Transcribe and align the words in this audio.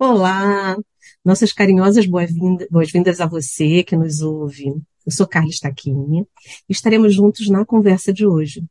Olá, 0.00 0.76
nossas 1.24 1.52
carinhosas 1.52 2.06
boas-vindas 2.06 2.68
boas 2.70 3.20
a 3.20 3.26
você 3.26 3.82
que 3.82 3.96
nos 3.96 4.20
ouve. 4.20 4.66
Eu 5.04 5.10
sou 5.10 5.26
Carla 5.26 5.50
Stacchini 5.50 6.20
e 6.20 6.26
estaremos 6.72 7.12
juntos 7.12 7.48
na 7.48 7.64
conversa 7.66 8.12
de 8.12 8.24
hoje. 8.24 8.64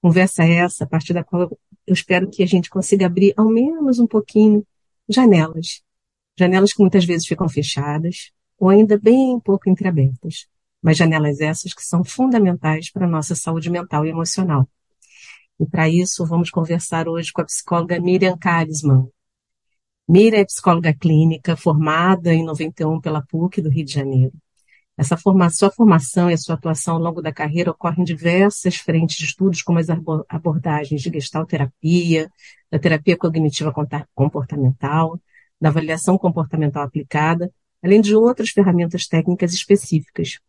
Conversa 0.00 0.44
essa, 0.44 0.84
a 0.84 0.86
partir 0.86 1.12
da 1.12 1.22
qual 1.22 1.42
eu 1.86 1.92
espero 1.92 2.30
que 2.30 2.42
a 2.42 2.46
gente 2.46 2.70
consiga 2.70 3.04
abrir 3.04 3.34
ao 3.36 3.50
menos 3.50 3.98
um 3.98 4.06
pouquinho 4.06 4.66
janelas. 5.06 5.82
Janelas 6.38 6.72
que 6.72 6.80
muitas 6.80 7.04
vezes 7.04 7.26
ficam 7.26 7.50
fechadas 7.50 8.32
ou 8.58 8.70
ainda 8.70 8.98
bem 8.98 9.38
pouco 9.40 9.68
entreabertas, 9.68 10.46
mas 10.80 10.96
janelas 10.96 11.38
essas 11.42 11.74
que 11.74 11.84
são 11.84 12.02
fundamentais 12.02 12.90
para 12.90 13.04
a 13.04 13.10
nossa 13.10 13.34
saúde 13.34 13.68
mental 13.68 14.06
e 14.06 14.08
emocional. 14.08 14.66
E 15.60 15.66
para 15.66 15.86
isso, 15.86 16.24
vamos 16.24 16.48
conversar 16.48 17.08
hoje 17.08 17.30
com 17.30 17.42
a 17.42 17.44
psicóloga 17.44 18.00
Miriam 18.00 18.38
Karisman. 18.38 19.10
Miriam 20.08 20.40
é 20.40 20.44
psicóloga 20.44 20.92
clínica, 20.92 21.56
formada 21.56 22.34
em 22.34 22.44
91 22.44 23.00
pela 23.00 23.22
PUC 23.22 23.62
do 23.62 23.70
Rio 23.70 23.84
de 23.84 23.92
Janeiro. 23.92 24.32
Essa 24.96 25.16
formação, 25.16 25.58
sua 25.58 25.70
formação 25.70 26.30
e 26.30 26.34
a 26.34 26.36
sua 26.36 26.54
atuação 26.54 26.94
ao 26.94 27.00
longo 27.00 27.22
da 27.22 27.32
carreira 27.32 27.70
ocorrem 27.70 28.02
em 28.02 28.04
diversas 28.04 28.76
frentes 28.76 29.16
de 29.16 29.24
estudos, 29.24 29.62
como 29.62 29.78
as 29.78 29.86
abordagens 30.28 31.00
de 31.00 31.10
gestalterapia, 31.10 32.30
da 32.70 32.78
terapia 32.78 33.16
cognitiva 33.16 33.72
comportamental, 34.14 35.18
da 35.60 35.68
avaliação 35.68 36.18
comportamental 36.18 36.82
aplicada, 36.82 37.50
além 37.82 38.00
de 38.00 38.14
outras 38.14 38.50
ferramentas 38.50 39.06
técnicas 39.06 39.54
específicas. 39.54 40.40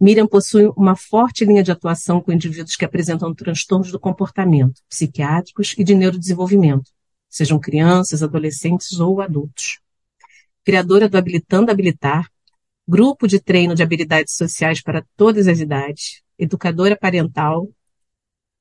Miriam 0.00 0.26
possui 0.26 0.66
uma 0.76 0.96
forte 0.96 1.44
linha 1.44 1.62
de 1.62 1.70
atuação 1.70 2.20
com 2.20 2.32
indivíduos 2.32 2.76
que 2.76 2.84
apresentam 2.84 3.34
transtornos 3.34 3.92
do 3.92 4.00
comportamento, 4.00 4.80
psiquiátricos 4.88 5.74
e 5.78 5.84
de 5.84 5.94
neurodesenvolvimento, 5.94 6.90
sejam 7.36 7.60
crianças, 7.60 8.22
adolescentes 8.22 8.98
ou 8.98 9.20
adultos. 9.20 9.78
Criadora 10.64 11.06
do 11.06 11.18
Habilitando 11.18 11.70
Habilitar, 11.70 12.30
grupo 12.88 13.28
de 13.28 13.38
treino 13.38 13.74
de 13.74 13.82
habilidades 13.82 14.34
sociais 14.34 14.80
para 14.80 15.04
todas 15.16 15.46
as 15.46 15.60
idades, 15.60 16.22
educadora 16.38 16.96
parental, 16.96 17.68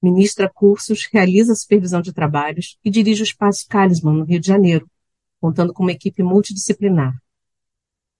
ministra 0.02 0.52
cursos, 0.54 1.08
realiza 1.10 1.56
supervisão 1.56 2.02
de 2.02 2.12
trabalhos 2.12 2.78
e 2.84 2.90
dirige 2.90 3.22
o 3.22 3.24
Espaço 3.24 3.66
Calisman, 3.70 4.18
no 4.18 4.26
Rio 4.26 4.42
de 4.42 4.48
Janeiro, 4.48 4.90
contando 5.40 5.74
com 5.74 5.84
uma 5.84 5.94
equipe 5.94 6.22
multidisciplinar. 6.22 7.18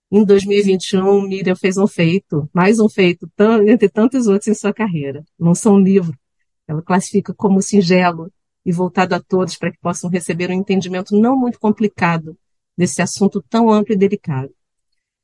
Em 0.10 0.24
2021, 0.24 1.22
Miriam 1.28 1.56
fez 1.58 1.76
um 1.76 1.86
feito, 1.86 2.50
mais 2.54 2.80
um 2.80 2.88
feito, 2.88 3.30
entre 3.68 3.90
tantos 3.90 4.28
outros 4.28 4.48
em 4.48 4.54
sua 4.54 4.74
carreira. 4.74 5.26
Lançou 5.38 5.76
um 5.76 5.80
livro. 5.80 6.18
Ela 6.66 6.82
classifica 6.82 7.34
como 7.34 7.62
singelo 7.62 8.32
e 8.66 8.72
voltado 8.72 9.14
a 9.14 9.20
todos 9.22 9.58
para 9.58 9.72
que 9.72 9.78
possam 9.80 10.10
receber 10.10 10.50
um 10.50 10.54
entendimento 10.54 11.16
não 11.16 11.38
muito 11.38 11.60
complicado 11.60 12.38
desse 12.78 13.02
assunto 13.02 13.44
tão 13.50 13.70
amplo 13.70 13.94
e 13.94 13.98
delicado. 13.98 14.52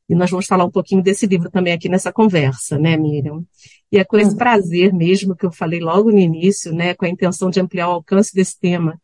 E 0.07 0.15
nós 0.15 0.29
vamos 0.29 0.45
falar 0.45 0.65
um 0.65 0.71
pouquinho 0.71 1.01
desse 1.01 1.25
livro 1.25 1.49
também 1.49 1.73
aqui 1.73 1.87
nessa 1.87 2.11
conversa, 2.11 2.77
né, 2.77 2.97
Miriam? 2.97 3.45
E 3.91 3.97
é 3.97 4.03
com 4.03 4.17
esse 4.17 4.31
uhum. 4.31 4.37
prazer 4.37 4.93
mesmo 4.93 5.35
que 5.35 5.45
eu 5.45 5.51
falei 5.51 5.79
logo 5.79 6.11
no 6.11 6.19
início, 6.19 6.73
né, 6.73 6.93
com 6.93 7.05
a 7.05 7.09
intenção 7.09 7.49
de 7.49 7.59
ampliar 7.59 7.87
o 7.87 7.93
alcance 7.93 8.33
desse 8.33 8.59
tema, 8.59 8.99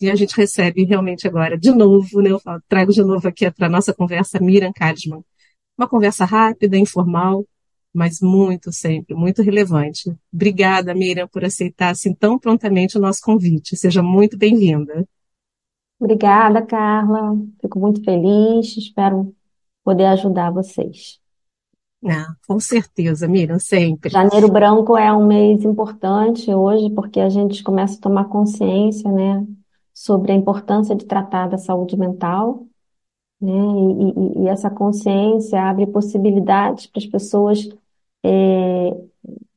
e 0.00 0.10
a 0.10 0.14
gente 0.14 0.36
recebe 0.36 0.84
realmente 0.84 1.26
agora, 1.26 1.58
de 1.58 1.70
novo, 1.72 2.20
né, 2.20 2.30
eu 2.30 2.40
trago 2.68 2.92
de 2.92 3.02
novo 3.02 3.26
aqui 3.26 3.50
para 3.50 3.66
a 3.66 3.70
nossa 3.70 3.92
conversa 3.92 4.38
Miriam 4.40 4.72
Kalisman. 4.72 5.24
Uma 5.76 5.88
conversa 5.88 6.24
rápida, 6.24 6.76
informal, 6.76 7.44
mas 7.98 8.20
muito 8.20 8.70
sempre, 8.70 9.12
muito 9.12 9.42
relevante. 9.42 10.16
Obrigada, 10.32 10.94
Miriam, 10.94 11.26
por 11.26 11.44
aceitar 11.44 11.90
assim 11.90 12.14
tão 12.14 12.38
prontamente 12.38 12.96
o 12.96 13.00
nosso 13.00 13.20
convite. 13.20 13.76
Seja 13.76 14.00
muito 14.00 14.38
bem-vinda. 14.38 15.04
Obrigada, 15.98 16.64
Carla. 16.64 17.36
Fico 17.60 17.80
muito 17.80 18.04
feliz, 18.04 18.76
espero 18.76 19.34
poder 19.82 20.04
ajudar 20.04 20.52
vocês. 20.52 21.18
Ah, 22.06 22.28
com 22.46 22.60
certeza, 22.60 23.26
Miriam, 23.26 23.58
sempre. 23.58 24.10
Janeiro 24.10 24.48
Branco 24.48 24.96
é 24.96 25.12
um 25.12 25.26
mês 25.26 25.64
importante 25.64 26.54
hoje, 26.54 26.90
porque 26.90 27.18
a 27.18 27.28
gente 27.28 27.64
começa 27.64 27.98
a 27.98 28.00
tomar 28.00 28.26
consciência, 28.26 29.10
né, 29.10 29.44
sobre 29.92 30.30
a 30.30 30.36
importância 30.36 30.94
de 30.94 31.04
tratar 31.04 31.48
da 31.48 31.58
saúde 31.58 31.96
mental, 31.96 32.64
né, 33.40 33.50
e, 33.50 34.42
e, 34.42 34.44
e 34.44 34.48
essa 34.48 34.70
consciência 34.70 35.60
abre 35.60 35.88
possibilidades 35.88 36.86
para 36.86 37.00
as 37.00 37.06
pessoas 37.06 37.68
é, 38.24 38.96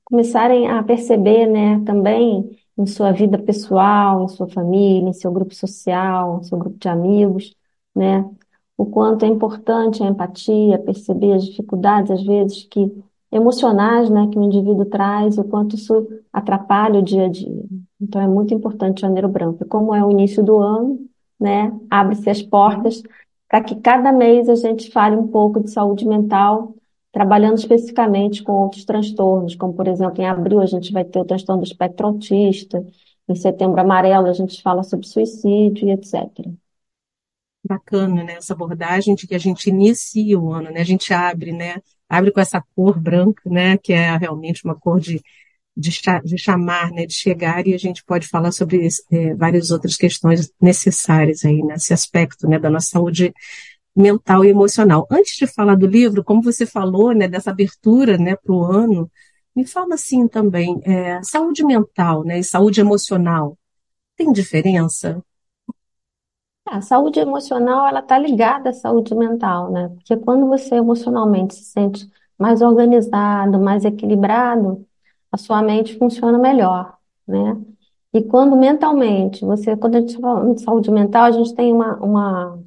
começarem 0.06 0.70
a 0.70 0.84
perceber, 0.84 1.48
né, 1.48 1.82
também 1.86 2.58
em 2.78 2.86
sua 2.86 3.12
vida 3.12 3.38
pessoal, 3.38 4.24
em 4.24 4.28
sua 4.28 4.48
família, 4.48 5.10
em 5.10 5.14
seu 5.14 5.32
grupo 5.32 5.54
social, 5.56 6.40
em 6.40 6.44
seu 6.44 6.58
grupo 6.58 6.78
de 6.78 6.90
amigos, 6.90 7.56
né, 7.96 8.30
o 8.78 8.86
quanto 8.86 9.24
é 9.26 9.28
importante 9.28 10.02
a 10.04 10.08
empatia, 10.08 10.80
perceber 10.80 11.34
as 11.34 11.46
dificuldades, 11.46 12.12
às 12.12 12.24
vezes, 12.24 12.64
que 12.66 12.92
emocionais, 13.32 14.10
né, 14.10 14.28
que 14.32 14.38
o 14.38 14.44
indivíduo 14.44 14.86
traz, 14.86 15.38
o 15.38 15.44
quanto 15.44 15.76
isso 15.76 16.08
atrapalha 16.34 17.00
o 17.00 17.04
dia 17.04 17.26
a 17.26 17.30
dia. 17.30 17.64
Então, 18.00 18.22
é 18.22 18.28
muito 18.28 18.54
importante 18.54 19.00
o 19.00 19.02
Janeiro 19.02 19.30
Branco. 19.30 19.64
E 19.64 19.68
como 19.68 19.94
é 19.96 20.04
o 20.04 20.12
início 20.12 20.44
do 20.44 20.58
ano, 20.58 21.00
né, 21.40 21.72
abre-se 21.90 22.30
as 22.30 22.42
portas 22.42 23.02
para 23.48 23.62
que 23.64 23.76
cada 23.76 24.12
mês 24.12 24.50
a 24.50 24.56
gente 24.56 24.92
fale 24.92 25.16
um 25.16 25.28
pouco 25.28 25.62
de 25.62 25.70
saúde 25.70 26.08
mental 26.08 26.74
trabalhando 27.12 27.58
especificamente 27.58 28.42
com 28.42 28.54
outros 28.54 28.86
transtornos, 28.86 29.56
como, 29.56 29.74
por 29.74 29.88
exemplo, 29.88 30.22
em 30.22 30.26
abril 30.26 30.62
a 30.62 30.66
gente 30.66 30.94
vai 30.94 31.04
ter 31.04 31.20
o 31.20 31.26
transtorno 31.26 31.62
do 31.62 31.68
espectro 31.68 32.08
autista, 32.08 32.86
em 33.28 33.36
setembro 33.36 33.80
amarelo 33.80 34.28
a 34.28 34.34
gente 34.34 34.62
fala 34.62 34.84
sobre 34.84 35.08
suicídio 35.08 35.88
e 35.88 35.92
etc. 35.92 36.16
Bacana, 37.64 38.24
né, 38.24 38.34
essa 38.34 38.54
abordagem 38.54 39.14
de 39.14 39.28
que 39.28 39.36
a 39.36 39.40
gente 39.40 39.70
inicia 39.70 40.40
o 40.40 40.52
ano, 40.52 40.72
né, 40.72 40.82
a 40.82 40.86
gente 40.86 41.14
abre, 41.14 41.52
né, 41.52 41.76
abre 42.10 42.32
com 42.32 42.40
essa 42.40 42.64
cor 42.76 43.00
branca, 43.00 43.42
né, 43.50 43.78
que 43.78 43.94
é 43.94 44.18
realmente 44.18 44.66
uma 44.66 44.74
cor 44.74 45.00
de, 45.00 45.22
de, 45.78 45.92
de 46.24 46.38
chamar, 46.38 46.92
né, 46.92 47.06
de 47.06 47.14
chegar, 47.14 47.68
e 47.68 47.74
a 47.74 47.78
gente 47.78 48.04
pode 48.04 48.28
falar 48.28 48.52
sobre 48.52 48.88
é, 49.12 49.36
várias 49.36 49.70
outras 49.70 49.96
questões 49.96 50.52
necessárias 50.60 51.46
aí 51.46 51.62
nesse 51.62 51.94
aspecto, 51.94 52.48
né, 52.48 52.58
da 52.58 52.70
nossa 52.70 52.88
saúde 52.88 53.32
mental 53.96 54.46
e 54.46 54.50
emocional. 54.50 55.07
Antes 55.12 55.35
de 55.35 55.47
falar 55.47 55.75
do 55.75 55.88
livro, 55.88 56.24
como 56.24 56.41
você 56.41 56.66
falou, 56.66 57.13
né, 57.13 57.28
dessa 57.28 57.52
abertura, 57.52 58.18
né, 58.18 58.35
para 58.35 58.53
o 58.53 58.63
ano, 58.63 59.09
me 59.56 59.66
fala 59.66 59.96
assim 59.96 60.28
também, 60.28 60.79
é, 60.84 61.22
saúde 61.24 61.63
mental, 61.66 62.24
né, 62.24 62.40
e 62.40 62.44
saúde 62.44 62.79
emocional, 62.81 63.57
tem 64.16 64.31
diferença? 64.31 65.24
A 66.66 66.79
saúde 66.81 67.19
emocional, 67.19 67.88
ela 67.88 68.00
está 68.00 68.18
ligada 68.18 68.69
à 68.69 68.74
saúde 68.74 69.13
mental, 69.16 69.72
né? 69.72 69.90
Porque 69.90 70.16
quando 70.16 70.47
você 70.47 70.75
emocionalmente 70.75 71.56
se 71.56 71.66
sente 71.66 72.09
mais 72.38 72.62
organizado, 72.62 73.59
mais 73.59 73.84
equilibrado, 73.84 74.85
a 75.31 75.38
sua 75.38 75.62
mente 75.62 75.97
funciona 75.97 76.38
melhor, 76.38 76.97
né? 77.28 77.58
E 78.13 78.22
quando 78.23 78.56
mentalmente, 78.56 79.44
você, 79.46 79.75
quando 79.75 79.96
a 79.96 80.02
gente 80.02 80.19
fala 80.19 80.53
de 80.53 80.62
saúde 80.62 80.91
mental, 80.91 81.25
a 81.25 81.31
gente 81.31 81.53
tem 81.56 81.73
uma, 81.73 81.96
uma 81.97 82.63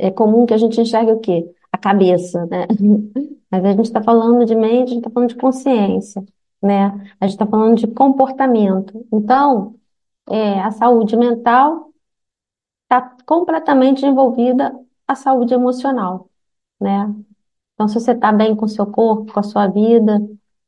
é 0.00 0.10
comum 0.10 0.46
que 0.46 0.54
a 0.54 0.58
gente 0.58 0.80
enxergue 0.80 1.12
o 1.12 1.20
quê? 1.20 1.50
A 1.72 1.78
cabeça, 1.78 2.46
né? 2.46 2.66
Mas 3.50 3.64
a 3.64 3.70
gente 3.72 3.82
está 3.82 4.02
falando 4.02 4.44
de 4.44 4.54
mente, 4.54 4.90
a 4.90 4.94
gente 4.94 4.98
está 4.98 5.10
falando 5.10 5.28
de 5.30 5.36
consciência, 5.36 6.24
né? 6.62 6.86
A 7.20 7.26
gente 7.26 7.34
está 7.34 7.46
falando 7.46 7.76
de 7.76 7.86
comportamento. 7.88 9.06
Então, 9.12 9.74
é, 10.28 10.60
a 10.60 10.70
saúde 10.70 11.16
mental 11.16 11.92
está 12.84 13.16
completamente 13.26 14.04
envolvida 14.04 14.72
a 15.06 15.14
saúde 15.14 15.54
emocional, 15.54 16.28
né? 16.80 17.12
Então, 17.74 17.88
se 17.88 17.94
você 17.94 18.12
está 18.12 18.32
bem 18.32 18.54
com 18.54 18.66
o 18.66 18.68
seu 18.68 18.86
corpo, 18.86 19.32
com 19.32 19.40
a 19.40 19.42
sua 19.42 19.66
vida, 19.66 20.20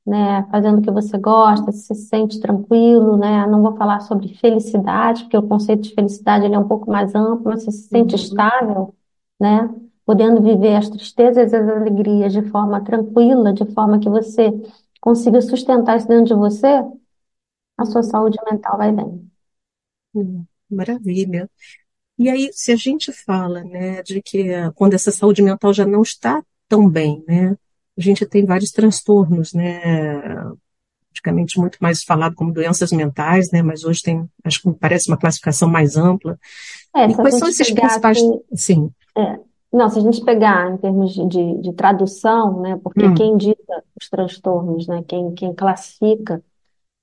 né, 0.06 0.44
fazendo 0.50 0.78
o 0.78 0.82
que 0.82 0.90
você 0.90 1.16
gosta, 1.18 1.70
se 1.72 1.94
sente 1.94 2.40
tranquilo, 2.40 3.16
né? 3.16 3.46
Não 3.46 3.62
vou 3.62 3.76
falar 3.76 4.00
sobre 4.00 4.34
felicidade, 4.34 5.24
porque 5.24 5.36
o 5.36 5.46
conceito 5.46 5.82
de 5.82 5.94
felicidade 5.94 6.44
ele 6.44 6.54
é 6.54 6.58
um 6.58 6.66
pouco 6.66 6.90
mais 6.90 7.14
amplo, 7.14 7.44
mas 7.44 7.64
você 7.64 7.70
se 7.72 7.88
sente 7.88 8.14
uhum. 8.14 8.20
estável, 8.20 8.94
né? 9.42 9.68
Podendo 10.06 10.40
viver 10.42 10.76
as 10.76 10.88
tristezas 10.88 11.52
e 11.52 11.56
as 11.56 11.68
alegrias 11.68 12.32
de 12.32 12.42
forma 12.50 12.82
tranquila, 12.84 13.52
de 13.52 13.66
forma 13.74 13.98
que 14.00 14.08
você 14.08 14.50
consiga 15.00 15.40
sustentar 15.42 15.98
isso 15.98 16.08
dentro 16.08 16.26
de 16.26 16.34
você, 16.34 16.82
a 17.76 17.84
sua 17.84 18.02
saúde 18.02 18.38
mental 18.50 18.78
vai 18.78 18.92
bem. 18.92 19.30
Hum, 20.14 20.44
maravilha. 20.70 21.50
E 22.18 22.28
aí, 22.30 22.50
se 22.52 22.72
a 22.72 22.76
gente 22.76 23.12
fala, 23.12 23.64
né, 23.64 24.02
de 24.02 24.22
que 24.22 24.44
quando 24.74 24.94
essa 24.94 25.10
saúde 25.10 25.42
mental 25.42 25.72
já 25.72 25.86
não 25.86 26.02
está 26.02 26.44
tão 26.68 26.88
bem, 26.88 27.24
né, 27.26 27.56
a 27.98 28.00
gente 28.00 28.26
tem 28.26 28.44
vários 28.44 28.70
transtornos, 28.70 29.52
né, 29.54 29.80
praticamente 31.12 31.60
muito 31.60 31.78
mais 31.80 32.02
falado 32.02 32.34
como 32.34 32.52
doenças 32.52 32.90
mentais, 32.90 33.50
né, 33.52 33.62
mas 33.62 33.84
hoje 33.84 34.02
tem, 34.02 34.28
acho 34.42 34.62
que 34.62 34.72
parece 34.72 35.08
uma 35.08 35.16
classificação 35.16 35.68
mais 35.68 35.96
ampla. 35.96 36.38
É, 36.96 37.06
e 37.06 37.14
quais 37.14 37.38
são 37.38 37.48
esses 37.48 37.70
principais, 37.70 38.18
sim. 38.54 38.90
É, 39.16 39.38
não, 39.70 39.88
se 39.90 39.98
a 39.98 40.02
gente 40.02 40.24
pegar 40.24 40.72
em 40.72 40.78
termos 40.78 41.12
de, 41.12 41.26
de, 41.28 41.60
de 41.60 41.72
tradução, 41.74 42.60
né, 42.60 42.80
porque 42.82 43.04
hum. 43.04 43.14
quem 43.14 43.36
dita 43.36 43.84
os 44.00 44.08
transtornos, 44.08 44.86
né, 44.88 45.04
quem, 45.06 45.32
quem 45.34 45.54
classifica 45.54 46.42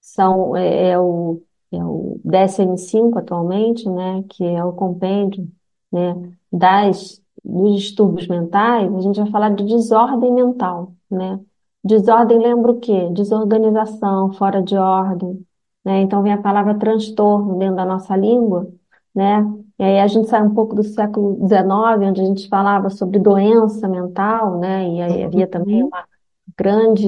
são, 0.02 0.58
é, 0.58 0.90
é 0.90 1.00
o, 1.00 1.42
é 1.72 1.84
o 1.84 2.20
DSM-5 2.26 3.20
atualmente, 3.20 3.88
né, 3.88 4.24
que 4.30 4.44
é 4.44 4.64
o 4.64 4.74
compêndio 4.74 5.48
né, 5.92 6.16
das, 6.52 7.22
dos 7.44 7.80
distúrbios 7.80 8.28
mentais, 8.28 8.94
a 8.94 9.02
gente 9.02 9.20
vai 9.20 9.30
falar 9.30 9.50
de 9.50 9.64
desordem 9.66 10.34
mental, 10.34 10.94
né? 11.10 11.40
Desordem 11.84 12.40
lembra 12.40 12.72
o 12.72 12.80
quê? 12.80 13.10
Desorganização, 13.14 14.34
fora 14.34 14.62
de 14.62 14.76
ordem, 14.78 15.46
né? 15.86 16.02
Então 16.02 16.22
vem 16.22 16.34
a 16.34 16.42
palavra 16.42 16.78
transtorno 16.78 17.58
dentro 17.58 17.76
da 17.78 17.86
nossa 17.86 18.16
língua, 18.18 18.70
né? 19.16 19.42
E 19.80 19.84
aí 19.84 20.00
a 20.00 20.08
gente 20.08 20.28
sai 20.30 20.44
um 20.44 20.54
pouco 20.54 20.76
do 20.76 20.84
século 20.84 21.36
XIX, 21.48 22.08
onde 22.10 22.22
a 22.22 22.26
gente 22.26 22.48
falava 22.50 22.90
sobre 22.90 23.18
doença 23.20 23.88
mental, 23.88 24.60
né? 24.60 24.88
E 24.90 25.02
aí 25.02 25.24
havia 25.24 25.48
também 25.48 25.68
Uhum. 25.68 25.92
uma 25.92 26.06
grande 26.58 27.08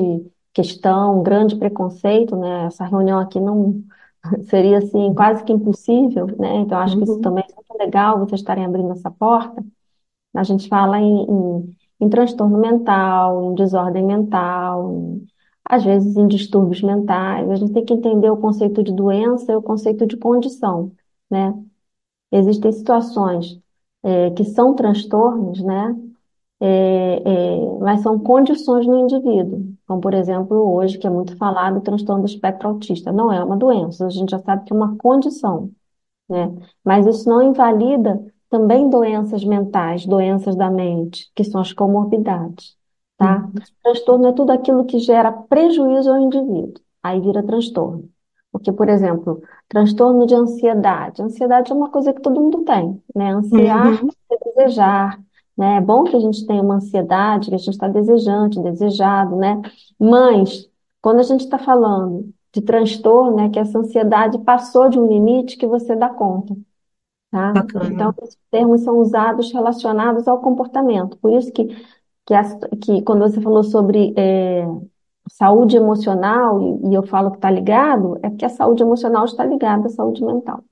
questão, 0.53 1.19
um 1.19 1.23
grande 1.23 1.56
preconceito, 1.57 2.35
né? 2.38 2.65
Essa 2.68 2.85
reunião 2.85 3.19
aqui 3.19 3.39
não 3.39 3.83
seria 4.50 4.79
assim 4.79 5.13
quase 5.15 5.44
que 5.44 5.53
impossível, 5.53 6.27
né? 6.39 6.56
Então 6.57 6.79
acho 6.79 6.97
que 6.97 7.03
isso 7.06 7.19
Uhum. 7.19 7.21
também 7.21 7.44
é 7.50 7.56
muito 7.56 7.77
legal 7.83 8.19
vocês 8.19 8.41
estarem 8.41 8.65
abrindo 8.65 8.91
essa 8.94 9.12
porta. 9.12 9.63
A 10.35 10.44
gente 10.44 10.68
fala 10.69 11.00
em, 11.00 11.23
em, 11.29 11.75
em 12.01 12.09
transtorno 12.09 12.57
mental, 12.59 13.51
em 13.51 13.56
desordem 13.56 14.06
mental, 14.06 14.92
em- 14.94 15.27
às 15.65 15.83
vezes 15.86 16.18
em 16.18 16.27
distúrbios 16.27 16.81
mentais. 16.83 17.50
A 17.50 17.56
gente 17.56 17.74
tem 17.74 17.86
que 17.86 17.94
entender 17.94 18.30
o 18.31 18.38
conceito 18.38 18.83
de 18.83 18.94
doença 18.94 19.51
e 19.53 19.56
o 19.56 19.62
conceito 19.62 20.06
de 20.07 20.18
condição, 20.18 20.92
né? 21.30 21.53
Existem 22.31 22.71
situações 22.71 23.59
eh, 24.03 24.31
que 24.31 24.44
são 24.45 24.75
transtornos, 24.75 25.62
né? 25.63 25.95
É, 26.59 27.18
é, 27.18 27.80
mas 27.80 28.01
são 28.01 28.19
condições 28.19 28.86
no 28.88 29.00
indivíduo. 29.00 29.75
Como, 29.88 30.01
por 30.01 30.13
exemplo, 30.13 30.57
hoje, 30.75 30.97
que 31.00 31.07
é 31.07 31.09
muito 31.09 31.36
falado, 31.38 31.77
o 31.80 31.81
transtorno 31.81 32.24
do 32.24 32.30
espectro 32.30 32.69
autista. 32.69 33.12
Não 33.12 33.31
é 33.33 33.44
uma 33.44 33.57
doença, 33.57 34.06
a 34.06 34.09
gente 34.09 34.30
já 34.31 34.39
sabe 34.39 34.65
que 34.65 34.74
é 34.74 34.75
uma 34.75 34.95
condição, 34.97 35.71
né? 36.30 36.47
Mas 36.86 37.07
isso 37.07 37.30
não 37.30 37.42
invalida 37.44 38.19
também 38.51 38.89
doenças 38.89 39.44
mentais, 39.45 40.06
doenças 40.06 40.56
da 40.57 40.69
mente, 40.69 41.31
que 41.36 41.44
são 41.45 41.62
as 41.62 41.74
comorbidades, 41.74 42.77
tá? 43.18 43.45
Uhum. 43.45 43.53
Transtorno 43.83 44.27
é 44.27 44.33
tudo 44.33 44.51
aquilo 44.51 44.86
que 44.86 45.00
gera 45.00 45.31
prejuízo 45.31 46.12
ao 46.12 46.19
indivíduo. 46.19 46.83
Aí 47.01 47.19
vira 47.21 47.42
transtorno. 47.44 48.09
Porque, 48.51 48.71
por 48.71 48.89
exemplo, 48.89 49.42
transtorno 49.69 50.27
de 50.27 50.36
ansiedade. 50.36 51.21
Ansiedade 51.24 51.71
é 51.71 51.75
uma 51.75 51.89
coisa 51.89 52.13
que 52.13 52.21
todo 52.21 52.42
mundo 52.42 52.63
tem, 52.65 53.01
né? 53.15 53.31
Ansiar 53.31 54.03
Uhum. 54.03 54.09
é 54.31 54.38
desejar, 54.63 55.19
né? 55.57 55.77
É 55.77 55.81
bom 55.81 56.04
que 56.04 56.15
a 56.15 56.19
gente 56.19 56.45
tenha 56.45 56.62
uma 56.62 56.75
ansiedade, 56.75 57.50
que 57.50 57.56
a 57.56 57.57
gente 57.57 57.69
está 57.71 57.88
desejante, 57.88 58.62
desejado, 58.62 59.38
né? 59.38 59.62
Mas, 59.97 60.69
quando 61.01 61.19
a 61.19 61.24
gente 61.24 61.42
está 61.42 61.57
falando 61.57 62.33
de 62.54 62.62
transtorno, 62.62 63.39
é 63.39 63.50
que 63.50 63.59
essa 63.59 63.80
ansiedade 63.80 64.38
passou 64.39 64.89
de 64.89 65.00
um 65.00 65.07
limite 65.07 65.57
que 65.57 65.65
você 65.65 65.95
dá 65.95 66.09
conta, 66.09 66.54
tá? 67.31 67.54
Então, 67.89 68.13
esses 68.22 68.38
termos 68.51 68.81
são 68.81 68.98
usados 68.98 69.51
relacionados 69.51 70.28
ao 70.28 70.42
comportamento. 70.42 71.18
Por 71.18 71.31
isso 71.31 71.51
que, 71.51 71.66
que, 72.25 72.36
que 72.81 73.01
quando 73.01 73.22
você 73.22 73.39
falou 73.42 73.63
sobre 73.63 74.13
é, 74.18 74.68
saúde 75.30 75.78
emocional, 75.78 76.62
e, 76.62 76.89
e 76.89 76.94
eu 76.94 77.04
falo 77.04 77.31
que 77.31 77.38
está 77.38 77.50
ligado, 77.50 78.19
é 78.22 78.30
porque 78.30 78.45
a 78.45 78.50
saúde 78.50 78.83
emocional 78.83 79.25
está 79.25 79.45
ligada 79.45 79.88
à 79.88 79.89
saúde 79.89 80.24
mental. 80.24 80.63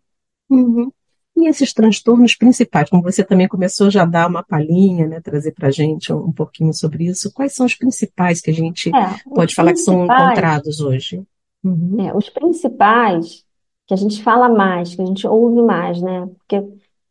Uhum. 0.49 0.91
E 1.37 1.47
esses 1.47 1.73
transtornos 1.73 2.35
principais, 2.35 2.89
como 2.89 3.01
você 3.01 3.23
também 3.23 3.47
começou 3.47 3.89
já 3.89 4.03
a 4.03 4.05
dar 4.05 4.27
uma 4.27 4.43
palhinha, 4.43 5.07
né, 5.07 5.21
trazer 5.21 5.53
para 5.53 5.69
a 5.69 5.71
gente 5.71 6.11
um, 6.11 6.25
um 6.25 6.31
pouquinho 6.33 6.73
sobre 6.73 7.05
isso, 7.05 7.31
quais 7.33 7.53
são 7.53 7.65
os 7.65 7.75
principais 7.75 8.41
que 8.41 8.49
a 8.49 8.53
gente 8.53 8.93
É, 8.93 9.15
pode 9.33 9.55
falar 9.55 9.71
que 9.71 9.79
são 9.79 10.03
encontrados 10.03 10.81
hoje? 10.81 11.23
Uhum. 11.63 11.95
É, 11.99 12.13
os 12.13 12.29
principais 12.29 13.45
que 13.89 13.93
a 13.95 13.97
gente 13.97 14.21
fala 14.23 14.47
mais, 14.47 14.95
que 14.95 15.01
a 15.01 15.05
gente 15.05 15.27
ouve 15.27 15.63
mais, 15.63 15.99
né? 15.99 16.27
Porque 16.27 16.55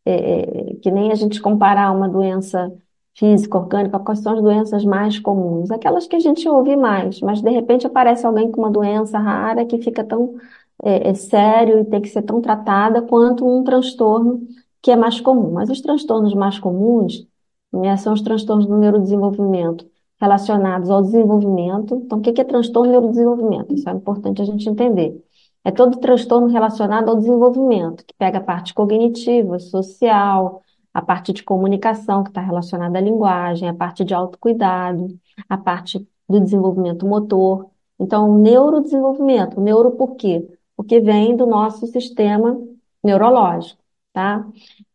é, 0.06 0.72
é, 0.72 0.74
que 0.76 0.90
nem 0.92 1.10
a 1.10 1.16
gente 1.16 1.42
comparar 1.42 1.90
uma 1.92 2.08
doença 2.08 2.72
física, 3.16 3.58
orgânica, 3.58 3.98
quais 3.98 4.20
são 4.20 4.34
as 4.34 4.42
doenças 4.42 4.84
mais 4.84 5.18
comuns? 5.18 5.72
Aquelas 5.72 6.06
que 6.06 6.14
a 6.14 6.20
gente 6.20 6.48
ouve 6.48 6.76
mais, 6.76 7.20
mas 7.20 7.42
de 7.42 7.50
repente 7.50 7.86
aparece 7.86 8.24
alguém 8.24 8.52
com 8.52 8.60
uma 8.60 8.70
doença 8.70 9.18
rara 9.18 9.66
que 9.66 9.78
fica 9.78 10.04
tão 10.04 10.36
é, 10.84 11.10
é, 11.10 11.14
sério 11.14 11.80
e 11.80 11.84
tem 11.84 12.00
que 12.00 12.08
ser 12.08 12.22
tão 12.22 12.40
tratada 12.40 13.02
quanto 13.02 13.44
um 13.46 13.64
transtorno 13.64 14.40
que 14.80 14.92
é 14.92 14.96
mais 14.96 15.20
comum. 15.20 15.52
Mas 15.52 15.70
os 15.70 15.80
transtornos 15.80 16.34
mais 16.34 16.60
comuns, 16.60 17.26
né, 17.72 17.96
são 17.96 18.12
os 18.12 18.22
transtornos 18.22 18.66
do 18.66 18.78
neurodesenvolvimento 18.78 19.84
relacionados 20.20 20.90
ao 20.90 21.02
desenvolvimento. 21.02 21.96
Então, 21.96 22.18
o 22.18 22.22
que 22.22 22.32
que 22.32 22.40
é 22.40 22.44
transtorno 22.44 22.88
do 22.88 22.92
neurodesenvolvimento? 22.92 23.74
Isso 23.74 23.88
é 23.88 23.92
importante 23.92 24.42
a 24.42 24.44
gente 24.44 24.68
entender. 24.68 25.20
É 25.64 25.70
todo 25.70 25.98
transtorno 25.98 26.46
relacionado 26.48 27.08
ao 27.08 27.16
desenvolvimento, 27.16 28.04
que 28.04 28.14
pega 28.16 28.38
a 28.38 28.42
parte 28.42 28.72
cognitiva, 28.72 29.58
social, 29.58 30.62
a 30.92 31.02
parte 31.02 31.32
de 31.32 31.42
comunicação, 31.42 32.22
que 32.22 32.30
está 32.30 32.40
relacionada 32.40 32.98
à 32.98 33.00
linguagem, 33.00 33.68
a 33.68 33.74
parte 33.74 34.04
de 34.04 34.14
autocuidado, 34.14 35.18
a 35.48 35.58
parte 35.58 36.06
do 36.28 36.40
desenvolvimento 36.40 37.06
motor. 37.06 37.70
Então, 37.98 38.30
o 38.30 38.38
neurodesenvolvimento, 38.38 39.60
o 39.60 39.62
neuro 39.62 39.92
por 39.92 40.16
quê? 40.16 40.46
Porque 40.76 41.00
vem 41.00 41.36
do 41.36 41.46
nosso 41.46 41.86
sistema 41.86 42.58
neurológico, 43.02 43.80
tá? 44.12 44.46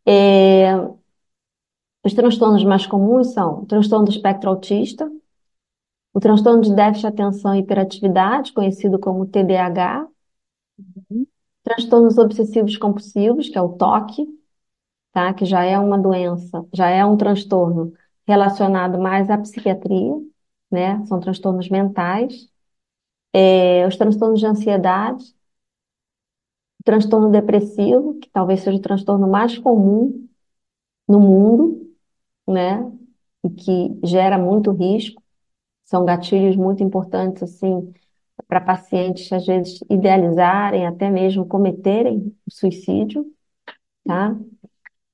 É, 0.06 0.74
os 2.04 2.12
transtornos 2.12 2.64
mais 2.64 2.86
comuns 2.86 3.32
são 3.32 3.62
o 3.62 3.66
transtorno 3.66 4.04
do 4.04 4.10
espectro 4.10 4.50
autista, 4.50 5.10
o 6.12 6.20
transtorno 6.20 6.60
de 6.62 6.74
déficit 6.74 7.00
de 7.00 7.06
atenção 7.08 7.54
e 7.54 7.60
hiperatividade, 7.60 8.52
conhecido 8.52 8.98
como 8.98 9.26
TDAH, 9.26 10.06
transtornos 11.64 12.18
obsessivos 12.18 12.76
compulsivos, 12.76 13.48
que 13.48 13.58
é 13.58 13.62
o 13.62 13.70
TOC, 13.76 14.26
tá? 15.12 15.34
Que 15.34 15.44
já 15.46 15.64
é 15.64 15.78
uma 15.78 15.98
doença, 15.98 16.66
já 16.74 16.88
é 16.90 17.04
um 17.04 17.16
transtorno 17.16 17.92
relacionado 18.26 18.98
mais 19.00 19.30
à 19.30 19.38
psiquiatria, 19.38 20.14
né? 20.70 21.04
São 21.06 21.20
transtornos 21.20 21.68
mentais. 21.70 22.48
É, 23.32 23.86
os 23.86 23.96
transtornos 23.96 24.40
de 24.40 24.46
ansiedade, 24.46 25.24
o 26.80 26.84
transtorno 26.84 27.30
depressivo, 27.30 28.18
que 28.20 28.28
talvez 28.30 28.60
seja 28.60 28.78
o 28.78 28.80
transtorno 28.80 29.28
mais 29.28 29.58
comum 29.58 30.28
no 31.08 31.20
mundo, 31.20 31.94
né? 32.48 32.80
E 33.44 33.50
que 33.50 33.98
gera 34.04 34.38
muito 34.38 34.72
risco. 34.72 35.22
São 35.84 36.04
gatilhos 36.04 36.56
muito 36.56 36.82
importantes, 36.84 37.42
assim, 37.44 37.92
para 38.48 38.60
pacientes, 38.60 39.32
às 39.32 39.46
vezes, 39.46 39.80
idealizarem, 39.90 40.86
até 40.86 41.10
mesmo 41.10 41.46
cometerem 41.46 42.34
suicídio, 42.48 43.26
tá? 44.04 44.36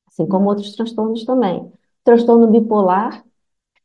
Assim 0.08 0.26
como 0.26 0.48
outros 0.48 0.74
transtornos 0.74 1.24
também. 1.24 1.70
Transtorno 2.04 2.48
bipolar, 2.48 3.24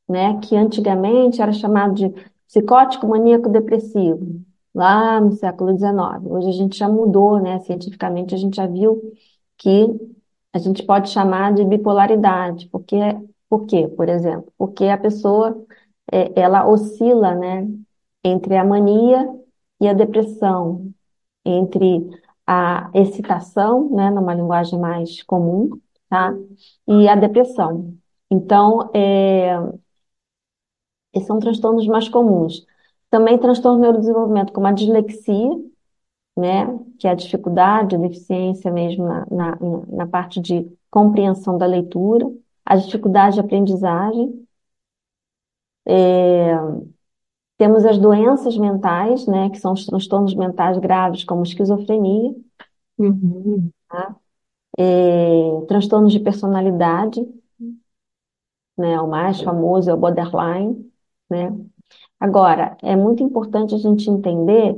né, 0.07 0.39
que 0.41 0.55
antigamente 0.55 1.41
era 1.41 1.51
chamado 1.53 1.95
de 1.95 2.09
psicótico 2.47 3.07
maníaco 3.07 3.49
depressivo, 3.49 4.41
lá 4.73 5.19
no 5.19 5.31
século 5.33 5.73
XIX. 5.73 6.29
Hoje 6.29 6.49
a 6.49 6.51
gente 6.51 6.77
já 6.77 6.89
mudou, 6.89 7.39
né? 7.41 7.59
Cientificamente 7.61 8.35
a 8.35 8.37
gente 8.37 8.55
já 8.57 8.67
viu 8.67 9.01
que 9.57 9.87
a 10.53 10.59
gente 10.59 10.83
pode 10.83 11.09
chamar 11.09 11.53
de 11.53 11.65
bipolaridade, 11.65 12.67
porque 12.69 12.95
por 13.49 13.65
quê, 13.65 13.87
por 13.87 14.09
exemplo? 14.09 14.51
Porque 14.57 14.85
a 14.85 14.97
pessoa 14.97 15.65
é, 16.11 16.39
ela 16.39 16.67
oscila, 16.67 17.35
né, 17.35 17.67
entre 18.25 18.57
a 18.57 18.65
mania 18.65 19.29
e 19.79 19.87
a 19.87 19.93
depressão, 19.93 20.91
entre 21.45 22.09
a 22.47 22.89
excitação, 22.93 23.89
né, 23.91 24.09
numa 24.09 24.33
linguagem 24.33 24.79
mais 24.79 25.23
comum, 25.23 25.79
tá? 26.09 26.33
E 26.87 27.07
a 27.07 27.15
depressão. 27.15 27.95
Então, 28.31 28.89
é, 28.95 29.55
esses 31.13 31.27
são 31.27 31.39
transtornos 31.39 31.87
mais 31.87 32.09
comuns. 32.09 32.65
Também 33.09 33.37
transtorno 33.37 33.77
do 33.77 33.81
neurodesenvolvimento, 33.81 34.53
como 34.53 34.67
a 34.67 34.71
dislexia, 34.71 35.49
né, 36.37 36.67
que 36.99 37.07
é 37.07 37.11
a 37.11 37.15
dificuldade, 37.15 37.95
a 37.95 37.99
deficiência 37.99 38.71
mesmo 38.71 39.05
na, 39.05 39.25
na, 39.31 39.57
na 39.87 40.07
parte 40.07 40.41
de 40.41 40.69
compreensão 40.91 41.57
da 41.57 41.65
leitura, 41.65 42.25
a 42.65 42.75
dificuldade 42.75 43.35
de 43.35 43.41
aprendizagem. 43.41 44.45
É, 45.87 46.55
temos 47.57 47.85
as 47.85 47.97
doenças 47.97 48.57
mentais, 48.57 49.27
né, 49.27 49.49
que 49.49 49.59
são 49.59 49.73
os 49.73 49.85
transtornos 49.85 50.35
mentais 50.35 50.77
graves, 50.79 51.23
como 51.23 51.43
esquizofrenia, 51.43 52.33
Uhum. 52.97 53.71
tá? 53.89 54.15
É, 54.77 55.65
transtornos 55.67 56.13
de 56.13 56.19
personalidade, 56.19 57.21
né, 58.77 58.99
o 58.99 59.07
mais 59.07 59.41
famoso 59.41 59.89
é 59.89 59.93
o 59.93 59.97
borderline, 59.97 60.91
né? 61.29 61.49
Agora, 62.19 62.77
é 62.83 62.95
muito 62.95 63.23
importante 63.23 63.75
a 63.75 63.77
gente 63.77 64.09
entender 64.09 64.75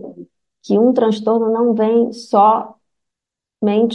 que 0.64 0.78
um 0.80 0.94
transtorno 0.94 1.52
não 1.52 1.74
vem 1.76 2.12
somente 2.14 2.72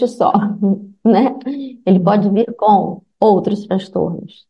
só, 0.08 0.32
né? 1.04 1.38
Ele 1.86 2.00
pode 2.00 2.30
vir 2.30 2.54
com 2.56 3.02
outros 3.20 3.66
transtornos, 3.66 4.46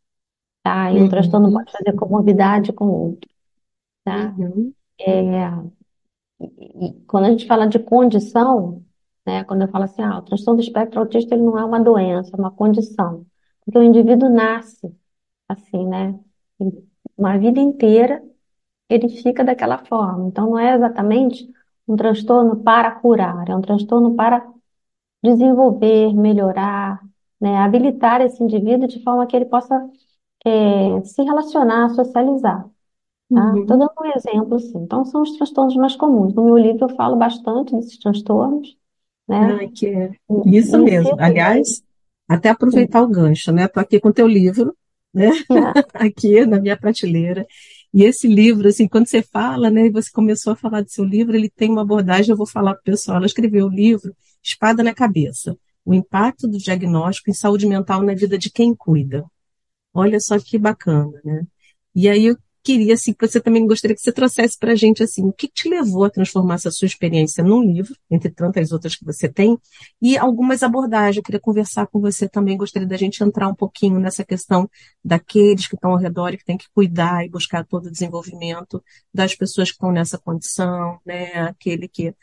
tá? 0.64 0.92
E 0.92 1.02
um 1.02 1.08
transtorno 1.08 1.50
Uhum. 1.50 1.52
pode 1.52 1.72
fazer 1.72 1.94
comorbidade 1.96 2.72
com 2.74 2.86
outro, 2.86 3.30
tá? 4.04 4.34
Uhum. 4.38 4.72
É, 5.00 5.12
e, 6.40 6.86
e 6.88 7.00
quando 7.06 7.26
a 7.26 7.30
gente 7.30 7.46
fala 7.46 7.66
de 7.66 7.78
condição, 7.78 8.84
né? 9.26 9.44
Quando 9.44 9.62
eu 9.62 9.68
falo 9.68 9.84
assim, 9.84 10.02
ah, 10.02 10.18
o 10.18 10.22
transtorno 10.22 10.60
do 10.60 10.64
espectro 10.64 11.00
autista 11.00 11.34
ele 11.34 11.44
não 11.44 11.58
é 11.58 11.64
uma 11.64 11.80
doença, 11.80 12.30
é 12.36 12.40
uma 12.40 12.50
condição. 12.50 13.26
Porque 13.64 13.78
o 13.78 13.82
indivíduo 13.82 14.28
nasce 14.28 14.94
assim, 15.48 15.86
né? 15.86 16.18
Uma 17.16 17.38
vida 17.38 17.60
inteira 17.60 18.22
ele 18.88 19.08
fica 19.08 19.44
daquela 19.44 19.78
forma. 19.86 20.28
Então, 20.28 20.50
não 20.50 20.58
é 20.58 20.74
exatamente 20.76 21.48
um 21.88 21.96
transtorno 21.96 22.62
para 22.62 22.92
curar, 22.92 23.48
é 23.48 23.56
um 23.56 23.62
transtorno 23.62 24.14
para 24.16 24.46
desenvolver, 25.24 26.14
melhorar, 26.14 27.00
né? 27.40 27.58
Habilitar 27.58 28.20
esse 28.22 28.42
indivíduo 28.42 28.88
de 28.88 29.02
forma 29.02 29.26
que 29.26 29.36
ele 29.36 29.46
possa 29.46 29.74
é, 30.46 31.02
se 31.04 31.22
relacionar, 31.22 31.90
socializar. 31.90 32.68
Tá? 33.32 33.40
Estou 33.58 33.76
Uhum. 33.76 33.78
dando 33.78 33.92
um 34.00 34.12
exemplo, 34.16 34.54
assim. 34.56 34.78
Então, 34.78 35.04
são 35.04 35.22
os 35.22 35.32
transtornos 35.36 35.76
mais 35.76 35.96
comuns. 35.96 36.34
No 36.34 36.44
meu 36.44 36.56
livro, 36.58 36.84
eu 36.90 36.96
falo 36.96 37.16
bastante 37.16 37.74
desses 37.74 37.98
transtornos, 37.98 38.76
né? 39.28 39.38
Ai, 39.40 39.68
que 39.68 39.86
é 39.86 40.10
isso 40.46 40.78
E 40.78 40.84
mesmo. 40.84 41.16
Aliás, 41.20 41.82
até 42.28 42.48
aproveitar 42.50 43.02
o 43.02 43.08
gancho, 43.08 43.52
né? 43.52 43.64
Estou 43.64 43.80
aqui 43.80 44.00
com 44.00 44.08
o 44.08 44.12
teu 44.12 44.26
livro, 44.26 44.76
né? 45.12 45.30
Aqui 45.94 46.44
na 46.46 46.60
minha 46.60 46.76
prateleira. 46.76 47.46
E 47.92 48.04
esse 48.04 48.26
livro, 48.26 48.68
assim, 48.68 48.88
quando 48.88 49.06
você 49.06 49.22
fala, 49.22 49.70
né, 49.70 49.86
e 49.86 49.90
você 49.90 50.10
começou 50.10 50.52
a 50.54 50.56
falar 50.56 50.82
do 50.82 50.90
seu 50.90 51.04
livro, 51.04 51.36
ele 51.36 51.50
tem 51.50 51.70
uma 51.70 51.82
abordagem, 51.82 52.30
eu 52.30 52.36
vou 52.36 52.46
falar 52.46 52.72
para 52.74 52.80
o 52.80 52.84
pessoal. 52.84 53.18
Ela 53.18 53.26
escreveu 53.26 53.66
o 53.66 53.70
livro 53.70 54.14
Espada 54.42 54.82
na 54.82 54.94
Cabeça, 54.94 55.56
o 55.84 55.92
impacto 55.94 56.48
do 56.48 56.58
diagnóstico 56.58 57.30
em 57.30 57.34
saúde 57.34 57.66
mental 57.66 58.02
na 58.02 58.14
vida 58.14 58.38
de 58.38 58.50
quem 58.50 58.74
cuida. 58.74 59.24
Olha 59.94 60.18
só 60.20 60.38
que 60.38 60.58
bacana, 60.58 61.20
né? 61.24 61.46
E 61.94 62.08
aí 62.08 62.26
eu 62.26 62.36
queria, 62.62 62.94
assim, 62.94 63.12
que 63.12 63.26
você 63.26 63.40
também 63.40 63.66
gostaria 63.66 63.94
que 63.94 64.00
você 64.00 64.12
trouxesse 64.12 64.58
para 64.58 64.72
a 64.72 64.74
gente, 64.74 65.02
assim, 65.02 65.24
o 65.24 65.32
que 65.32 65.48
te 65.48 65.68
levou 65.68 66.04
a 66.04 66.10
transformar 66.10 66.54
essa 66.54 66.70
sua 66.70 66.86
experiência 66.86 67.42
num 67.42 67.62
livro, 67.62 67.94
entre 68.10 68.30
tantas 68.30 68.70
outras 68.72 68.94
que 68.94 69.04
você 69.04 69.28
tem, 69.28 69.58
e 70.00 70.16
algumas 70.16 70.62
abordagens. 70.62 71.16
Eu 71.16 71.22
queria 71.22 71.40
conversar 71.40 71.86
com 71.86 72.00
você 72.00 72.28
também, 72.28 72.56
gostaria 72.56 72.86
da 72.86 72.96
gente 72.96 73.22
entrar 73.22 73.48
um 73.48 73.54
pouquinho 73.54 73.98
nessa 73.98 74.24
questão 74.24 74.70
daqueles 75.04 75.66
que 75.66 75.74
estão 75.74 75.90
ao 75.90 75.98
redor 75.98 76.32
e 76.32 76.38
que 76.38 76.44
tem 76.44 76.56
que 76.56 76.66
cuidar 76.74 77.24
e 77.24 77.28
buscar 77.28 77.64
todo 77.64 77.86
o 77.86 77.90
desenvolvimento 77.90 78.82
das 79.12 79.34
pessoas 79.34 79.70
que 79.70 79.74
estão 79.74 79.90
nessa 79.90 80.18
condição, 80.18 80.98
né? 81.04 81.32
Aquele 81.48 81.88
que 81.88 82.14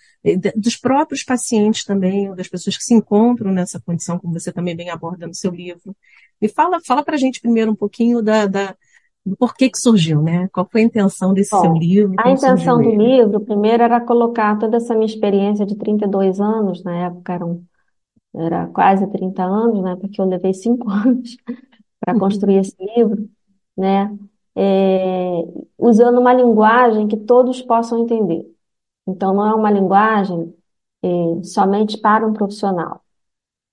dos 0.56 0.76
próprios 0.76 1.24
pacientes 1.24 1.84
também, 1.84 2.30
ou 2.30 2.36
das 2.36 2.48
pessoas 2.48 2.78
que 2.78 2.84
se 2.84 2.94
encontram 2.94 3.52
nessa 3.52 3.80
condição, 3.80 4.20
como 4.20 4.34
você 4.34 4.52
também 4.52 4.76
bem 4.76 4.90
aborda 4.90 5.28
no 5.28 5.34
seu 5.34 5.52
livro. 5.52 5.96
Me 6.42 6.48
fala, 6.48 6.80
fala 6.86 7.04
para 7.04 7.16
a 7.16 7.20
gente 7.20 7.42
primeiro 7.42 7.72
um 7.72 7.76
pouquinho 7.76 8.22
da, 8.22 8.46
da 8.46 8.76
do 9.26 9.36
porquê 9.38 9.70
que 9.70 9.78
surgiu, 9.80 10.22
né? 10.22 10.48
Qual 10.50 10.68
foi 10.72 10.82
a 10.82 10.86
intenção 10.86 11.34
desse 11.34 11.58
seu 11.58 11.74
Bom, 11.74 11.74
livro, 11.74 12.18
a 12.18 12.30
intenção 12.32 12.82
do 12.82 12.92
ele? 12.92 12.96
livro, 12.96 13.40
primeiro, 13.42 13.82
era 13.84 14.00
colocar 14.02 14.58
toda 14.60 14.78
essa 14.78 14.94
minha 14.94 15.06
experiência 15.06 15.66
de 15.66 15.76
32 15.76 16.40
anos, 16.40 16.84
na 16.84 16.96
época 17.08 17.34
eram, 17.34 17.64
era 18.36 18.68
quase 18.70 19.08
30 19.12 19.44
anos, 19.44 19.84
né? 19.84 19.96
Porque 19.98 20.22
eu 20.22 20.26
levei 20.26 20.54
cinco 20.54 20.90
anos 20.92 21.38
para 22.00 22.18
construir 22.20 22.58
esse 22.60 22.76
livro, 22.98 23.30
né? 23.78 24.18
É, 24.56 25.42
usando 25.78 26.20
uma 26.20 26.34
linguagem 26.34 27.08
que 27.08 27.18
todos 27.18 27.62
possam 27.62 28.00
entender. 28.04 28.46
Então, 29.08 29.34
não 29.34 29.48
é 29.48 29.56
uma 29.56 29.72
linguagem 29.72 30.54
é, 31.04 31.44
somente 31.44 31.98
para 32.00 32.28
um 32.28 32.34
profissional, 32.34 33.04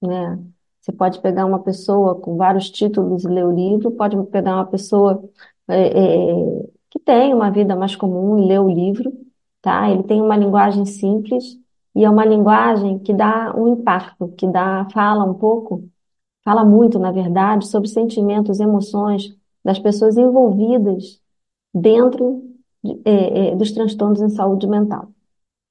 né? 0.02 0.38
Você 0.86 0.92
pode 0.92 1.20
pegar 1.22 1.46
uma 1.46 1.60
pessoa 1.62 2.14
com 2.20 2.36
vários 2.36 2.70
títulos 2.70 3.24
e 3.24 3.28
ler 3.28 3.44
o 3.46 3.52
livro, 3.52 3.90
pode 3.92 4.16
pegar 4.28 4.54
uma 4.56 4.66
pessoa 4.66 5.22
é, 5.68 6.30
é, 6.30 6.66
que 6.90 7.00
tem 7.00 7.34
uma 7.34 7.50
vida 7.50 7.74
mais 7.76 7.96
comum 7.96 8.38
e 8.38 8.46
ler 8.48 8.60
o 8.60 8.68
livro, 8.70 9.12
tá? 9.60 9.90
Ele 9.90 10.04
tem 10.04 10.22
uma 10.22 10.36
linguagem 10.36 10.84
simples 10.86 11.44
e 11.94 12.04
é 12.04 12.10
uma 12.10 12.24
linguagem 12.24 12.98
que 13.00 13.12
dá 13.12 13.52
um 13.56 13.68
impacto, 13.74 14.28
que 14.38 14.46
dá, 14.46 14.86
fala 14.92 15.24
um 15.24 15.34
pouco, 15.34 15.88
fala 16.44 16.64
muito, 16.64 16.98
na 16.98 17.12
verdade, 17.12 17.66
sobre 17.68 17.88
sentimentos, 17.88 18.60
emoções 18.60 19.36
das 19.64 19.78
pessoas 19.78 20.16
envolvidas 20.18 21.20
dentro 21.74 22.42
de- 22.84 23.00
é, 23.04 23.50
é, 23.50 23.56
dos 23.56 23.72
transtornos 23.72 24.20
em 24.22 24.30
saúde 24.30 24.66
mental 24.68 25.10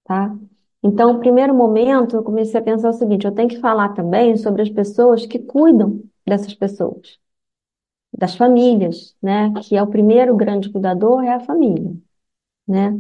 tá? 0.05 0.35
Então, 0.83 1.13
no 1.13 1.19
primeiro 1.19 1.53
momento, 1.55 2.15
eu 2.15 2.23
comecei 2.23 2.59
a 2.59 2.63
pensar 2.63 2.89
o 2.89 2.93
seguinte: 2.93 3.25
eu 3.25 3.33
tenho 3.33 3.49
que 3.49 3.59
falar 3.59 3.89
também 3.93 4.37
sobre 4.37 4.61
as 4.61 4.69
pessoas 4.69 5.25
que 5.25 5.39
cuidam 5.39 6.03
dessas 6.25 6.53
pessoas, 6.53 7.19
das 8.17 8.35
famílias, 8.35 9.15
né? 9.21 9.53
Que 9.63 9.75
é 9.77 9.83
o 9.83 9.87
primeiro 9.87 10.35
grande 10.35 10.71
cuidador, 10.71 11.23
é 11.23 11.33
a 11.33 11.39
família, 11.39 11.93
né? 12.67 12.99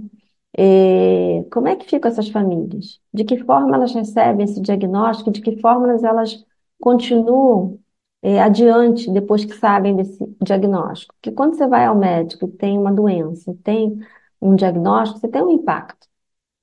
É, 0.57 1.43
como 1.51 1.67
é 1.67 1.75
que 1.75 1.85
ficam 1.89 2.11
essas 2.11 2.29
famílias? 2.29 3.01
De 3.13 3.23
que 3.25 3.37
forma 3.45 3.75
elas 3.75 3.93
recebem 3.93 4.45
esse 4.45 4.61
diagnóstico? 4.61 5.31
De 5.31 5.41
que 5.41 5.59
forma 5.61 5.93
elas 6.05 6.45
continuam, 6.81 7.79
é, 8.23 8.41
adiante 8.41 9.11
depois 9.11 9.45
que 9.45 9.53
sabem 9.55 9.95
desse 9.95 10.25
diagnóstico? 10.43 11.13
Porque 11.15 11.31
quando 11.31 11.55
você 11.57 11.67
vai 11.67 11.85
ao 11.85 11.97
médico 11.97 12.45
e 12.47 12.51
tem 12.51 12.77
uma 12.79 12.93
doença, 12.93 13.51
e 13.51 13.55
tem 13.57 13.99
um 14.41 14.55
diagnóstico, 14.55 15.19
você 15.21 15.27
tem 15.29 15.43
um 15.43 15.51
impacto 15.51 16.07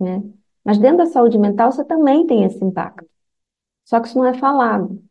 né? 0.00 0.22
Mas 0.64 0.78
dentro 0.78 0.98
da 0.98 1.06
saúde 1.06 1.38
mental 1.38 1.72
você 1.72 1.84
também 1.84 2.26
tem 2.26 2.44
esse 2.44 2.64
impacto. 2.64 3.08
Só 3.84 4.00
que 4.00 4.08
isso 4.08 4.18
não 4.18 4.26
é 4.26 4.34
falado, 4.34 5.02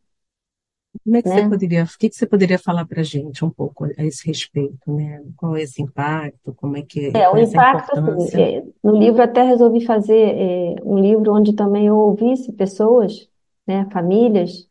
Como 1.03 1.15
é 1.17 1.21
que 1.23 1.29
você 1.29 1.41
né? 1.41 1.43
poderia, 1.43 1.83
o 1.83 1.87
que 1.97 2.09
que 2.09 2.15
você 2.15 2.27
poderia 2.27 2.59
falar 2.59 2.85
para 2.85 3.01
a 3.01 3.03
gente 3.03 3.43
um 3.45 3.49
pouco 3.49 3.85
a 3.85 4.03
esse 4.05 4.25
respeito, 4.27 4.91
né? 4.93 5.21
Qual 5.37 5.55
é 5.55 5.61
esse 5.63 5.81
impacto? 5.81 6.53
Como 6.55 6.77
é 6.77 6.81
que, 6.83 6.99
e 6.99 7.13
É, 7.13 7.29
o 7.29 7.37
é 7.37 7.41
impacto, 7.41 7.91
assim, 7.93 8.31
é, 8.33 8.63
no 8.83 8.95
livro 8.97 9.21
até 9.21 9.43
resolvi 9.43 9.85
fazer 9.85 10.15
é, 10.15 10.75
um 10.85 10.97
livro 10.99 11.33
onde 11.33 11.53
também 11.53 11.87
eu 11.87 11.97
ouvisse 11.97 12.53
pessoas, 12.53 13.29
né, 13.67 13.85
famílias, 13.91 14.69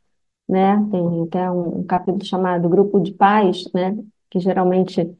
né? 0.48 0.76
Tem 0.90 1.22
até 1.24 1.50
um, 1.50 1.80
um 1.80 1.84
capítulo 1.86 2.24
chamado 2.24 2.68
Grupo 2.68 2.98
de 3.00 3.12
Pais, 3.12 3.64
né? 3.74 3.96
Que 4.30 4.40
geralmente 4.40 5.14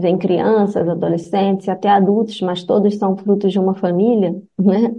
vem 0.00 0.18
crianças, 0.18 0.88
adolescentes 0.88 1.66
e 1.66 1.70
até 1.70 1.88
adultos, 1.88 2.40
mas 2.40 2.62
todos 2.64 2.96
são 2.96 3.16
frutos 3.16 3.52
de 3.52 3.58
uma 3.58 3.74
família, 3.74 4.32
né? 4.58 4.94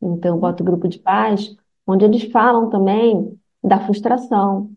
Então, 0.00 0.34
eu 0.36 0.40
boto 0.40 0.64
grupo 0.64 0.88
de 0.88 0.98
pais, 0.98 1.56
onde 1.86 2.04
eles 2.04 2.24
falam 2.32 2.70
também 2.70 3.38
da 3.62 3.80
frustração, 3.80 4.70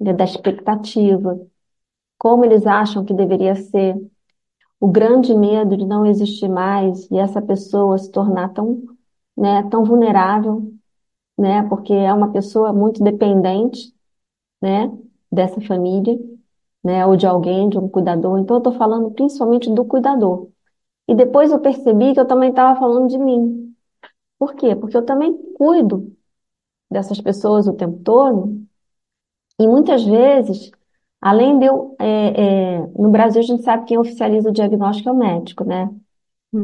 né, 0.00 0.12
da 0.12 0.24
expectativa, 0.24 1.40
como 2.18 2.44
eles 2.44 2.66
acham 2.66 3.04
que 3.04 3.14
deveria 3.14 3.54
ser, 3.56 3.96
o 4.80 4.88
grande 4.88 5.34
medo 5.34 5.76
de 5.76 5.86
não 5.86 6.06
existir 6.06 6.48
mais 6.48 7.10
e 7.10 7.18
essa 7.18 7.40
pessoa 7.42 7.98
se 7.98 8.10
tornar 8.10 8.50
tão, 8.50 8.82
né, 9.36 9.62
tão 9.70 9.84
vulnerável, 9.84 10.72
né, 11.38 11.62
porque 11.68 11.92
é 11.94 12.12
uma 12.14 12.32
pessoa 12.32 12.72
muito 12.72 13.02
dependente, 13.04 13.94
né, 14.62 14.92
dessa 15.32 15.60
família, 15.62 16.18
né, 16.84 17.06
ou 17.06 17.16
de 17.16 17.26
alguém, 17.26 17.68
de 17.68 17.78
um 17.78 17.88
cuidador. 17.88 18.38
Então, 18.38 18.56
eu 18.56 18.58
estou 18.60 18.72
falando 18.74 19.10
principalmente 19.12 19.70
do 19.72 19.84
cuidador. 19.84 20.48
E 21.08 21.14
depois 21.14 21.52
eu 21.52 21.60
percebi 21.60 22.14
que 22.14 22.20
eu 22.20 22.26
também 22.26 22.50
estava 22.50 22.78
falando 22.78 23.08
de 23.08 23.18
mim. 23.18 23.74
Por 24.38 24.54
quê? 24.54 24.76
Porque 24.76 24.96
eu 24.96 25.04
também 25.06 25.36
cuido 25.54 26.16
dessas 26.90 27.20
pessoas 27.20 27.68
o 27.68 27.74
tempo 27.74 28.00
todo 28.04 28.66
E 29.58 29.66
muitas 29.68 30.04
vezes, 30.04 30.70
além 31.20 31.58
de 31.58 31.66
eu, 31.66 31.94
é, 31.98 32.76
é, 32.76 32.86
no 32.98 33.10
Brasil 33.10 33.40
a 33.40 33.44
gente 33.44 33.62
sabe 33.62 33.84
quem 33.86 33.98
oficializa 33.98 34.48
o 34.50 34.52
diagnóstico 34.52 35.08
é 35.08 35.12
o 35.12 35.16
médico, 35.16 35.64
né? 35.64 35.90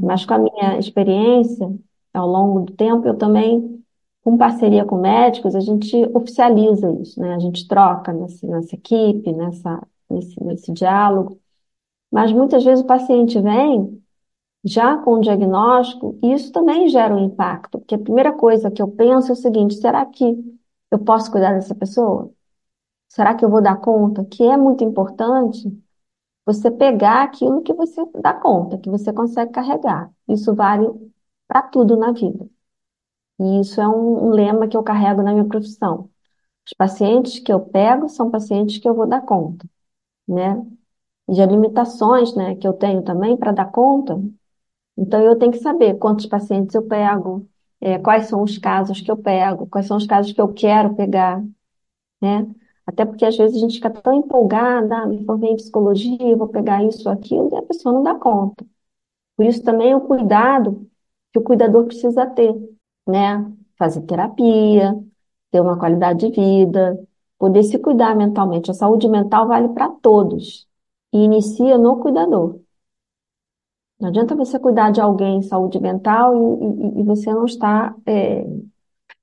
Mas 0.01 0.23
Uhum. 0.23 0.29
com 0.29 0.35
a 0.35 0.39
minha 0.41 0.79
experiência, 0.79 1.69
ao 2.15 2.29
longo 2.29 2.61
do 2.63 2.75
tempo, 2.75 3.07
eu 3.09 3.17
também, 3.19 3.85
com 4.25 4.37
parceria 4.39 4.85
com 4.87 4.99
médicos, 5.01 5.55
a 5.57 5.61
gente 5.61 5.97
oficializa 6.15 6.91
isso, 7.03 7.21
né? 7.21 7.35
A 7.35 7.39
gente 7.41 7.69
troca 7.69 8.13
nessa, 8.13 8.47
nessa 8.49 8.75
equipe, 8.77 9.33
nessa, 9.35 9.83
nesse, 10.11 10.43
nesse 10.45 10.73
diálogo. 10.73 11.41
Mas 12.11 12.33
muitas 12.33 12.65
vezes 12.65 12.85
o 12.85 12.87
paciente 12.87 13.41
vem 13.41 14.03
já 14.65 14.99
com 14.99 15.15
o 15.15 15.21
diagnóstico 15.21 16.19
e 16.23 16.33
isso 16.35 16.53
também 16.53 16.89
gera 16.89 17.15
um 17.15 17.25
impacto, 17.27 17.79
porque 17.79 17.95
a 17.95 17.99
primeira 17.99 18.33
coisa 18.33 18.71
que 18.71 18.83
eu 18.83 18.89
penso 18.89 19.31
é 19.31 19.33
o 19.33 19.37
seguinte: 19.37 19.75
será 19.77 20.05
que 20.07 20.25
eu 20.91 20.99
posso 21.01 21.31
cuidar 21.31 21.55
dessa 21.55 21.75
pessoa? 21.75 22.31
Será 23.09 23.35
que 23.35 23.45
eu 23.45 23.51
vou 23.51 23.63
dar 23.63 23.77
conta? 23.81 24.25
Que 24.25 24.45
é 24.45 24.57
muito 24.57 24.85
importante 24.85 25.73
você 26.47 26.71
pegar 26.71 27.25
aquilo 27.25 27.63
que 27.63 27.75
você 27.75 28.05
dá 28.23 28.35
conta, 28.35 28.79
que 28.79 28.91
você 28.91 29.13
consegue 29.13 29.53
carregar. 29.53 30.11
Isso 30.29 30.55
vale 30.55 30.89
para 31.49 31.63
tudo 31.63 31.97
na 31.97 32.13
vida. 32.13 32.49
E 33.39 33.61
isso 33.61 33.81
é 33.81 33.89
um, 33.89 34.29
um 34.29 34.31
lema 34.31 34.69
que 34.69 34.77
eu 34.77 34.83
carrego 34.83 35.23
na 35.23 35.33
minha 35.33 35.47
profissão. 35.47 36.11
Os 36.67 36.73
pacientes 36.77 37.39
que 37.41 37.53
eu 37.53 37.61
pego 37.61 38.09
são 38.09 38.31
pacientes 38.31 38.79
que 38.79 38.89
eu 38.89 38.95
vou 38.95 39.07
dar 39.07 39.23
conta, 39.23 39.67
né? 40.28 40.62
E 41.28 41.40
as 41.42 41.50
limitações, 41.50 42.35
né, 42.37 42.56
que 42.56 42.66
eu 42.68 42.73
tenho 42.75 43.02
também 43.02 43.37
para 43.37 43.52
dar 43.52 43.66
conta. 43.73 44.21
Então 44.97 45.21
eu 45.23 45.37
tenho 45.38 45.52
que 45.52 45.59
saber 45.59 45.99
quantos 45.99 46.26
pacientes 46.26 46.75
eu 46.75 46.83
pego, 46.87 47.49
eh, 47.80 47.99
quais 47.99 48.26
são 48.28 48.42
os 48.42 48.59
casos 48.59 49.00
que 49.00 49.11
eu 49.11 49.16
pego, 49.16 49.66
quais 49.68 49.87
são 49.87 49.97
os 49.97 50.06
casos 50.06 50.33
que 50.33 50.40
eu 50.40 50.52
quero 50.52 50.95
pegar 50.97 51.42
né? 52.21 52.47
Até 52.87 53.04
porque 53.04 53.25
às 53.25 53.37
vezes 53.37 53.56
a 53.56 53.61
gente 53.61 53.75
fica 53.76 53.90
tão 53.90 54.14
empolgada, 54.14 54.99
ah, 54.99 55.06
me 55.06 55.25
formei 55.25 55.50
em 55.52 55.56
psicologia, 55.56 56.37
vou 56.37 56.49
pegar 56.49 56.85
isso, 56.85 57.09
aquilo, 57.09 57.50
e 57.52 57.56
a 57.56 57.62
pessoa 57.62 57.92
não 57.92 58.02
dá 58.02 58.14
conta. 58.14 58.64
Por 59.37 59.47
isso 59.47 59.62
também 59.62 59.95
o 59.95 60.00
cuidado 60.02 60.88
que 61.33 61.38
o 61.38 61.42
cuidador 61.42 61.87
precisa 61.87 62.26
ter, 62.26 62.54
né? 63.09 63.52
Fazer 63.78 64.02
terapia, 64.02 64.95
ter 65.50 65.61
uma 65.61 65.78
qualidade 65.78 66.30
de 66.30 66.35
vida, 66.37 66.99
poder 67.38 67.62
se 67.62 67.78
cuidar 67.78 68.16
mentalmente. 68.16 68.71
A 68.71 68.75
saúde 68.75 69.09
mental 69.09 69.47
vale 69.49 69.69
para 69.69 69.88
todos 69.88 70.66
e 71.12 71.19
inicia 71.19 71.78
no 71.78 71.99
cuidador. 71.99 72.61
Não 73.99 74.11
adianta 74.11 74.35
você 74.35 74.59
cuidar 74.59 74.90
de 74.90 75.00
alguém 75.00 75.38
em 75.38 75.43
saúde 75.43 75.81
mental 75.81 76.35
e, 76.35 76.99
e, 76.99 77.00
e 77.00 77.02
você 77.02 77.33
não 77.33 77.47
está 77.47 77.95
é, 78.05 78.47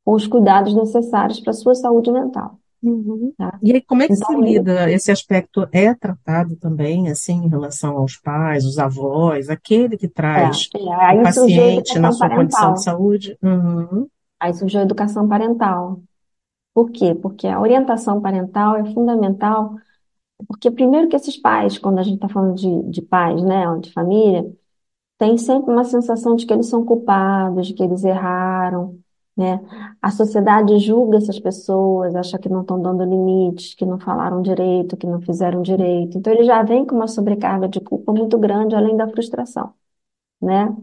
com 0.03 0.13
os 0.13 0.25
cuidados 0.25 0.73
necessários 0.73 1.39
para 1.39 1.51
a 1.51 1.55
sua 1.55 1.75
saúde 1.75 2.11
mental. 2.11 2.59
Uhum. 2.81 3.31
Tá? 3.37 3.57
E 3.63 3.71
aí, 3.71 3.81
como 3.81 4.03
é 4.03 4.07
que 4.07 4.13
então, 4.13 4.27
se 4.27 4.41
lida? 4.41 4.91
Esse 4.91 5.09
aspecto 5.09 5.65
é 5.71 5.93
tratado 5.93 6.57
também, 6.57 7.09
assim, 7.09 7.45
em 7.45 7.47
relação 7.47 7.97
aos 7.97 8.17
pais, 8.17 8.65
os 8.65 8.77
avós, 8.77 9.49
aquele 9.49 9.95
que 9.95 10.09
traz 10.09 10.69
é, 10.75 11.15
é. 11.15 11.19
o 11.19 11.23
paciente 11.23 11.97
na 11.97 12.11
sua 12.11 12.27
parental. 12.27 12.43
condição 12.43 12.73
de 12.73 12.83
saúde? 12.83 13.37
Uhum. 13.41 14.07
Aí 14.37 14.53
surgiu 14.53 14.81
a 14.81 14.83
educação 14.83 15.27
parental. 15.29 16.01
Por 16.73 16.91
quê? 16.91 17.13
Porque 17.15 17.47
a 17.47 17.59
orientação 17.61 18.21
parental 18.21 18.75
é 18.77 18.85
fundamental, 18.93 19.75
porque 20.47 20.71
primeiro 20.71 21.09
que 21.09 21.15
esses 21.15 21.37
pais, 21.37 21.77
quando 21.79 21.99
a 21.99 22.03
gente 22.03 22.15
está 22.15 22.29
falando 22.29 22.55
de, 22.55 22.83
de 22.91 23.01
pais, 23.01 23.43
né, 23.43 23.65
de 23.81 23.91
família, 23.93 24.45
tem 25.17 25.37
sempre 25.37 25.71
uma 25.71 25.83
sensação 25.85 26.35
de 26.35 26.45
que 26.45 26.53
eles 26.53 26.67
são 26.67 26.85
culpados, 26.85 27.67
de 27.67 27.73
que 27.73 27.83
eles 27.83 28.03
erraram, 28.03 28.99
né? 29.37 29.59
A 30.01 30.11
sociedade 30.11 30.77
julga 30.79 31.17
essas 31.17 31.39
pessoas, 31.39 32.15
acha 32.15 32.37
que 32.39 32.49
não 32.49 32.61
estão 32.61 32.81
dando 32.81 33.03
limites, 33.05 33.73
que 33.75 33.85
não 33.85 33.99
falaram 33.99 34.41
direito, 34.41 34.97
que 34.97 35.07
não 35.07 35.21
fizeram 35.21 35.61
direito. 35.61 36.17
Então, 36.17 36.33
ele 36.33 36.43
já 36.43 36.63
vem 36.63 36.85
com 36.85 36.95
uma 36.95 37.07
sobrecarga 37.07 37.67
de 37.69 37.79
culpa 37.81 38.13
muito 38.13 38.37
grande, 38.39 38.75
além 38.75 38.97
da 38.97 39.07
frustração, 39.09 39.73
né? 40.41 40.75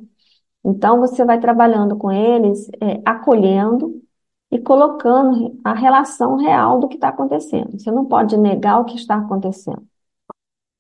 Então, 0.64 1.00
você 1.00 1.25
vai 1.25 1.40
trabalhando 1.40 1.97
com 1.97 2.11
eles, 2.12 2.68
é, 2.80 3.00
acolhendo 3.04 4.02
e 4.50 4.59
colocando 4.59 5.59
a 5.64 5.73
relação 5.75 6.37
real 6.37 6.80
do 6.80 6.88
que 6.88 6.97
está 6.97 7.09
acontecendo. 7.09 7.78
Você 7.78 7.90
não 7.90 8.04
pode 8.07 8.37
negar 8.37 8.80
o 8.80 8.85
que 8.85 8.97
está 8.97 9.16
acontecendo, 9.16 9.87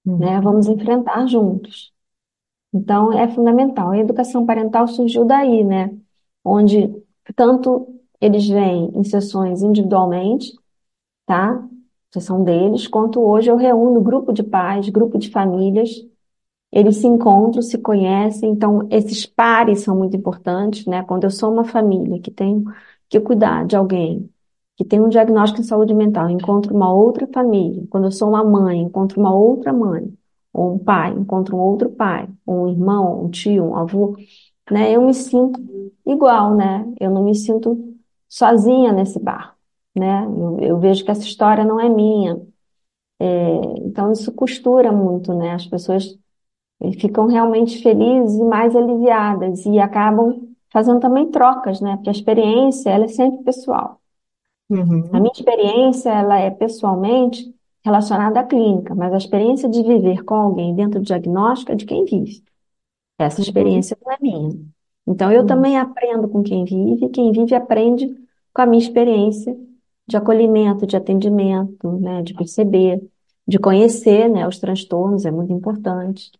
uhum. 0.04 0.18
né? 0.18 0.40
Vamos 0.40 0.66
enfrentar 0.66 1.26
juntos. 1.26 1.92
Então, 2.72 3.12
é 3.12 3.28
fundamental. 3.28 3.90
A 3.90 3.98
educação 3.98 4.46
parental 4.46 4.86
surgiu 4.88 5.24
daí, 5.24 5.64
né? 5.64 5.96
Onde 6.44 6.92
tanto 7.36 8.00
eles 8.20 8.46
vêm 8.48 8.90
em 8.94 9.04
sessões 9.04 9.62
individualmente, 9.62 10.52
tá? 11.26 11.66
Sessão 12.12 12.42
deles, 12.44 12.88
quanto 12.88 13.20
hoje 13.20 13.50
eu 13.50 13.56
reúno 13.56 14.00
grupo 14.00 14.32
de 14.32 14.42
pais, 14.42 14.88
grupo 14.88 15.16
de 15.18 15.30
famílias, 15.30 15.90
eles 16.72 16.96
se 16.98 17.06
encontram, 17.06 17.62
se 17.62 17.78
conhecem, 17.78 18.50
então 18.50 18.86
esses 18.90 19.26
pares 19.26 19.80
são 19.82 19.96
muito 19.96 20.16
importantes, 20.16 20.86
né? 20.86 21.02
Quando 21.04 21.24
eu 21.24 21.30
sou 21.30 21.52
uma 21.52 21.64
família 21.64 22.20
que 22.20 22.30
tem 22.30 22.64
que 23.10 23.20
cuidar 23.20 23.66
de 23.66 23.76
alguém 23.76 24.30
que 24.76 24.84
tem 24.84 25.00
um 25.00 25.08
diagnóstico 25.10 25.60
em 25.62 25.64
saúde 25.64 25.94
mental, 25.94 26.30
encontro 26.30 26.74
uma 26.74 26.92
outra 26.92 27.26
família. 27.28 27.86
Quando 27.90 28.06
eu 28.06 28.12
sou 28.12 28.30
uma 28.30 28.44
mãe, 28.44 28.80
encontro 28.80 29.20
uma 29.20 29.34
outra 29.34 29.72
mãe, 29.72 30.12
ou 30.52 30.74
um 30.74 30.78
pai, 30.78 31.12
encontro 31.12 31.56
um 31.56 31.60
outro 31.60 31.90
pai, 31.90 32.28
ou 32.46 32.64
um 32.64 32.68
irmão, 32.70 33.24
um 33.24 33.30
tio, 33.30 33.64
um 33.66 33.76
avô, 33.76 34.16
né? 34.70 34.94
Eu 34.94 35.02
me 35.04 35.14
sinto 35.14 35.60
igual, 36.06 36.54
né? 36.56 36.86
Eu 37.00 37.10
não 37.10 37.24
me 37.24 37.34
sinto 37.34 37.96
sozinha 38.28 38.92
nesse 38.92 39.20
bar, 39.20 39.56
né? 39.94 40.24
Eu, 40.26 40.58
eu 40.60 40.78
vejo 40.80 41.04
que 41.04 41.10
essa 41.10 41.22
história 41.22 41.64
não 41.64 41.78
é 41.80 41.88
minha. 41.88 42.40
É, 43.20 43.26
então 43.86 44.12
isso 44.12 44.32
costura 44.32 44.92
muito, 44.92 45.34
né? 45.34 45.52
As 45.52 45.66
pessoas 45.66 46.18
ficam 47.00 47.26
realmente 47.26 47.82
felizes 47.82 48.38
e 48.38 48.44
mais 48.44 48.74
aliviadas 48.76 49.66
e 49.66 49.78
acabam 49.78 50.49
fazendo 50.72 51.00
também 51.00 51.30
trocas, 51.30 51.80
né? 51.80 51.96
Porque 51.96 52.08
a 52.08 52.12
experiência 52.12 52.90
ela 52.90 53.04
é 53.04 53.08
sempre 53.08 53.44
pessoal. 53.44 54.00
Uhum. 54.68 55.10
A 55.12 55.20
minha 55.20 55.32
experiência 55.32 56.10
ela 56.10 56.38
é 56.38 56.50
pessoalmente 56.50 57.52
relacionada 57.84 58.40
à 58.40 58.44
clínica, 58.44 58.94
mas 58.94 59.12
a 59.12 59.16
experiência 59.16 59.68
de 59.68 59.82
viver 59.82 60.22
com 60.24 60.34
alguém 60.34 60.74
dentro 60.74 61.00
do 61.00 61.06
diagnóstico 61.06 61.72
é 61.72 61.74
de 61.74 61.86
quem 61.86 62.04
vive. 62.04 62.42
Essa 63.18 63.38
uhum. 63.38 63.44
experiência 63.44 63.96
não 64.04 64.12
é 64.12 64.16
minha. 64.20 64.58
Então, 65.06 65.32
eu 65.32 65.40
uhum. 65.40 65.46
também 65.46 65.78
aprendo 65.78 66.28
com 66.28 66.42
quem 66.42 66.64
vive, 66.64 67.06
e 67.06 67.08
quem 67.08 67.32
vive 67.32 67.54
aprende 67.54 68.08
com 68.52 68.62
a 68.62 68.66
minha 68.66 68.82
experiência 68.82 69.56
de 70.06 70.16
acolhimento, 70.16 70.86
de 70.86 70.96
atendimento, 70.96 71.92
né, 71.98 72.22
de 72.22 72.34
perceber, 72.34 73.00
de 73.46 73.58
conhecer, 73.58 74.28
né, 74.28 74.46
os 74.46 74.58
transtornos, 74.58 75.24
é 75.24 75.30
muito 75.30 75.52
importante. 75.52 76.30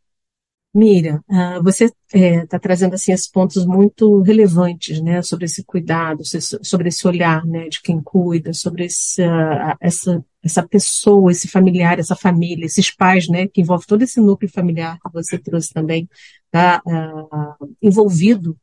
Mira, 0.72 1.20
uh, 1.28 1.60
você 1.64 1.86
está 1.86 1.96
é, 2.14 2.46
tá 2.46 2.56
trazendo 2.56 2.94
assim 2.94 3.12
esses 3.12 3.28
pontos 3.28 3.66
muito 3.66 4.20
relevantes, 4.22 5.00
né, 5.02 5.20
sobre 5.20 5.46
esse 5.46 5.64
cuidado, 5.64 6.22
sobre 6.62 6.88
esse 6.88 7.08
olhar, 7.08 7.44
né, 7.44 7.68
de 7.68 7.82
quem 7.82 8.00
cuida, 8.00 8.52
sobre 8.52 8.84
essa, 8.84 9.76
essa, 9.80 10.24
essa 10.40 10.62
pessoa, 10.62 11.32
esse 11.32 11.48
familiar, 11.48 11.98
essa 11.98 12.14
família, 12.14 12.66
esses 12.66 12.88
pais, 12.88 13.28
né, 13.28 13.48
que 13.48 13.60
envolve 13.60 13.84
todo 13.84 14.02
esse 14.02 14.20
núcleo 14.20 14.48
familiar 14.48 14.96
que 15.00 15.12
você 15.12 15.36
trouxe 15.38 15.72
também, 15.72 16.08
tá, 16.52 16.80
uh, 16.86 17.68
envolvido 17.82 18.56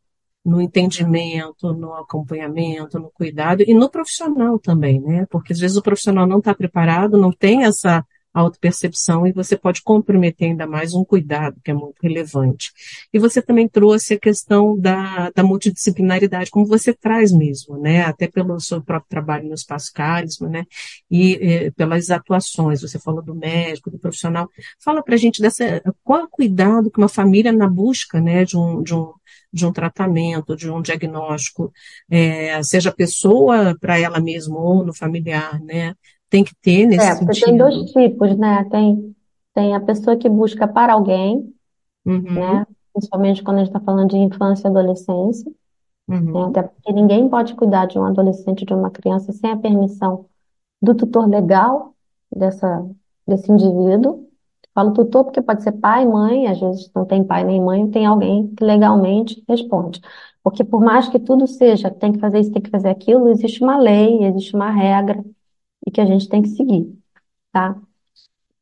no 0.45 0.61
entendimento, 0.61 1.73
no 1.73 1.93
acompanhamento, 1.93 2.97
no 2.99 3.11
cuidado 3.11 3.63
e 3.67 3.73
no 3.73 3.89
profissional 3.89 4.57
também, 4.57 5.01
né, 5.01 5.25
porque 5.29 5.51
às 5.51 5.59
vezes 5.59 5.75
o 5.75 5.81
profissional 5.81 6.25
não 6.25 6.39
está 6.39 6.55
preparado, 6.55 7.17
não 7.17 7.33
tem 7.33 7.65
essa 7.65 8.05
autopercepção 8.39 9.25
e 9.25 9.31
você 9.31 9.57
pode 9.57 9.81
comprometer 9.81 10.49
ainda 10.49 10.67
mais 10.67 10.93
um 10.93 11.03
cuidado 11.03 11.59
que 11.63 11.71
é 11.71 11.73
muito 11.73 11.95
relevante. 12.01 12.71
E 13.13 13.19
você 13.19 13.41
também 13.41 13.67
trouxe 13.67 14.13
a 14.15 14.19
questão 14.19 14.77
da, 14.77 15.31
da 15.31 15.43
multidisciplinaridade, 15.43 16.51
como 16.51 16.65
você 16.65 16.93
traz 16.93 17.31
mesmo, 17.31 17.77
né? 17.77 18.03
Até 18.03 18.27
pelo 18.27 18.59
seu 18.59 18.81
próprio 18.81 19.09
trabalho 19.09 19.47
no 19.47 19.55
Espaço 19.55 19.91
Carisma, 19.93 20.47
né? 20.47 20.65
E, 21.09 21.33
e 21.33 21.71
pelas 21.71 22.09
atuações, 22.09 22.81
você 22.81 22.99
falou 22.99 23.23
do 23.23 23.35
médico, 23.35 23.89
do 23.89 23.99
profissional. 23.99 24.49
Fala 24.79 25.03
pra 25.03 25.17
gente 25.17 25.41
dessa, 25.41 25.81
qual 26.03 26.21
é 26.21 26.23
o 26.23 26.29
cuidado 26.29 26.91
que 26.91 26.99
uma 26.99 27.09
família 27.09 27.51
na 27.51 27.67
busca, 27.67 28.21
né, 28.21 28.45
de 28.45 28.57
um, 28.57 28.81
de 28.83 28.93
um 28.93 29.13
de 29.51 29.65
um 29.65 29.71
tratamento, 29.71 30.55
de 30.55 30.69
um 30.69 30.81
diagnóstico, 30.81 31.71
é, 32.09 32.61
seja 32.63 32.91
pessoa 32.91 33.75
para 33.79 33.97
ela 33.97 34.19
mesma 34.19 34.59
ou 34.59 34.85
no 34.85 34.93
familiar, 34.93 35.59
né? 35.61 35.95
Tem 36.29 36.43
que 36.43 36.55
ter 36.61 36.85
nesse 36.87 37.09
É, 37.09 37.15
porque 37.15 37.35
tem 37.35 37.55
dois 37.57 37.75
tipos, 37.91 38.35
né? 38.37 38.63
Tem, 38.69 39.15
tem 39.53 39.75
a 39.75 39.79
pessoa 39.79 40.17
que 40.17 40.27
busca 40.29 40.67
para 40.67 40.93
alguém, 40.93 41.53
Uhum, 42.05 42.61
né? 42.61 42.65
Principalmente 42.93 43.43
quando 43.43 43.57
a 43.57 43.59
gente 43.61 43.69
está 43.75 43.81
falando 43.81 44.09
de 44.11 44.17
infância 44.17 44.67
e 44.67 44.71
adolescência, 44.71 45.51
né? 46.33 46.41
uhum, 46.41 46.49
Até 46.49 46.63
porque 46.63 46.93
ninguém 46.93 47.29
pode 47.29 47.55
cuidar 47.55 47.87
de 47.87 47.99
um 47.99 48.05
adolescente, 48.05 48.65
de 48.65 48.73
uma 48.73 48.91
criança, 48.91 49.31
sem 49.33 49.51
a 49.51 49.57
permissão 49.57 50.25
do 50.81 50.95
tutor 50.95 51.27
legal 51.29 51.95
dessa, 52.35 52.85
desse 53.27 53.51
indivíduo. 53.51 54.27
Falo 54.73 54.93
tutor 54.93 55.25
porque 55.25 55.41
pode 55.41 55.63
ser 55.63 55.73
pai, 55.73 56.05
mãe, 56.07 56.47
às 56.47 56.59
vezes 56.59 56.91
não 56.95 57.05
tem 57.05 57.23
pai 57.23 57.43
nem 57.43 57.61
mãe, 57.61 57.89
tem 57.91 58.05
alguém 58.05 58.53
que 58.55 58.63
legalmente 58.63 59.43
responde. 59.49 60.01
Porque 60.43 60.63
por 60.63 60.81
mais 60.81 61.09
que 61.09 61.19
tudo 61.19 61.47
seja, 61.47 61.91
tem 61.91 62.13
que 62.13 62.19
fazer 62.19 62.39
isso, 62.41 62.51
tem 62.51 62.61
que 62.61 62.69
fazer 62.71 62.89
aquilo, 62.89 63.29
existe 63.29 63.63
uma 63.63 63.77
lei, 63.77 64.23
existe 64.25 64.55
uma 64.55 64.71
regra, 64.71 65.23
e 65.87 65.91
que 65.91 66.01
a 66.01 66.07
gente 66.07 66.29
tem 66.29 66.43
que 66.43 66.49
seguir, 66.49 66.93
tá? 67.53 67.77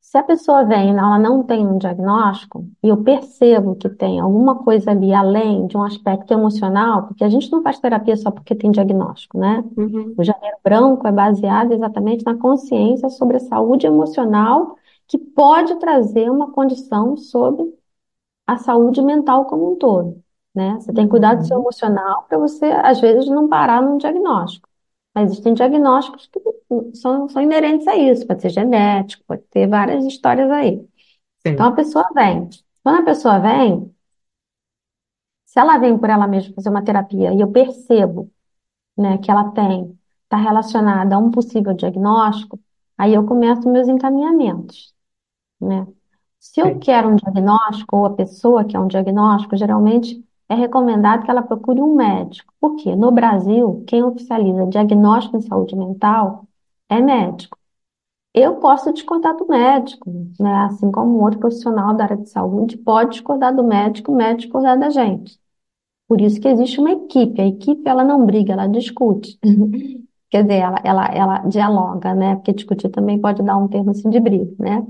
Se 0.02 0.18
a 0.18 0.24
pessoa 0.24 0.64
vem 0.66 0.88
e 0.94 0.98
ela 0.98 1.20
não 1.20 1.44
tem 1.44 1.66
um 1.68 1.78
diagnóstico, 1.78 2.68
e 2.84 2.88
eu 2.90 3.04
percebo 3.04 3.76
que 3.76 3.90
tem 3.90 4.20
alguma 4.20 4.64
coisa 4.64 4.92
ali 4.92 5.14
além 5.14 5.68
de 5.68 5.76
um 5.78 5.84
aspecto 5.84 6.34
emocional, 6.34 7.08
porque 7.08 7.24
a 7.24 7.30
gente 7.30 7.52
não 7.52 7.62
faz 7.64 7.80
terapia 7.80 8.16
só 8.16 8.32
porque 8.32 8.56
tem 8.56 8.72
diagnóstico, 8.72 9.38
né? 9.40 9.64
uhum, 9.76 10.18
O 10.18 10.24
Janeiro 10.24 10.58
Branco 10.64 11.08
é 11.08 11.12
baseado 11.12 11.74
exatamente 11.74 12.24
na 12.26 12.38
consciência 12.38 13.10
sobre 13.10 13.38
a 13.38 13.40
saúde 13.42 13.88
emocional 13.88 14.78
que 15.08 15.18
pode 15.18 15.76
trazer 15.80 16.30
uma 16.32 16.52
condição 16.52 17.18
sobre 17.18 17.66
a 18.48 18.58
saúde 18.58 19.02
mental 19.04 19.46
como 19.46 19.74
um 19.74 19.78
todo, 19.78 20.22
né? 20.56 20.76
Você 20.80 20.94
tem 20.94 21.06
que 21.06 21.12
cuidar 21.12 21.36
do 21.36 21.46
seu 21.46 21.58
uhum, 21.58 21.60
emocional 21.60 22.24
para 22.28 22.38
você, 22.40 22.66
às 22.68 23.00
vezes, 23.00 23.28
não 23.30 23.48
parar 23.50 23.82
num 23.82 23.98
diagnóstico. 23.98 24.68
Mas 25.16 25.32
existem 25.32 25.56
diagnósticos 25.56 26.28
que 26.28 26.40
são, 26.98 27.30
são 27.30 27.42
inerentes 27.44 27.88
a 27.88 27.96
isso, 27.98 28.28
pode 28.28 28.42
ser 28.42 28.50
genético, 28.52 29.24
pode 29.28 29.44
ter 29.44 29.68
várias 29.68 30.06
histórias 30.06 30.52
aí. 30.52 30.86
Então 31.54 31.66
sim, 31.66 31.68
a 31.68 31.74
pessoa 31.74 32.06
vem. 32.16 32.50
Quando 32.84 33.02
a 33.02 33.06
pessoa 33.06 33.40
vem, 33.40 33.94
se 35.46 35.60
ela 35.60 35.78
vem 35.78 35.98
por 35.98 36.10
ela 36.10 36.28
mesma 36.28 36.54
fazer 36.56 36.70
uma 36.70 36.84
terapia 36.84 37.34
e 37.34 37.40
eu 37.42 37.52
percebo, 37.52 38.32
né, 38.98 39.18
que 39.20 39.32
ela 39.32 39.52
tem, 39.52 39.98
está 40.24 40.38
relacionada 40.38 41.16
a 41.16 41.20
um 41.20 41.32
possível 41.32 41.74
diagnóstico, 41.74 42.60
aí 42.98 43.14
eu 43.14 43.26
começo 43.26 43.70
meus 43.70 43.88
encaminhamentos, 43.90 44.94
né? 45.62 45.88
Se 46.40 46.62
eu 46.62 46.74
sim, 46.74 46.80
quero 46.80 47.10
um 47.10 47.16
diagnóstico, 47.18 47.98
ou 47.98 48.06
a 48.08 48.16
pessoa 48.16 48.66
quer 48.66 48.80
um 48.80 48.88
diagnóstico, 48.88 49.58
geralmente 49.58 50.24
é 50.50 50.56
recomendado 50.56 51.24
que 51.26 51.32
ela 51.32 51.42
procure 51.44 51.82
um 51.82 51.96
médico. 51.96 52.54
Por 52.60 52.76
quê? 52.78 52.96
No 52.96 53.12
Brasil, 53.12 53.84
quem 53.88 54.04
oficializa 54.04 54.68
diagnóstico 54.68 55.38
em 55.38 55.42
saúde 55.42 55.76
mental 55.76 56.48
é 56.90 57.02
médico. 57.02 57.58
Eu 58.34 58.58
posso 58.58 58.94
discordar 58.94 59.36
do 59.38 59.48
médico, 59.48 60.12
né? 60.40 60.52
Assim 60.66 60.92
como 60.92 61.18
um 61.20 61.24
outro 61.24 61.40
profissional 61.40 61.96
da 61.96 62.04
área 62.06 62.18
de 62.18 62.30
saúde 62.30 62.78
pode 62.78 63.12
discordar 63.12 63.56
do 63.56 63.64
médico, 63.64 64.12
o 64.12 64.16
médico 64.16 64.42
discordar 64.44 64.78
da 64.80 64.90
gente. 64.90 65.40
Por 66.08 66.22
isso 66.22 66.40
que 66.42 66.48
existe 66.48 66.80
uma 66.80 66.92
equipe. 66.92 67.42
A 67.42 67.48
equipe, 67.48 67.84
ela 67.90 68.04
não 68.04 68.26
briga, 68.26 68.54
ela 68.54 68.68
discute. 68.68 69.40
quer 70.30 70.44
dizer, 70.44 70.56
ela, 70.60 70.78
ela, 70.84 71.06
ela 71.08 71.38
dialoga, 71.48 72.14
né? 72.16 72.36
Porque 72.36 72.54
discutir 72.54 72.90
também 72.90 73.20
pode 73.20 73.44
dar 73.44 73.58
um 73.58 73.68
termo 73.68 73.92
assim 73.92 74.10
de 74.10 74.20
briga, 74.20 74.54
né? 74.60 74.86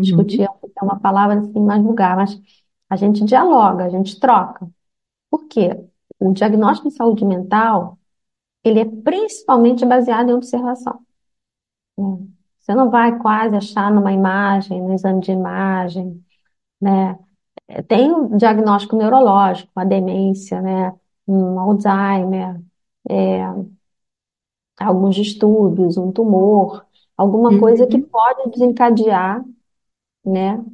Discutir 0.00 0.42
Uhum. 0.42 0.46
é 0.80 0.84
uma 0.84 1.00
palavra 1.00 1.40
assim 1.40 1.60
mais 1.60 1.82
vulgar, 1.82 2.16
mas 2.16 2.40
a 2.90 2.96
gente 2.96 3.24
dialoga, 3.24 3.84
a 3.84 3.90
gente 3.90 4.18
troca. 4.20 4.68
Por 5.32 5.48
quê? 5.48 5.70
O 6.20 6.32
diagnóstico 6.34 6.90
de 6.90 6.96
saúde 6.96 7.26
mental, 7.26 7.98
ele 8.64 8.80
é 8.80 8.86
principalmente 8.86 9.86
baseado 9.86 10.30
em 10.30 10.34
observação. 10.34 11.00
né? 11.98 12.26
Você 12.60 12.74
não 12.74 12.90
vai 12.90 13.18
quase 13.20 13.56
achar 13.56 13.90
numa 13.92 14.12
imagem, 14.12 14.80
no 14.82 14.94
exame 14.94 15.20
de 15.20 15.32
imagem, 15.32 16.24
né? 16.80 17.18
É, 17.68 17.82
Tem 17.82 18.12
o 18.12 18.36
diagnóstico 18.38 18.96
neurológico, 18.96 19.72
a 19.76 19.84
demência, 19.84 20.60
né? 20.62 20.94
Um 21.28 21.60
Alzheimer, 21.60 22.60
é, 23.10 23.42
alguns 24.78 25.14
distúrbios, 25.16 25.96
um 25.96 26.12
tumor, 26.12 26.84
alguma 27.16 27.58
coisa 27.58 27.86
que 27.86 27.98
Uhum. 27.98 28.08
pode 28.08 28.50
desencadear, 28.50 29.44
né? 30.24 30.64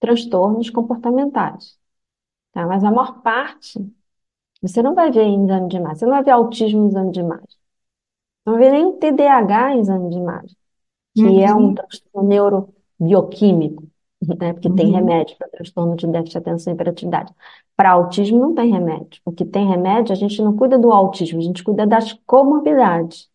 Transtornos 0.00 0.70
comportamentais, 0.70 1.78
tá? 2.54 2.66
Mas 2.66 2.84
a 2.84 2.92
maior 2.92 3.22
parte, 3.22 3.80
você 4.62 4.82
não 4.82 4.94
vai 4.94 5.10
ver 5.12 5.22
em 5.24 5.44
exame 5.44 5.68
de 5.68 5.76
imagem, 5.78 5.96
você 5.98 6.06
não 6.06 6.12
vai 6.14 6.24
ver 6.24 6.30
autismo 6.32 6.84
em 6.84 6.88
exame 6.88 7.12
de 7.12 7.20
imagem, 7.20 7.46
não 8.46 8.54
vai 8.54 8.62
ver 8.64 8.72
nem 8.72 8.86
o 8.86 8.92
TDAH 8.94 9.74
em 9.76 9.80
exame 9.80 10.10
de 10.10 10.16
imagem. 10.18 10.56
que 11.16 11.40
é 11.42 11.54
um 11.54 11.70
Uhum. 11.70 11.74
transtorno 11.74 12.28
neurobioquímico, 12.28 13.84
né? 14.40 14.52
Porque 14.54 14.70
tem 14.70 14.90
Uhum. 14.90 14.92
remédio 14.92 15.36
para 15.38 15.48
transtorno 15.50 15.96
de 15.96 16.06
déficit 16.08 16.32
de 16.32 16.38
atenção 16.38 16.72
e 16.72 16.76
hiperatividade. 16.76 17.32
Para 17.76 17.92
autismo 17.92 18.38
não 18.40 18.54
tem 18.54 18.72
remédio. 18.72 19.20
O 19.24 19.32
que 19.32 19.44
tem 19.44 19.68
remédio, 19.68 20.12
a 20.12 20.16
gente 20.16 20.42
não 20.42 20.56
cuida 20.56 20.78
do 20.78 20.92
autismo, 20.92 21.40
a 21.40 21.42
gente 21.42 21.64
cuida 21.64 21.86
das 21.86 22.12
comorbidades. 22.26 23.30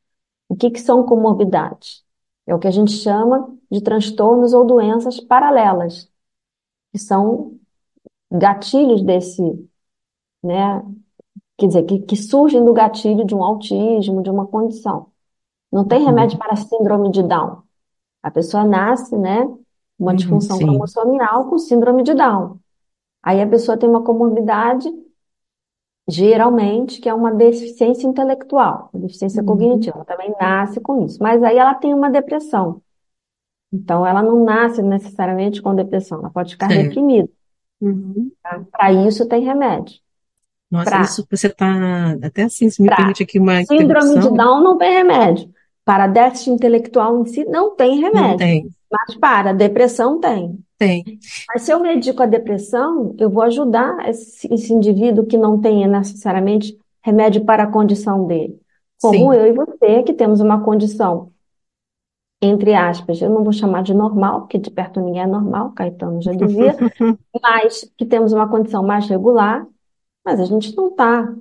O 0.49 0.55
que 0.57 0.71
que 0.71 0.79
são 0.81 1.05
comorbidades? 1.05 2.03
É 2.47 2.55
o 2.55 2.59
que 2.59 2.67
a 2.67 2.71
gente 2.71 2.91
chama 2.93 3.55
de 3.71 3.81
transtornos 3.81 4.53
ou 4.53 4.65
doenças 4.65 5.19
paralelas, 5.21 6.09
que 6.91 6.99
são 6.99 7.58
gatilhos 8.31 9.01
desse, 9.03 9.41
né? 10.43 10.81
Quer 11.57 11.67
dizer, 11.67 11.83
que, 11.85 11.99
que 12.01 12.15
surgem 12.17 12.63
do 12.65 12.73
gatilho 12.73 13.25
de 13.25 13.35
um 13.35 13.43
autismo, 13.43 14.23
de 14.23 14.29
uma 14.29 14.47
condição. 14.47 15.07
Não 15.71 15.85
tem 15.87 16.03
remédio 16.05 16.37
Uhum. 16.37 16.39
para 16.39 16.55
síndrome 16.57 17.11
de 17.11 17.23
Down. 17.23 17.63
A 18.23 18.31
pessoa 18.31 18.65
nasce, 18.65 19.17
né, 19.17 19.47
uma 19.99 20.13
Uhum. 20.13 20.15
disfunção 20.15 20.57
Sim. 20.57 20.61
cromossomial 20.61 21.49
com 21.49 21.57
síndrome 21.59 22.03
de 22.03 22.13
Down. 22.15 22.59
Aí 23.23 23.41
a 23.41 23.47
pessoa 23.47 23.77
tem 23.77 23.89
uma 23.89 24.03
comorbidade, 24.03 24.89
geralmente, 26.09 26.99
que 26.99 27.07
é 27.09 27.13
uma 27.13 27.31
deficiência 27.33 28.07
intelectual, 28.07 28.89
uma 28.93 29.01
deficiência 29.01 29.43
Uhum. 29.43 29.43
cognitiva. 29.43 29.97
Ela 29.97 30.05
também 30.05 30.33
nasce 30.39 30.79
com 30.81 31.05
isso. 31.05 31.21
Mas 31.21 31.43
aí 31.43 31.57
ela 31.57 31.75
tem 31.75 31.93
uma 31.93 32.09
depressão. 32.09 32.81
Então 33.73 34.05
ela 34.05 34.23
não 34.23 34.43
nasce 34.45 34.81
necessariamente 34.83 35.61
com 35.61 35.75
depressão, 35.75 36.19
ela 36.19 36.31
pode 36.31 36.53
ficar 36.53 36.67
Certo. 36.67 36.69
reprimida. 36.69 37.29
Uhum. 37.81 38.31
Tá? 38.43 38.61
Para 38.71 38.93
isso 38.93 39.27
tem 39.27 39.43
remédio. 39.43 39.95
Nossa, 40.69 40.89
Para 40.89 41.01
isso 41.01 41.27
você 41.29 41.47
está 41.47 42.15
até 42.23 42.43
assim, 42.43 42.69
se 42.69 42.81
me 42.81 42.87
para 42.87 42.97
permite 42.97 43.23
aqui 43.23 43.39
uma 43.39 43.63
síndrome 43.65 44.19
de 44.19 44.29
Down 44.31 44.63
não 44.63 44.77
tem 44.77 44.91
remédio. 44.93 45.49
Para 45.83 46.05
déficit 46.05 46.51
intelectual 46.51 47.19
em 47.21 47.25
si 47.25 47.43
não 47.45 47.75
tem 47.75 47.99
não 47.99 48.11
remédio. 48.11 48.37
tem, 48.37 48.69
Mas 48.91 49.15
para 49.15 49.53
depressão 49.53 50.19
tem. 50.19 50.59
tem. 50.77 51.03
Mas 51.47 51.63
se 51.63 51.71
eu 51.71 51.79
medico 51.79 52.21
a 52.21 52.27
depressão, 52.27 53.15
eu 53.17 53.29
vou 53.29 53.41
ajudar 53.43 54.07
esse, 54.07 54.47
esse 54.53 54.71
indivíduo 54.71 55.25
que 55.25 55.37
não 55.37 55.59
tenha 55.59 55.87
necessariamente 55.87 56.77
remédio 57.01 57.43
para 57.45 57.63
a 57.63 57.67
condição 57.67 58.27
dele. 58.27 58.59
Como 59.01 59.33
Sim. 59.33 59.39
eu 59.39 59.47
e 59.47 59.53
você, 59.53 60.03
que 60.03 60.13
temos 60.13 60.39
uma 60.41 60.61
condição, 60.61 61.31
entre 62.41 62.73
aspas, 62.73 63.21
eu 63.21 63.29
não 63.29 63.43
vou 63.43 63.51
chamar 63.53 63.83
de 63.83 63.93
normal, 63.93 64.41
porque 64.41 64.57
de 64.57 64.71
perto 64.71 65.01
ninguém 65.01 65.23
é 65.23 65.27
normal, 65.27 65.71
Caetano 65.73 66.21
já 66.21 66.31
dizia, 66.33 66.75
mas 67.41 67.89
que 67.97 68.05
temos 68.05 68.31
uma 68.33 68.47
condição 68.49 68.83
mais 68.83 69.07
regular, 69.09 69.67
mas 70.25 70.39
a 70.39 70.45
gente 70.45 70.75
não 70.75 70.89
está 70.89 71.33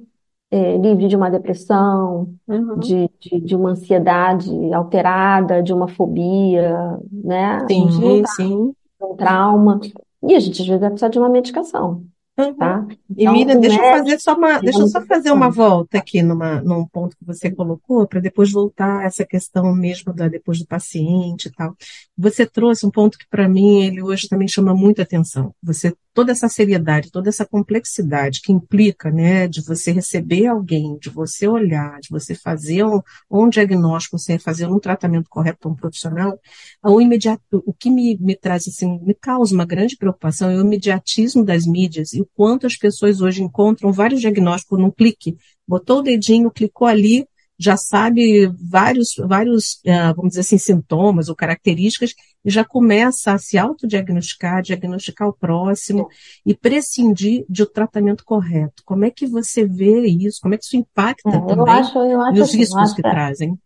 livre 0.80 1.08
de 1.08 1.16
uma 1.16 1.30
depressão, 1.30 2.34
Uhum. 2.48 2.78
de, 2.78 3.10
de, 3.20 3.40
de 3.40 3.54
uma 3.56 3.70
ansiedade 3.70 4.50
alterada, 4.72 5.62
de 5.62 5.72
uma 5.72 5.88
fobia, 5.88 6.98
né? 7.12 7.66
Sim, 7.68 8.20
está 8.20 8.32
sim. 8.32 8.74
um 9.02 9.16
trauma. 9.16 9.80
E 10.22 10.34
a 10.34 10.40
gente 10.40 10.62
às 10.62 10.66
vezes 10.66 10.80
vai 10.80 10.90
precisar 10.90 11.08
de 11.08 11.18
uma 11.18 11.28
medicação, 11.28 12.02
Uhum. 12.38 12.54
tá? 12.54 12.86
E 13.16 13.22
Então, 13.22 13.32
Miriam, 13.32 13.60
deixa 13.60 13.76
eu 13.76 13.98
fazer 13.98 14.20
só 14.20 14.34
uma, 14.34 14.60
deixa 14.60 14.86
só 14.86 15.00
fazer 15.04 15.32
uma 15.32 15.50
volta 15.50 15.98
aqui 15.98 16.22
numa, 16.22 16.60
num 16.60 16.86
ponto 16.86 17.16
que 17.16 17.24
você 17.24 17.50
colocou, 17.50 18.06
para 18.06 18.20
depois 18.20 18.52
voltar 18.52 19.00
a 19.00 19.04
essa 19.04 19.24
questão 19.24 19.74
mesmo 19.74 20.12
da 20.12 20.28
depois 20.28 20.60
do 20.60 20.66
paciente 20.66 21.46
e 21.46 21.52
tal. 21.52 21.76
Você 22.16 22.46
trouxe 22.46 22.86
um 22.86 22.90
ponto 22.90 23.18
que 23.18 23.26
para 23.28 23.48
mim 23.48 23.82
ele 23.82 24.00
hoje 24.02 24.28
também 24.28 24.46
chama 24.46 24.72
muita 24.72 25.02
atenção. 25.02 25.52
Você 25.60 25.94
toda 26.18 26.32
essa 26.32 26.48
seriedade, 26.48 27.12
toda 27.12 27.28
essa 27.28 27.46
complexidade 27.46 28.40
que 28.42 28.50
implica, 28.50 29.08
né, 29.08 29.46
de 29.46 29.62
você 29.62 29.92
receber 29.92 30.48
alguém, 30.48 30.98
de 30.98 31.08
você 31.08 31.46
olhar, 31.46 32.00
de 32.00 32.08
você 32.10 32.34
fazer 32.34 32.84
um, 32.84 33.00
um 33.30 33.48
diagnóstico, 33.48 34.18
você 34.18 34.36
fazer 34.36 34.66
um 34.66 34.80
tratamento 34.80 35.28
correto 35.30 35.60
para 35.60 35.70
um 35.70 35.76
profissional, 35.76 36.36
o 36.82 37.00
imediato, 37.00 37.62
o 37.64 37.72
que 37.72 37.88
me, 37.88 38.18
me 38.18 38.34
traz 38.34 38.66
assim, 38.66 38.98
me 39.00 39.14
causa 39.14 39.54
uma 39.54 39.64
grande 39.64 39.96
preocupação 39.96 40.50
é 40.50 40.56
o 40.56 40.62
imediatismo 40.62 41.44
das 41.44 41.64
mídias 41.64 42.12
e 42.12 42.20
o 42.20 42.28
quanto 42.34 42.66
as 42.66 42.76
pessoas 42.76 43.20
hoje 43.20 43.44
encontram 43.44 43.92
vários 43.92 44.20
diagnósticos 44.20 44.76
num 44.76 44.90
clique. 44.90 45.36
Botou 45.68 46.00
o 46.00 46.02
dedinho, 46.02 46.50
clicou 46.50 46.88
ali, 46.88 47.28
já 47.58 47.76
sabe 47.76 48.46
vários, 48.70 49.14
vários, 49.18 49.74
uh, 49.86 50.14
vamos 50.16 50.30
dizer 50.30 50.40
assim, 50.42 50.58
sintomas 50.58 51.28
ou 51.28 51.34
características 51.36 52.14
e 52.44 52.50
já 52.50 52.64
começa 52.64 53.32
a 53.32 53.38
se 53.38 53.58
autodiagnosticar, 53.58 54.62
diagnosticar 54.62 55.28
o 55.28 55.32
próximo 55.32 56.08
e 56.46 56.54
prescindir 56.54 57.44
de 57.48 57.62
um 57.64 57.66
tratamento 57.66 58.24
correto. 58.24 58.82
Como 58.84 59.04
é 59.04 59.10
que 59.10 59.26
você 59.26 59.66
vê 59.66 60.06
isso? 60.06 60.38
Como 60.40 60.54
é 60.54 60.58
que 60.58 60.64
isso 60.64 60.76
impacta 60.76 61.26
É, 61.26 61.30
também 61.40 61.80
acho, 61.80 61.98
eu 61.98 62.20
acho 62.22 62.42
nos 62.42 62.44
assim, 62.44 62.64
riscos 62.64 62.76
acho 62.76 62.94
que 62.94 63.02
que, 63.02 63.08
trazem? 63.08 63.58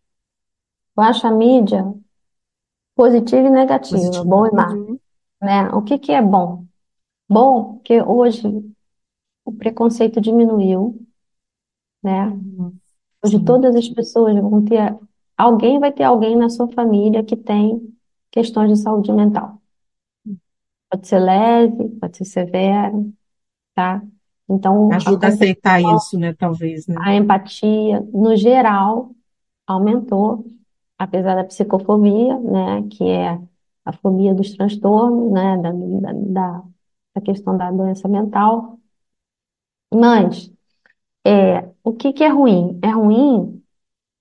eu 0.96 1.02
acho 1.02 1.26
a 1.26 1.30
mídia 1.30 1.84
positiva 2.94 3.46
e 3.48 3.50
negativa, 3.50 4.24
Positivo. 4.24 4.24
bom 4.24 4.46
e 4.46 4.50
má, 4.52 4.80
Uhum. 4.80 4.98
né? 5.42 5.70
O 5.70 5.82
que 5.82 5.98
que 5.98 6.12
é 6.12 6.22
bom? 6.22 6.66
Bom, 7.28 7.74
porque 7.76 8.02
hoje 8.02 8.42
o 9.44 9.52
preconceito 9.52 10.20
diminuiu, 10.20 11.06
né? 12.02 12.38
Uhum. 12.42 12.80
Hoje 13.24 13.38
Sim. 13.38 13.44
todas 13.44 13.74
as 13.76 13.88
pessoas 13.88 14.34
vão 14.34 14.64
ter, 14.64 14.96
alguém 15.36 15.78
vai 15.78 15.92
ter 15.92 16.04
alguém 16.04 16.36
na 16.36 16.48
sua 16.48 16.68
família 16.68 17.22
que 17.24 17.36
tem 17.36 17.80
questões 18.30 18.70
de 18.70 18.82
saúde 18.82 19.12
mental. 19.12 19.60
Pode 20.90 21.08
ser 21.08 21.18
leve, 21.20 21.88
pode 22.00 22.16
ser 22.18 22.24
severo, 22.24 23.12
tá? 23.74 24.02
Então, 24.48 24.92
Ajuda 24.92 25.28
a 25.28 25.30
aceitar 25.30 25.80
isso, 25.80 26.18
né? 26.18 26.34
Talvez, 26.34 26.86
né? 26.86 26.96
a 26.98 27.14
empatia, 27.14 28.00
no 28.12 28.36
geral, 28.36 29.14
aumentou, 29.66 30.44
apesar 30.98 31.34
da 31.36 31.44
psicofobia, 31.44 32.38
né? 32.38 32.82
Que 32.90 33.04
é 33.04 33.40
a 33.84 33.92
fobia 33.92 34.34
dos 34.34 34.52
transtornos, 34.54 35.32
né? 35.32 35.56
Da, 35.58 35.72
da, 35.72 36.12
da, 36.12 36.64
da 37.14 37.20
questão 37.22 37.56
da 37.56 37.70
doença 37.70 38.06
mental. 38.08 38.78
Mas, 39.94 40.51
é, 41.26 41.70
o 41.84 41.92
que 41.94 42.12
que 42.12 42.24
é 42.24 42.28
ruim? 42.28 42.78
É 42.82 42.88
ruim 42.90 43.62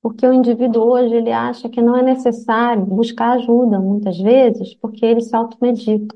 porque 0.02 0.26
o 0.28 0.34
indivíduo 0.34 0.84
hoje 0.94 1.16
ele 1.16 1.32
acha 1.32 1.70
que 1.70 1.82
não 1.82 1.98
é 1.98 2.04
necessário 2.04 2.86
buscar 2.86 3.34
ajuda, 3.34 3.80
muitas 3.80 4.18
vezes, 4.20 4.76
porque 4.76 5.06
ele 5.06 5.22
se 5.22 5.36
automedica, 5.36 6.16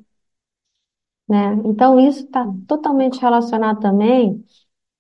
né? 1.28 1.54
Então, 1.66 2.00
isso 2.00 2.26
está 2.26 2.46
totalmente 2.68 3.20
relacionado 3.20 3.80
também. 3.80 4.44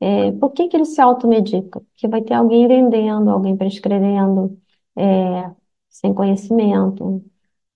É, 0.01 0.31
por 0.33 0.51
que 0.53 0.67
que 0.69 0.77
ele 0.77 0.85
se 0.85 1.01
automedica? 1.01 1.79
Porque 1.81 2.07
vai 2.07 2.21
ter 2.23 2.35
alguém 2.35 2.67
vendendo, 2.67 3.29
alguém 3.31 3.57
prescrevendo, 3.57 4.59
é, 4.97 5.51
sem 5.89 6.13
conhecimento. 6.13 7.23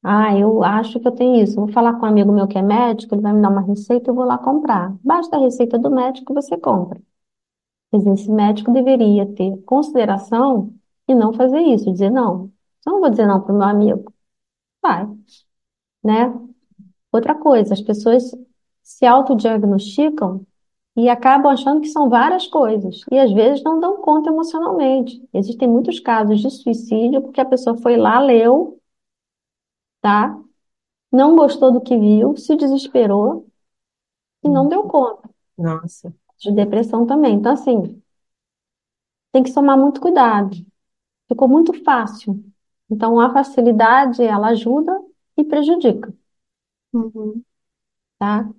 Ah, 0.04 0.38
eu 0.38 0.64
acho 0.64 1.00
que 1.00 1.08
eu 1.08 1.14
tenho 1.14 1.44
isso. 1.44 1.56
Vou 1.58 1.70
falar 1.70 1.96
com 1.96 2.06
um 2.06 2.10
amigo 2.10 2.32
meu 2.34 2.48
que 2.48 2.58
é 2.58 2.62
médico, 2.64 3.16
ele 3.16 3.22
vai 3.24 3.34
me 3.34 3.42
dar 3.42 3.50
uma 3.52 3.62
receita, 3.64 4.12
eu 4.12 4.16
vou 4.16 4.26
lá 4.26 4.38
comprar. 4.40 4.96
Basta 5.04 5.38
a 5.38 5.42
receita 5.42 5.80
do 5.80 5.92
médico, 5.92 6.34
você 6.34 6.58
compra. 6.58 7.02
Quer 7.92 7.98
dizer, 7.98 8.14
esse 8.14 8.32
médico 8.32 8.72
deveria 8.72 9.26
ter 9.36 9.58
consideração 9.64 10.74
e 11.08 11.16
não 11.16 11.34
fazer 11.34 11.60
isso, 11.62 11.92
dizer 11.92 12.12
não. 12.12 12.52
Eu 12.86 12.94
não 12.94 13.00
vou 13.02 13.10
dizer 13.10 13.26
não 13.28 13.42
para 13.42 13.54
o 13.54 13.58
meu 13.58 13.68
amigo. 13.68 14.14
Vai, 14.82 15.08
né? 16.04 16.34
Outra 17.12 17.36
coisa, 17.36 17.74
as 17.74 17.82
pessoas 17.82 18.32
se 18.84 19.06
autodiagnosticam 19.06 20.46
e 20.96 21.10
acabam 21.10 21.52
achando 21.52 21.82
que 21.82 21.88
são 21.88 22.10
várias 22.10 22.48
coisas. 22.48 23.02
E 23.12 23.18
às 23.20 23.32
vezes 23.32 23.64
não 23.64 23.80
dão 23.80 24.02
conta 24.02 24.30
emocionalmente. 24.30 25.28
Existem 25.34 25.68
muitos 25.68 26.00
casos 26.00 26.42
de 26.42 26.50
suicídio 26.50 27.22
porque 27.22 27.42
a 27.42 27.46
pessoa 27.46 27.78
foi 27.78 27.98
lá, 27.98 28.20
leu, 28.20 28.80
tá? 30.02 30.38
Não 31.12 31.36
gostou 31.36 31.72
do 31.72 31.82
que 31.82 31.98
viu, 31.98 32.36
se 32.38 32.56
desesperou 32.56 33.48
e 34.44 34.50
não 34.50 34.68
deu 34.68 34.84
conta. 34.84 35.30
Nossa. 35.58 36.14
De 36.40 36.52
depressão 36.52 37.06
também. 37.06 37.36
Então, 37.36 37.54
assim, 37.54 38.02
tem 39.32 39.44
que 39.44 39.54
tomar 39.54 39.78
muito 39.78 40.00
cuidado. 40.02 40.56
ficou 41.30 41.48
muito 41.50 41.74
fácil. 41.86 42.44
Então, 42.92 43.20
a 43.20 43.34
facilidade, 43.34 44.24
ela 44.24 44.50
ajuda 44.50 44.94
e 45.38 45.44
prejudica, 45.46 46.14
Uhum. 46.94 47.44
tá? 48.18 48.50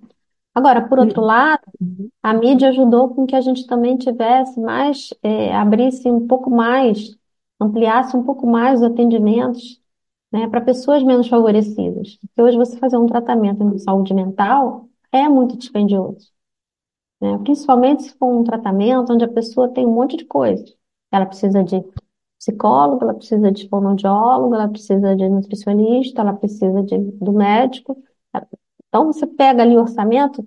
Agora, 0.55 0.87
por 0.87 0.99
outro 0.99 1.21
lado, 1.23 1.61
Uhum. 1.79 2.11
a 2.23 2.33
mídia 2.33 2.69
ajudou 2.69 3.15
com 3.15 3.27
que 3.27 3.35
a 3.35 3.41
gente 3.41 3.67
também 3.67 3.97
tivesse 3.97 4.59
mais, 4.61 5.11
é, 5.23 5.55
abrisse 5.55 6.09
um 6.09 6.27
pouco 6.27 6.49
mais, 6.51 7.17
ampliasse 7.61 8.17
um 8.17 8.23
pouco 8.23 8.47
mais 8.47 8.81
os 8.81 8.85
atendimentos, 8.87 9.81
né, 10.33 10.47
para 10.49 10.61
pessoas 10.61 11.03
menos 11.03 11.27
favorecidas. 11.29 12.17
Porque 12.17 12.41
hoje 12.43 12.57
você 12.57 12.77
fazer 12.77 12.97
um 12.97 13.07
tratamento 13.07 13.63
em 13.63 13.79
saúde 13.79 14.13
mental 14.13 14.89
é 15.11 15.29
muito 15.29 15.57
dispendioso, 15.57 16.31
né? 17.21 17.37
Principalmente 17.39 18.03
se 18.03 18.17
for 18.17 18.27
um 18.33 18.43
tratamento 18.43 19.13
onde 19.13 19.25
a 19.25 19.27
pessoa 19.31 19.69
tem 19.73 19.85
um 19.85 19.93
monte 19.93 20.17
de 20.17 20.25
coisa. 20.25 20.63
Ela 21.11 21.25
precisa 21.25 21.63
de 21.63 21.83
psicólogo, 22.39 23.03
ela 23.03 23.13
precisa 23.15 23.51
de 23.51 23.69
fonoaudiólogo, 23.69 24.55
ela 24.55 24.69
precisa 24.69 25.15
de 25.15 25.29
nutricionista, 25.29 26.21
ela 26.21 26.33
precisa 26.33 26.83
de, 26.83 26.97
do 26.99 27.33
médico. 27.33 27.97
Então, 28.87 29.05
você 29.07 29.25
pega 29.27 29.63
ali 29.63 29.75
o 29.77 29.81
orçamento 29.81 30.45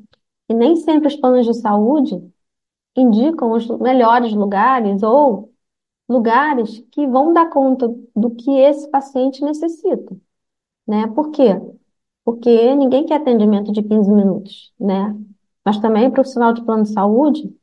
e 0.49 0.55
nem 0.55 0.77
sempre 0.77 1.09
os 1.09 1.17
planos 1.17 1.47
de 1.47 1.55
saúde 1.55 2.15
indicam 2.97 3.53
os 3.53 3.69
melhores 3.79 4.33
lugares 4.35 5.03
ou 5.03 5.53
lugares 6.09 6.81
que 6.93 7.07
vão 7.07 7.33
dar 7.33 7.51
conta 7.51 7.89
do 8.17 8.31
que 8.35 8.51
esse 8.59 8.91
paciente 8.91 9.43
necessita, 9.45 10.17
né? 10.87 11.07
Por 11.09 11.31
quê? 11.33 11.61
Porque 12.25 12.75
ninguém 12.77 13.07
quer 13.07 13.17
atendimento 13.17 13.73
de 13.73 13.83
15 13.83 14.11
minutos, 14.13 14.73
né? 14.81 15.15
Mas 15.65 15.79
também 15.81 16.07
o 16.09 16.13
profissional 16.13 16.53
de 16.55 16.65
plano 16.65 16.85
de 16.85 16.93
saúde 16.93 17.55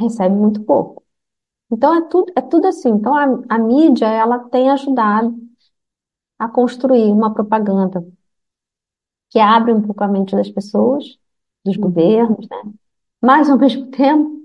recebe 0.00 0.34
muito 0.34 0.62
pouco. 0.64 1.02
Então, 1.72 1.94
é 1.96 2.02
tudo, 2.08 2.32
é 2.36 2.42
tudo 2.42 2.66
assim. 2.68 2.90
Então, 2.90 3.14
a, 3.16 3.24
a 3.50 3.58
mídia, 3.58 4.06
ela 4.08 4.38
tem 4.50 4.70
ajudado 4.70 5.36
a 6.38 6.48
construir 6.48 7.10
uma 7.12 7.34
propaganda 7.34 8.04
que 9.30 9.38
abre 9.40 9.72
um 9.72 9.82
pouco 9.82 10.04
a 10.04 10.08
mente 10.08 10.36
das 10.36 10.50
pessoas, 10.50 11.18
dos 11.64 11.76
Uhum. 11.76 11.82
governos, 11.82 12.48
né? 12.48 12.56
Mas, 13.22 13.50
ao 13.50 13.58
mesmo 13.60 13.88
tempo, 13.90 14.42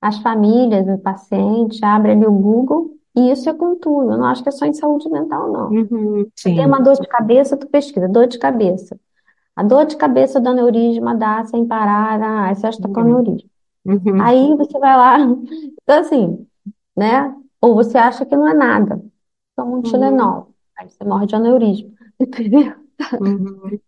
as 0.00 0.18
famílias, 0.20 0.86
o 0.88 0.98
paciente, 1.02 1.84
abre 1.84 2.12
ali 2.12 2.26
o 2.26 2.32
Google 2.32 2.96
e 3.16 3.32
isso 3.32 3.48
é 3.50 3.54
com 3.54 3.76
tudo. 3.76 4.12
Eu 4.12 4.18
não 4.18 4.26
acho 4.26 4.42
que 4.42 4.48
é 4.48 4.52
só 4.52 4.66
em 4.66 4.72
saúde 4.74 5.08
mental, 5.10 5.52
não. 5.52 5.78
Uhum. 5.78 6.30
Tem 6.54 6.66
Sim. 6.66 6.66
uma 6.66 6.82
dor 6.82 6.94
de 7.00 7.08
cabeça, 7.08 7.56
tu 7.56 7.68
pesquisa, 7.68 8.08
dor 8.08 8.26
de 8.28 8.38
cabeça. 8.38 8.98
A 9.56 9.62
dor 9.62 9.86
de 9.86 9.96
cabeça 9.96 10.40
do 10.40 10.48
aneurisma 10.50 11.14
dá 11.16 11.44
sem 11.46 11.66
parar, 11.66 12.20
ah, 12.22 12.54
você 12.54 12.66
acha 12.66 12.78
que 12.78 12.82
tá 12.82 12.88
com 12.88 13.00
Uhum. 13.00 13.10
aneurisma. 13.16 13.48
Uhum. 13.84 14.20
Aí 14.20 14.56
você 14.56 14.78
vai 14.78 14.96
lá, 14.96 15.18
então 15.82 16.00
assim, 16.00 16.48
né? 16.96 17.34
Ou 17.60 17.74
você 17.74 17.98
acha 17.98 18.26
que 18.26 18.36
não 18.36 18.48
é 18.48 18.54
nada. 18.54 19.02
Toma 19.56 19.78
um 19.78 19.82
Uhum. 19.82 19.82
Tilenol. 19.82 20.54
Aí 20.78 20.88
você 20.90 21.04
morre 21.04 21.26
de 21.26 21.36
aneurisma. 21.36 21.90
Entendeu? 22.20 22.74
Uhum. 23.18 23.80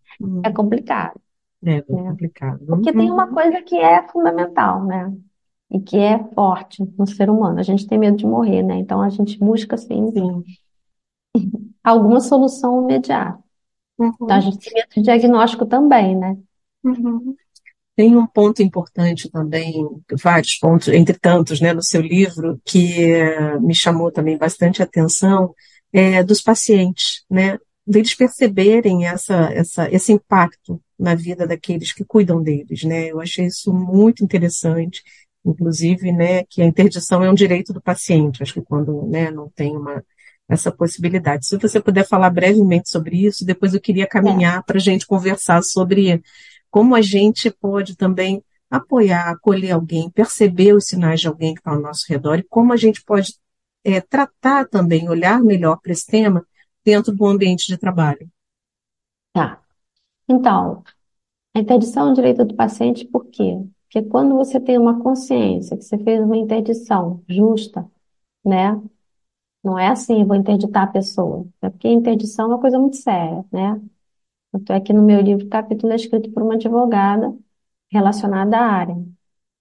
É 0.43 0.51
Uhum. 0.51 0.53
complicado, 0.53 1.21
É 1.63 1.83
bem 1.83 1.83
né? 1.91 2.03
complicado. 2.03 2.67
Porque 2.69 2.93
tem 2.95 3.11
uma 3.11 3.29
Uhum. 3.29 3.35
coisa 3.35 3.63
que 3.63 3.77
é 3.77 4.07
fundamental, 4.09 4.85
né? 4.85 5.17
E 5.71 5.81
que 5.81 5.99
é 5.99 6.23
forte 6.35 6.85
no 6.99 7.07
ser 7.07 7.31
humano. 7.31 7.61
A 7.61 7.63
gente 7.65 7.87
tem 7.89 7.99
medo 7.99 8.17
de 8.19 8.27
morrer, 8.27 8.63
né? 8.63 8.77
Então 8.79 9.03
a 9.03 9.11
gente 9.11 9.39
busca, 9.39 9.77
assim, 9.77 10.13
Sim. 10.13 10.45
alguma 11.85 12.21
solução 12.21 12.83
imediata. 12.83 13.43
Então 13.99 14.27
a 14.31 14.35
Uhum. 14.37 14.41
gente 14.41 14.71
tem 14.95 15.03
diagnóstico 15.03 15.67
também, 15.67 16.17
né? 16.17 16.37
Uhum. 16.85 17.35
Tem 17.97 18.15
um 18.15 18.27
ponto 18.27 18.63
importante 18.63 19.31
também, 19.31 19.73
vários 20.23 20.57
pontos, 20.59 20.89
entre 20.89 21.19
tantos, 21.19 21.61
né, 21.63 21.73
no 21.73 21.83
seu 21.83 22.03
livro, 22.03 22.61
que 22.65 23.03
eh, 23.05 23.59
me 23.59 23.75
chamou 23.75 24.13
também 24.13 24.37
bastante 24.37 24.83
atenção, 24.83 25.55
é 25.93 26.23
dos 26.23 26.43
pacientes, 26.43 27.25
né, 27.31 27.59
deles 27.87 28.15
perceberem 28.15 29.07
essa, 29.07 29.51
essa, 29.53 29.91
esse 29.91 30.13
impacto 30.13 30.79
na 30.99 31.15
vida 31.15 31.47
daqueles 31.47 31.93
que 31.93 32.05
cuidam 32.05 32.43
deles, 32.43 32.85
né. 32.85 33.11
Eu 33.11 33.19
achei 33.21 33.47
isso 33.47 33.73
muito 33.73 34.23
interessante, 34.23 35.03
inclusive, 35.45 36.13
né, 36.13 36.45
que 36.45 36.61
a 36.61 36.67
interdição 36.67 37.23
é 37.25 37.31
um 37.31 37.35
direito 37.35 37.73
do 37.73 37.81
paciente. 37.81 38.43
Acho 38.43 38.55
que 38.55 38.63
quando, 38.63 39.07
né, 39.07 39.31
não 39.31 39.49
tem 39.49 39.75
uma 39.75 40.05
essa 40.49 40.71
possibilidade. 40.71 41.47
Se 41.47 41.57
você 41.57 41.81
puder 41.81 42.07
falar 42.07 42.31
brevemente 42.31 42.89
sobre 42.89 43.27
isso, 43.27 43.45
depois 43.45 43.75
eu 43.75 43.81
queria 43.81 44.05
É. 44.05 44.07
caminhar 44.07 44.63
para 44.65 44.77
a 44.77 44.81
gente 44.81 45.07
conversar 45.07 45.63
sobre 45.63 46.23
como 46.71 46.95
a 46.95 47.03
gente 47.03 47.51
pode 47.51 47.97
também 47.97 48.43
apoiar, 48.71 49.31
acolher 49.31 49.73
alguém, 49.73 50.11
perceber 50.11 50.73
os 50.75 50.87
sinais 50.87 51.21
de 51.21 51.29
alguém 51.29 51.55
que 51.55 51.61
está 51.61 51.73
ao 51.73 51.81
nosso 51.81 52.05
redor 52.09 52.39
e 52.39 52.43
como 52.43 52.73
a 52.73 52.77
gente 52.77 53.03
pode 53.05 53.35
é, 53.85 54.01
tratar 54.01 54.69
também, 54.69 55.09
olhar 55.09 55.41
melhor 55.41 55.79
para 55.81 55.93
esse 55.93 56.07
tema 56.07 56.45
dentro 56.85 57.15
do 57.15 57.27
ambiente 57.27 57.67
de 57.67 57.77
trabalho. 57.77 58.29
Tá. 59.33 59.63
Então, 60.29 60.83
a 61.55 61.61
interdição 61.61 62.09
é 62.09 62.11
um 62.11 62.15
direito 62.15 62.45
do 62.45 62.55
paciente, 62.55 63.05
por 63.05 63.27
quê? 63.27 63.59
Porque 63.85 64.03
quando 64.09 64.35
você 64.35 64.61
tem 64.61 64.79
uma 64.79 65.01
consciência 65.01 65.77
que 65.77 65.85
você 65.85 65.97
fez 65.99 66.21
uma 66.21 66.37
interdição 66.37 67.23
justa, 67.29 67.89
né? 68.45 68.81
Não 69.67 69.79
é 69.79 69.89
assim, 69.89 70.25
vou 70.25 70.37
interditar 70.37 70.85
a 70.85 70.89
pessoa. 70.89 71.47
É 71.63 71.71
porque 71.71 71.89
interdição 71.89 72.47
é 72.47 72.49
uma 72.51 72.61
coisa 72.61 72.79
muito 72.79 72.97
séria, 72.99 73.45
né? 73.53 73.81
Tanto 74.53 74.73
é 74.73 74.81
que 74.81 74.93
no 74.93 75.03
meu 75.03 75.21
livro, 75.21 75.47
o 75.47 75.51
capítulo 75.51 75.93
é 75.93 75.97
escrito 75.97 76.33
por 76.33 76.43
uma 76.43 76.55
advogada 76.55 77.35
relacionada 77.93 78.59
à 78.59 78.63
área, 78.63 78.97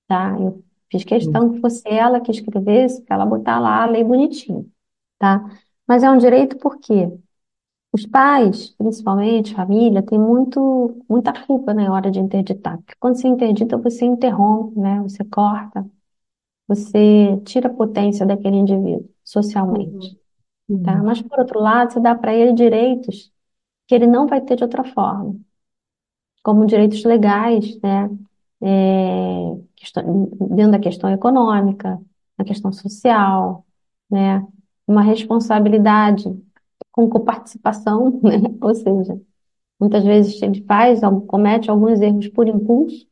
tá? 0.07 0.37
Eu 0.39 0.63
fiz 0.91 1.03
questão 1.05 1.53
que 1.53 1.61
fosse 1.61 1.83
ela 1.87 2.21
que 2.21 2.31
escrevesse, 2.31 3.01
para 3.03 3.15
ela 3.17 3.25
botar 3.27 3.59
lá 3.59 3.83
a 3.83 3.87
lei 3.87 4.03
bonitinho, 4.03 4.71
tá? 5.19 5.45
Mas 5.87 6.03
é 6.03 6.11
um 6.11 6.17
direito 6.17 6.57
porque 6.59 7.11
os 7.93 8.05
pais, 8.05 8.71
principalmente, 8.77 9.53
família, 9.55 10.03
tem 10.03 10.19
muito, 10.19 11.01
muita 11.09 11.33
culpa 11.45 11.73
na 11.73 11.91
hora 11.93 12.11
de 12.11 12.19
interditar. 12.19 12.77
Porque 12.79 12.95
quando 12.99 13.15
você 13.17 13.27
interdita, 13.27 13.77
você 13.77 14.05
interrompe, 14.05 14.79
né? 14.79 15.01
Você 15.03 15.23
corta, 15.25 15.85
você 16.67 17.37
tira 17.45 17.69
a 17.69 17.73
potência 17.73 18.25
daquele 18.25 18.57
indivíduo, 18.57 19.09
socialmente, 19.25 20.19
tá? 20.83 21.01
Mas, 21.03 21.21
por 21.21 21.39
outro 21.39 21.59
lado, 21.61 21.93
você 21.93 21.99
dá 22.01 22.15
para 22.15 22.33
ele 22.35 22.53
direitos 22.53 23.31
que 23.87 23.95
ele 23.95 24.07
não 24.07 24.27
vai 24.27 24.41
ter 24.41 24.55
de 24.57 24.63
outra 24.65 24.83
forma, 24.85 25.39
como 26.43 26.65
direitos 26.65 27.03
legais, 27.03 27.79
né? 27.81 28.09
É, 28.61 29.57
questão- 29.75 30.25
dentro 30.55 30.71
da 30.73 30.79
questão 30.79 31.09
econômica, 31.11 31.99
na 32.37 32.45
questão 32.45 32.71
social, 32.71 33.65
né? 34.09 34.45
Uma 34.87 35.01
responsabilidade 35.01 36.23
com 36.91 37.09
coparticipação, 37.09 38.11
né? 38.23 38.39
Ou 38.61 38.75
seja, 38.75 39.19
muitas 39.79 40.03
vezes 40.05 40.41
ele 40.43 40.63
faz, 40.65 41.03
al- 41.03 41.21
comete 41.23 41.69
alguns 41.71 42.01
erros 42.01 42.27
por 42.29 42.47
impulso, 42.47 43.07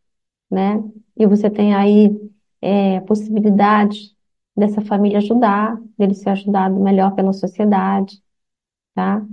né? 0.52 0.84
E 1.17 1.28
você 1.28 1.49
tem 1.49 1.76
aí 1.76 2.12
é, 2.62 3.02
possibilidades 3.02 4.12
dessa 4.55 4.81
família 4.81 5.19
ajudar, 5.19 5.79
dele 5.97 6.13
ser 6.15 6.29
ajudado 6.31 6.79
melhor 6.79 7.15
pela 7.15 7.33
sociedade, 7.33 8.21
tá? 8.95 9.25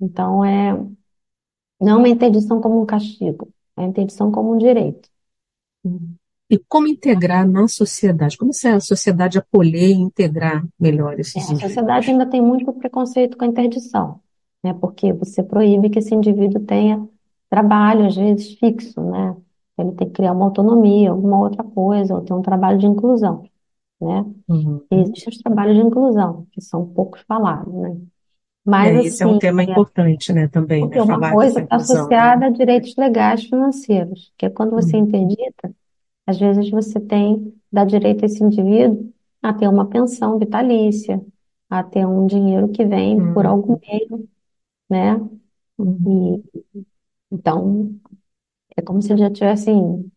Então, 0.00 0.44
é, 0.44 0.74
não 1.80 1.94
é 1.94 1.96
uma 1.96 2.08
interdição 2.08 2.60
como 2.60 2.80
um 2.80 2.86
castigo, 2.86 3.52
é 3.76 3.80
uma 3.82 3.88
interdição 3.88 4.30
como 4.32 4.52
um 4.54 4.58
direito. 4.58 5.08
E 6.50 6.56
como 6.72 6.86
integrar 6.88 7.48
na 7.48 7.66
sociedade? 7.68 8.36
Como 8.36 8.52
se 8.52 8.68
a 8.68 8.80
sociedade 8.80 9.38
acolher 9.38 9.88
e 9.88 9.92
integrar 9.94 10.62
melhor 10.78 11.18
É, 11.36 11.40
esses 11.40 11.48
a 11.52 11.54
indivíduos? 11.54 11.56
sociedade 11.56 12.10
ainda 12.10 12.28
tem 12.28 12.42
muito 12.42 12.72
preconceito 12.72 13.36
com 13.36 13.44
a 13.44 13.48
interdição, 13.48 14.20
né? 14.62 14.74
Porque 14.74 15.12
você 15.12 15.42
proíbe 15.42 15.90
que 15.90 15.98
esse 15.98 16.14
indivíduo 16.14 16.64
tenha 16.64 17.06
trabalho, 17.50 18.06
às 18.06 18.16
vezes, 18.16 18.54
fixo, 18.58 19.00
né? 19.02 19.36
Ele 19.78 19.92
tem 19.92 20.08
que 20.08 20.14
criar 20.14 20.32
uma 20.32 20.46
autonomia, 20.46 21.10
alguma 21.10 21.38
outra 21.38 21.62
coisa, 21.64 22.14
ou 22.14 22.22
ter 22.24 22.32
um 22.34 22.42
trabalho 22.42 22.78
de 22.78 22.86
inclusão, 22.86 23.44
né? 24.00 24.24
Uhum. 24.48 24.86
E 24.92 24.96
existem 24.96 25.30
os 25.34 25.38
trabalhos 25.42 25.76
de 25.76 25.82
inclusão, 25.82 26.46
que 26.52 26.60
são 26.62 26.86
poucos 26.94 27.22
falados, 27.22 27.72
né? 27.74 28.00
É, 28.80 28.88
Mas, 28.88 28.96
esse 29.04 29.22
é 29.22 29.26
um 29.26 29.34
assim, 29.34 29.38
tema 29.38 29.62
é, 29.68 29.80
importante, 29.80 30.32
né, 30.32 30.48
também, 30.48 30.88
porque 30.88 31.00
né, 31.00 31.00
uma 31.00 31.22
coisa 31.28 31.60
está 31.60 31.60
inclusão, 31.60 32.16
né? 32.20 32.32
associada 32.32 32.46
a 32.46 32.50
direitos 32.50 32.94
legais 32.96 33.44
financeiros, 33.44 34.32
que 34.38 34.46
é 34.46 34.50
quando 34.50 34.70
você 34.72 34.96
Uhum. 34.96 35.02
interdita, 35.02 35.74
às 36.26 36.38
vezes 36.38 36.70
você 36.70 37.00
tem, 37.00 37.54
dá 37.72 37.84
direito 37.84 38.24
a 38.24 38.26
esse 38.26 38.42
indivíduo 38.44 39.12
a 39.42 39.52
ter 39.54 39.68
uma 39.68 39.88
pensão 39.88 40.38
vitalícia, 40.38 41.20
a 41.70 41.82
ter 41.84 42.06
um 42.06 42.26
dinheiro 42.26 42.70
que 42.70 42.84
vem 42.86 43.26
por 43.32 43.46
Uhum. 43.46 43.46
algum 43.46 43.78
meio, 43.80 44.28
né? 44.90 45.14
Uhum. 45.78 46.20
E, 46.36 46.44
então, 47.32 47.98
é 48.76 48.82
como 48.82 49.02
se 49.02 49.12
ele 49.12 49.20
já 49.22 49.30
tivesse, 49.32 49.70
assim, 49.70 50.10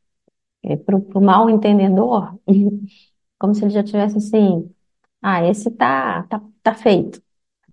é, 0.63 0.77
para 0.77 0.97
o 0.97 1.21
mal 1.21 1.49
entendedor, 1.49 2.39
como 3.41 3.55
se 3.55 3.63
ele 3.65 3.71
já 3.73 3.83
tivesse 3.83 4.17
assim, 4.19 4.73
ah, 5.21 5.43
esse 5.45 5.71
tá, 5.71 6.23
tá, 6.25 6.41
tá 6.63 6.75
feito, 6.75 7.21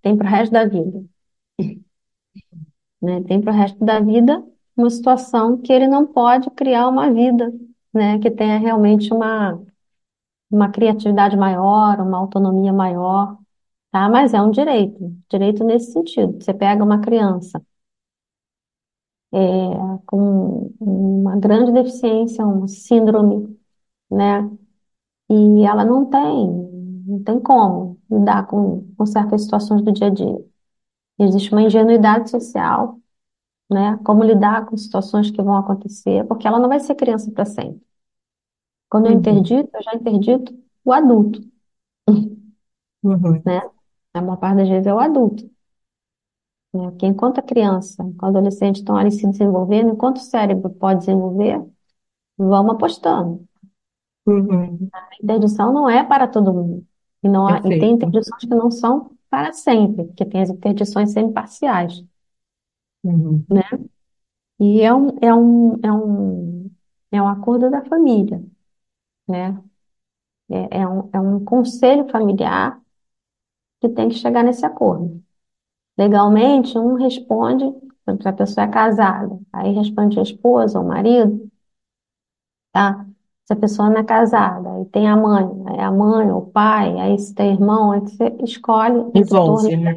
tem 0.02 0.16
pro 0.18 0.28
resto 0.28 0.52
da 0.52 0.66
vida, 0.66 1.04
né? 3.02 3.22
Tem 3.24 3.40
pro 3.40 3.52
resto 3.52 3.84
da 3.84 4.00
vida 4.00 4.42
uma 4.76 4.90
situação 4.90 5.58
que 5.60 5.72
ele 5.72 5.88
não 5.88 6.06
pode 6.06 6.50
criar 6.50 6.88
uma 6.88 7.12
vida, 7.12 7.52
né? 7.92 8.18
Que 8.18 8.30
tenha 8.30 8.58
realmente 8.58 9.12
uma, 9.12 9.60
uma 10.50 10.70
criatividade 10.70 11.36
maior, 11.36 12.00
uma 12.00 12.18
autonomia 12.18 12.72
maior, 12.72 13.38
tá? 13.92 14.08
Mas 14.10 14.34
é 14.34 14.42
um 14.42 14.50
direito, 14.52 14.98
direito 15.30 15.64
nesse 15.64 15.92
sentido. 15.92 16.42
Você 16.42 16.54
pega 16.54 16.84
uma 16.84 17.00
criança 17.00 17.62
é, 19.32 19.36
com 20.06 20.72
uma 20.80 21.36
grande 21.38 21.72
deficiência, 21.72 22.44
uma 22.46 22.66
síndrome, 22.68 23.58
né? 24.10 24.48
E 25.30 25.64
ela 25.66 25.84
não 25.84 26.06
tem, 26.06 26.48
não 27.06 27.22
tem 27.22 27.40
como 27.40 27.98
lidar 28.10 28.46
com, 28.46 28.86
com 28.96 29.06
certas 29.06 29.42
situações 29.42 29.82
do 29.82 29.92
dia 29.92 30.06
a 30.08 30.10
dia. 30.10 30.38
Existe 31.20 31.52
uma 31.52 31.62
ingenuidade 31.62 32.30
social, 32.30 33.00
né? 33.70 33.98
Como 34.04 34.24
lidar 34.24 34.66
com 34.66 34.76
situações 34.76 35.30
que 35.30 35.42
vão 35.42 35.56
acontecer, 35.56 36.26
porque 36.26 36.46
ela 36.48 36.58
não 36.60 36.68
vai 36.70 36.80
ser 36.80 36.94
criança 36.96 37.30
para 37.32 37.44
sempre. 37.46 37.82
Quando 38.90 39.06
eu 39.06 39.12
Uhum, 39.12 39.12
interdito, 39.12 39.70
eu 39.74 39.82
já 39.82 39.94
interdito 39.94 40.52
o 40.84 40.92
adulto, 40.92 41.40
uhum, 43.02 43.44
né? 43.44 43.60
A 44.14 44.20
maior 44.22 44.36
parte 44.38 44.58
das 44.58 44.68
vezes 44.68 44.86
é 44.86 44.94
o 44.94 45.00
adulto, 45.00 45.44
né? 46.72 46.90
Porque 46.90 47.06
enquanto 47.06 47.38
a 47.38 47.42
criança, 47.42 48.02
o 48.04 48.26
adolescente 48.26 48.76
estão 48.76 48.96
ali 48.96 49.10
se 49.10 49.26
desenvolvendo, 49.26 49.90
enquanto 49.92 50.18
o 50.18 50.20
cérebro 50.20 50.70
pode 50.70 51.00
desenvolver, 51.00 51.62
vamos 52.38 52.74
apostando. 52.74 53.47
Uhum. 54.28 54.90
A 54.92 55.08
interdição 55.22 55.72
não 55.72 55.88
é 55.88 56.04
para 56.04 56.28
todo 56.28 56.52
mundo. 56.52 56.86
E, 57.22 57.28
não 57.28 57.48
há- 57.48 57.62
e 57.66 57.72
tem 57.72 57.92
interdições 57.94 58.40
que 58.42 58.48
não 58.54 58.70
são 58.70 59.10
para 59.30 59.52
sempre, 59.52 60.04
porque 60.06 60.24
tem 60.24 60.42
as 60.42 60.50
interdições 60.50 61.12
semi-parciais, 61.12 62.04
Uhum, 63.02 63.46
né? 63.48 63.62
E 64.60 64.80
é 64.82 64.94
um, 64.94 65.08
é 65.22 65.34
um, 65.34 65.80
é 65.82 65.92
um, 65.92 66.70
é 67.12 67.22
um 67.22 67.28
acordo 67.28 67.70
da 67.70 67.84
família, 67.86 68.42
né? 69.28 69.62
É, 70.50 70.80
é 70.80 70.88
um, 70.88 71.10
é 71.14 71.20
um 71.20 71.44
conselho 71.44 72.08
familiar 72.10 72.80
que 73.80 73.88
tem 73.88 74.08
que 74.08 74.16
chegar 74.16 74.44
nesse 74.44 74.64
acordo. 74.66 75.22
Legalmente, 75.98 76.78
um 76.78 76.94
responde, 76.94 77.64
se 78.22 78.28
a 78.28 78.32
pessoa 78.34 78.66
é 78.66 78.70
casada, 78.70 79.38
aí 79.52 79.72
responde 79.74 80.18
a 80.20 80.22
esposa 80.22 80.78
ou 80.80 80.84
o 80.86 80.88
marido, 80.88 81.50
tá? 82.72 83.06
Se 83.48 83.52
a 83.54 83.56
pessoa 83.56 83.90
não 83.90 83.98
é 83.98 84.04
casada, 84.04 84.72
aí 84.74 84.84
tem 84.86 85.08
a 85.08 85.16
mãe, 85.16 85.44
aí 85.68 85.80
a 85.80 85.90
mãe 85.90 86.30
o 86.30 86.42
pai, 86.42 86.98
aí 87.00 87.18
se 87.18 87.34
tem 87.34 87.52
irmão, 87.52 87.90
aí 87.92 88.00
você 88.00 88.28
escolhe 88.44 89.00
Envolve, 89.14 89.76
né? 89.76 89.92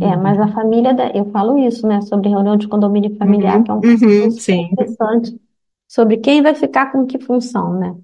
É, 0.00 0.16
mas 0.16 0.38
Uhum, 0.38 0.40
a 0.40 0.48
família, 0.48 0.92
da- 0.94 1.10
eu 1.12 1.30
falo 1.30 1.56
isso, 1.58 1.86
né, 1.86 2.00
sobre 2.02 2.28
reunião 2.28 2.56
de 2.56 2.66
condomínio 2.68 3.16
familiar, 3.16 3.62
uhum, 3.62 3.64
que 3.64 3.70
é 3.70 3.74
um 3.74 3.84
uhum, 3.84 4.30
sim. 4.30 4.68
interessante, 4.72 5.40
sobre 5.88 6.18
quem 6.18 6.42
vai 6.42 6.54
ficar 6.54 6.92
com 6.92 7.06
que 7.06 7.18
função, 7.20 7.78
né? 7.78 7.96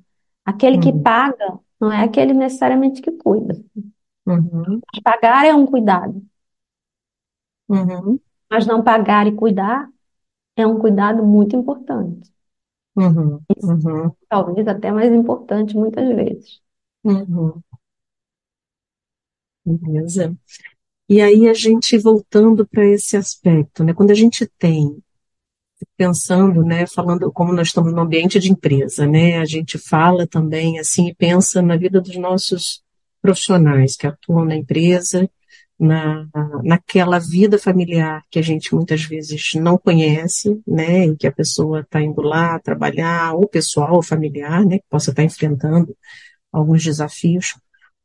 Aquele 0.45 0.79
que 0.79 0.93
Uhum, 0.93 1.03
paga 1.03 1.59
não 1.81 1.93
é 1.93 2.05
aquele 2.05 2.35
necessariamente 2.35 3.03
que 3.03 3.13
cuida. 3.13 3.55
uhum, 4.27 4.83
Mas 4.93 5.03
pagar 5.03 5.47
é 5.47 5.55
um 5.55 5.67
cuidado, 5.67 6.23
uhum, 7.69 8.21
mas 8.51 8.67
não 8.67 8.83
pagar 8.83 9.27
e 9.27 9.35
cuidar 9.35 9.89
é 10.57 10.67
um 10.67 10.79
cuidado 10.79 11.25
muito 11.25 11.57
importante. 11.57 12.31
Uhum, 12.99 13.41
uhum, 13.63 14.11
Talvez 14.29 14.67
até 14.67 14.91
mais 14.91 15.13
importante 15.13 15.77
muitas 15.77 16.09
vezes. 16.15 16.61
uhum. 17.05 17.63
Beleza. 19.65 20.37
E 21.09 21.21
aí 21.21 21.49
a 21.49 21.55
gente 21.55 21.99
voltando 21.99 22.67
para 22.67 22.87
esse 22.87 23.17
aspecto, 23.17 23.85
né? 23.85 23.95
Quando 23.95 24.11
a 24.11 24.15
gente 24.15 24.47
tem, 24.59 25.03
pensando, 25.97 26.63
né, 26.65 26.87
falando 26.87 27.31
como 27.33 27.53
nós 27.53 27.69
estamos 27.69 27.93
no 27.93 28.01
ambiente 28.01 28.39
de 28.39 28.51
empresa, 28.51 29.07
né? 29.07 29.39
A 29.39 29.45
gente 29.45 29.79
fala 29.79 30.27
também 30.27 30.79
assim 30.79 31.09
e 31.09 31.15
pensa 31.15 31.63
na 31.63 31.77
vida 31.77 32.01
dos 32.01 32.17
nossos 32.17 32.83
profissionais 33.23 33.97
que 33.97 34.07
atuam 34.07 34.45
na 34.45 34.57
empresa, 34.57 35.29
na, 35.79 36.27
naquela 36.65 37.19
vida 37.19 37.59
familiar 37.59 38.23
que 38.31 38.39
a 38.39 38.43
gente 38.43 38.75
muitas 38.75 39.03
vezes 39.05 39.51
não 39.55 39.79
conhece, 39.79 40.61
né? 40.67 41.07
E 41.07 41.17
que 41.17 41.27
a 41.27 41.33
pessoa 41.33 41.81
está 41.81 42.01
indo 42.03 42.21
lá 42.21 42.59
trabalhar, 42.59 43.35
ou 43.35 43.49
pessoal 43.49 43.95
ou 43.95 44.03
familiar, 44.03 44.65
né? 44.65 44.79
Que 44.79 44.85
possa 44.91 45.11
estar 45.11 45.23
enfrentando 45.23 45.97
alguns 46.53 46.83
desafios. 46.85 47.55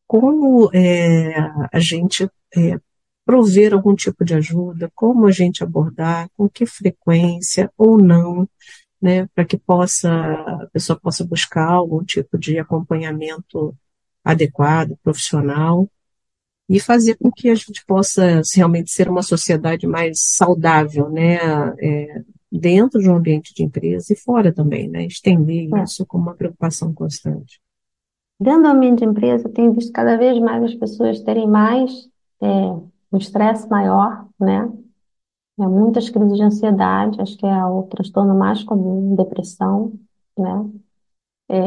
Como 0.07 0.69
é, 0.73 1.35
a 1.71 1.79
gente 1.79 2.29
é, 2.55 2.77
prover 3.25 3.73
algum 3.73 3.95
tipo 3.95 4.23
de 4.25 4.35
ajuda, 4.35 4.91
como 4.95 5.25
a 5.27 5.31
gente 5.31 5.63
abordar, 5.63 6.29
com 6.37 6.49
que 6.49 6.65
frequência 6.65 7.71
ou 7.77 7.97
não, 7.97 8.47
né, 9.01 9.27
para 9.35 9.45
que 9.45 9.57
possa 9.57 10.09
a 10.11 10.67
pessoa 10.71 10.99
possa 10.99 11.25
buscar 11.25 11.67
algum 11.67 12.03
tipo 12.03 12.37
de 12.37 12.57
acompanhamento 12.59 13.75
adequado, 14.23 14.97
profissional, 15.03 15.89
e 16.69 16.79
fazer 16.79 17.15
com 17.15 17.29
que 17.31 17.49
a 17.49 17.55
gente 17.55 17.85
possa 17.85 18.41
realmente 18.55 18.91
ser 18.91 19.09
uma 19.09 19.21
sociedade 19.21 19.85
mais 19.85 20.19
saudável, 20.35 21.09
né, 21.09 21.35
é, 21.79 22.21
dentro 22.51 23.01
de 23.01 23.09
um 23.09 23.15
ambiente 23.15 23.53
de 23.53 23.63
empresa 23.63 24.13
e 24.13 24.15
fora 24.15 24.53
também, 24.53 24.87
né, 24.87 25.05
estender 25.05 25.69
É. 25.73 25.83
isso 25.83 26.05
como 26.05 26.23
uma 26.23 26.35
preocupação 26.35 26.93
constante. 26.93 27.59
Dentro 28.39 28.63
do 28.63 28.67
ambiente 28.69 28.99
de 28.99 29.05
empresa, 29.05 29.47
eu 29.47 29.53
tenho 29.53 29.73
visto 29.73 29.91
cada 29.91 30.17
vez 30.17 30.39
mais 30.39 30.63
as 30.63 30.73
pessoas 30.75 31.21
terem 31.21 31.47
mais 31.47 32.09
é, 32.41 32.47
um 33.11 33.17
estresse 33.17 33.69
maior, 33.69 34.27
né? 34.39 34.69
É, 35.59 35.67
muitas 35.67 36.09
crises 36.09 36.35
de 36.35 36.43
ansiedade, 36.43 37.21
acho 37.21 37.37
que 37.37 37.45
é 37.45 37.65
o 37.65 37.83
transtorno 37.83 38.35
mais 38.37 38.63
comum, 38.63 39.15
depressão, 39.15 39.93
né? 40.37 40.65
É, 41.49 41.59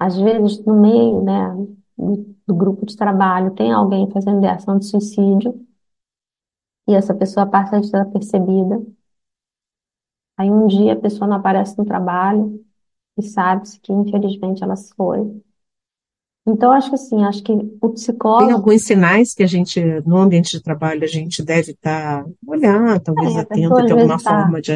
às 0.00 0.16
vezes, 0.18 0.64
no 0.64 0.80
meio, 0.80 1.22
né, 1.22 1.66
do, 1.98 2.34
do 2.46 2.54
grupo 2.54 2.86
de 2.86 2.96
trabalho, 2.96 3.54
tem 3.54 3.72
alguém 3.72 4.10
fazendo 4.10 4.44
ação 4.46 4.78
de 4.78 4.86
suicídio 4.86 5.54
e 6.88 6.94
essa 6.94 7.14
pessoa 7.14 7.46
passa 7.46 7.80
desapercebida. 7.80 8.82
Aí 10.38 10.50
um 10.50 10.66
dia 10.66 10.94
a 10.94 11.00
pessoa 11.00 11.28
não 11.28 11.36
aparece 11.36 11.76
no 11.78 11.84
trabalho 11.84 12.64
e 13.18 13.22
sabe-se 13.22 13.80
que, 13.80 13.92
infelizmente, 13.92 14.62
ela 14.64 14.76
se 14.76 14.94
foi. 14.94 15.42
Então, 16.46 16.72
acho 16.72 16.88
que 16.88 16.94
assim, 16.96 17.22
acho 17.24 17.42
que 17.44 17.52
o 17.80 17.90
Tem 18.36 18.50
psicólogo, 18.50 18.52
alguns 18.52 18.82
sinais 18.84 19.34
que 19.34 19.42
a 19.42 19.46
gente, 19.46 19.80
no 20.06 20.16
ambiente 20.18 20.50
de 20.52 20.62
trabalho, 20.62 21.02
a 21.04 21.06
gente 21.06 21.42
deve 21.44 21.72
estar, 21.72 22.24
olhar, 22.46 23.00
talvez 23.00 23.36
é, 23.36 23.40
a 23.40 23.42
atento, 23.42 23.84
e 23.86 23.92
vezes 23.92 23.92
alguma 23.92 24.18
está 24.18 24.30
forma 24.30 24.60
de 24.60 24.72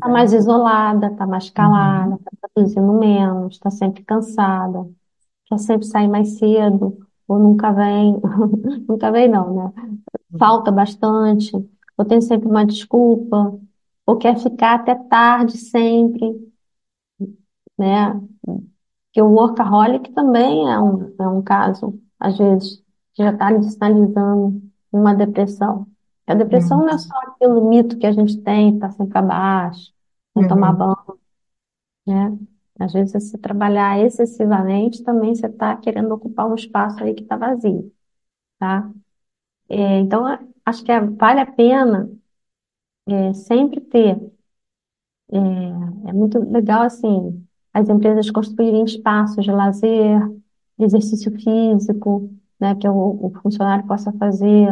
tá 0.00 0.08
abordar. 0.08 0.10
mais 0.10 0.32
isolada, 0.32 1.08
está 1.08 1.26
mais 1.26 1.50
calada, 1.50 2.14
Uhum, 2.14 2.16
está 2.16 2.30
produzindo 2.54 2.92
menos, 2.98 3.54
está 3.56 3.70
sempre 3.70 4.04
cansada, 4.04 4.88
quer 5.46 5.58
sempre 5.58 5.86
sair 5.86 6.08
mais 6.08 6.38
cedo, 6.38 6.98
ou 7.28 7.38
nunca 7.38 7.72
vem, 7.72 8.20
nunca 8.88 9.10
vem 9.12 9.28
não, 9.28 9.54
né? 9.54 9.72
Falta 10.38 10.70
bastante, 10.72 11.52
ou 11.96 12.04
tem 12.04 12.20
sempre 12.20 12.48
uma 12.48 12.64
desculpa, 12.66 13.58
ou 14.06 14.16
quer 14.18 14.38
ficar 14.38 14.76
até 14.76 14.94
tarde 14.94 15.56
sempre, 15.58 16.34
né? 17.78 18.20
Que 19.12 19.22
o 19.22 19.30
workaholic 19.32 20.12
também 20.12 20.68
é 20.70 20.78
um, 20.78 21.14
é 21.18 21.28
um 21.28 21.42
caso, 21.42 21.98
às 22.18 22.36
vezes, 22.38 22.78
que 23.14 23.22
já 23.22 23.32
está 23.32 23.48
sinalizando 23.62 24.62
uma 24.92 25.14
depressão. 25.14 25.86
A 26.26 26.34
depressão 26.34 26.80
uhum, 26.80 26.86
não 26.86 26.90
é 26.90 26.98
só 26.98 27.14
aquele 27.18 27.60
mito 27.62 27.98
que 27.98 28.06
a 28.06 28.12
gente 28.12 28.38
tem, 28.42 28.74
estar 28.74 28.90
sempre 28.92 29.18
abaixo, 29.18 29.92
tomar 30.48 30.72
uhum, 30.72 30.78
banho, 30.78 31.20
né? 32.06 32.38
Às 32.78 32.92
vezes, 32.92 33.12
se 33.12 33.20
você 33.30 33.38
trabalhar 33.38 33.98
excessivamente, 34.00 35.02
também 35.02 35.34
você 35.34 35.46
está 35.46 35.76
querendo 35.76 36.12
ocupar 36.14 36.46
um 36.48 36.54
espaço 36.54 37.02
aí 37.02 37.14
que 37.14 37.22
está 37.22 37.36
vazio, 37.36 37.92
tá? 38.58 38.90
É, 39.68 40.00
então, 40.00 40.24
acho 40.66 40.84
que 40.84 41.00
vale 41.00 41.40
a 41.40 41.46
pena 41.46 42.10
é, 43.08 43.32
sempre 43.34 43.80
ter. 43.80 44.18
É, 45.30 45.36
é 46.10 46.12
muito 46.12 46.38
legal, 46.38 46.82
assim, 46.82 47.44
as 47.72 47.88
empresas 47.88 48.30
construírem 48.30 48.84
espaços 48.84 49.44
de 49.44 49.50
lazer, 49.50 50.20
de 50.78 50.84
exercício 50.84 51.32
físico, 51.32 52.30
né, 52.60 52.74
que 52.76 52.88
o, 52.88 53.26
o 53.26 53.30
funcionário 53.42 53.86
possa 53.86 54.12
fazer, 54.12 54.68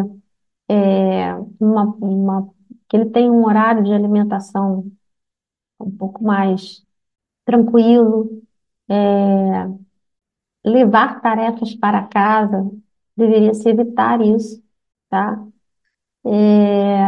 é, 0.68 1.34
uma, 1.60 1.84
uma, 2.00 2.48
que 2.88 2.96
ele 2.96 3.10
tenha 3.10 3.32
um 3.32 3.44
horário 3.46 3.84
de 3.84 3.92
alimentação 3.92 4.90
um 5.80 5.90
pouco 5.90 6.22
mais 6.24 6.84
tranquilo, 7.44 8.42
é, 8.88 8.94
levar 10.64 11.20
tarefas 11.20 11.74
para 11.74 12.06
casa, 12.06 12.70
deveria 13.16 13.54
se 13.54 13.68
evitar 13.68 14.20
isso, 14.20 14.62
tá? 15.10 15.44
É, 16.26 17.00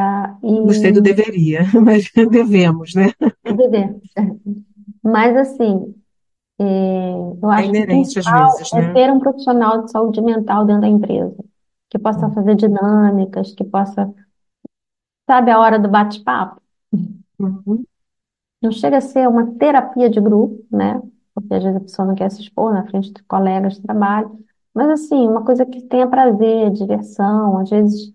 Gostei 0.64 0.92
do 0.92 1.00
e 1.00 1.02
deveria, 1.02 1.60
mas 1.84 2.10
devemos, 2.14 2.94
né? 2.94 3.12
viver. 3.44 3.96
Mas 5.02 5.36
assim, 5.36 5.94
é, 6.60 6.64
eu 7.42 7.50
É 7.56 7.60
acho 7.60 7.72
que 7.74 7.82
o 7.82 7.86
inerente 7.86 8.18
às 8.18 8.26
principal 8.26 8.30
vezes, 8.30 8.72
é 8.74 8.82
né? 8.82 8.92
ter 8.92 9.10
um 9.12 9.18
profissional 9.20 9.84
de 9.84 9.90
saúde 9.92 10.20
mental 10.22 10.66
dentro 10.66 10.82
da 10.82 10.88
empresa, 10.88 11.36
que 11.90 11.98
possa 11.98 12.30
fazer 12.30 12.56
dinâmicas, 12.56 13.54
que 13.54 13.64
possa, 13.64 14.12
sabe, 15.26 15.50
a 15.52 15.58
hora 15.60 15.78
do 15.78 15.88
bate-papo. 15.88 16.60
Uhum, 17.38 17.86
Não 18.62 18.72
chega 18.72 18.98
a 18.98 19.00
ser 19.00 19.28
uma 19.28 19.46
terapia 19.58 20.08
de 20.10 20.20
grupo, 20.20 20.64
né? 20.70 21.00
Porque 21.34 21.54
às 21.54 21.62
vezes 21.62 21.76
a 21.76 21.80
pessoa 21.80 22.08
não 22.08 22.14
quer 22.14 22.30
se 22.30 22.40
expor 22.42 22.72
na 22.72 22.86
frente 22.86 23.12
de 23.12 23.22
colegas 23.24 23.74
de 23.74 23.82
trabalho, 23.82 24.38
Mas 24.74 24.88
assim, 24.90 25.26
uma 25.28 25.44
coisa 25.44 25.66
que 25.66 25.82
tenha 25.82 26.08
prazer, 26.08 26.70
diversão, 26.72 27.58
às 27.58 27.70
vezes 27.70 28.12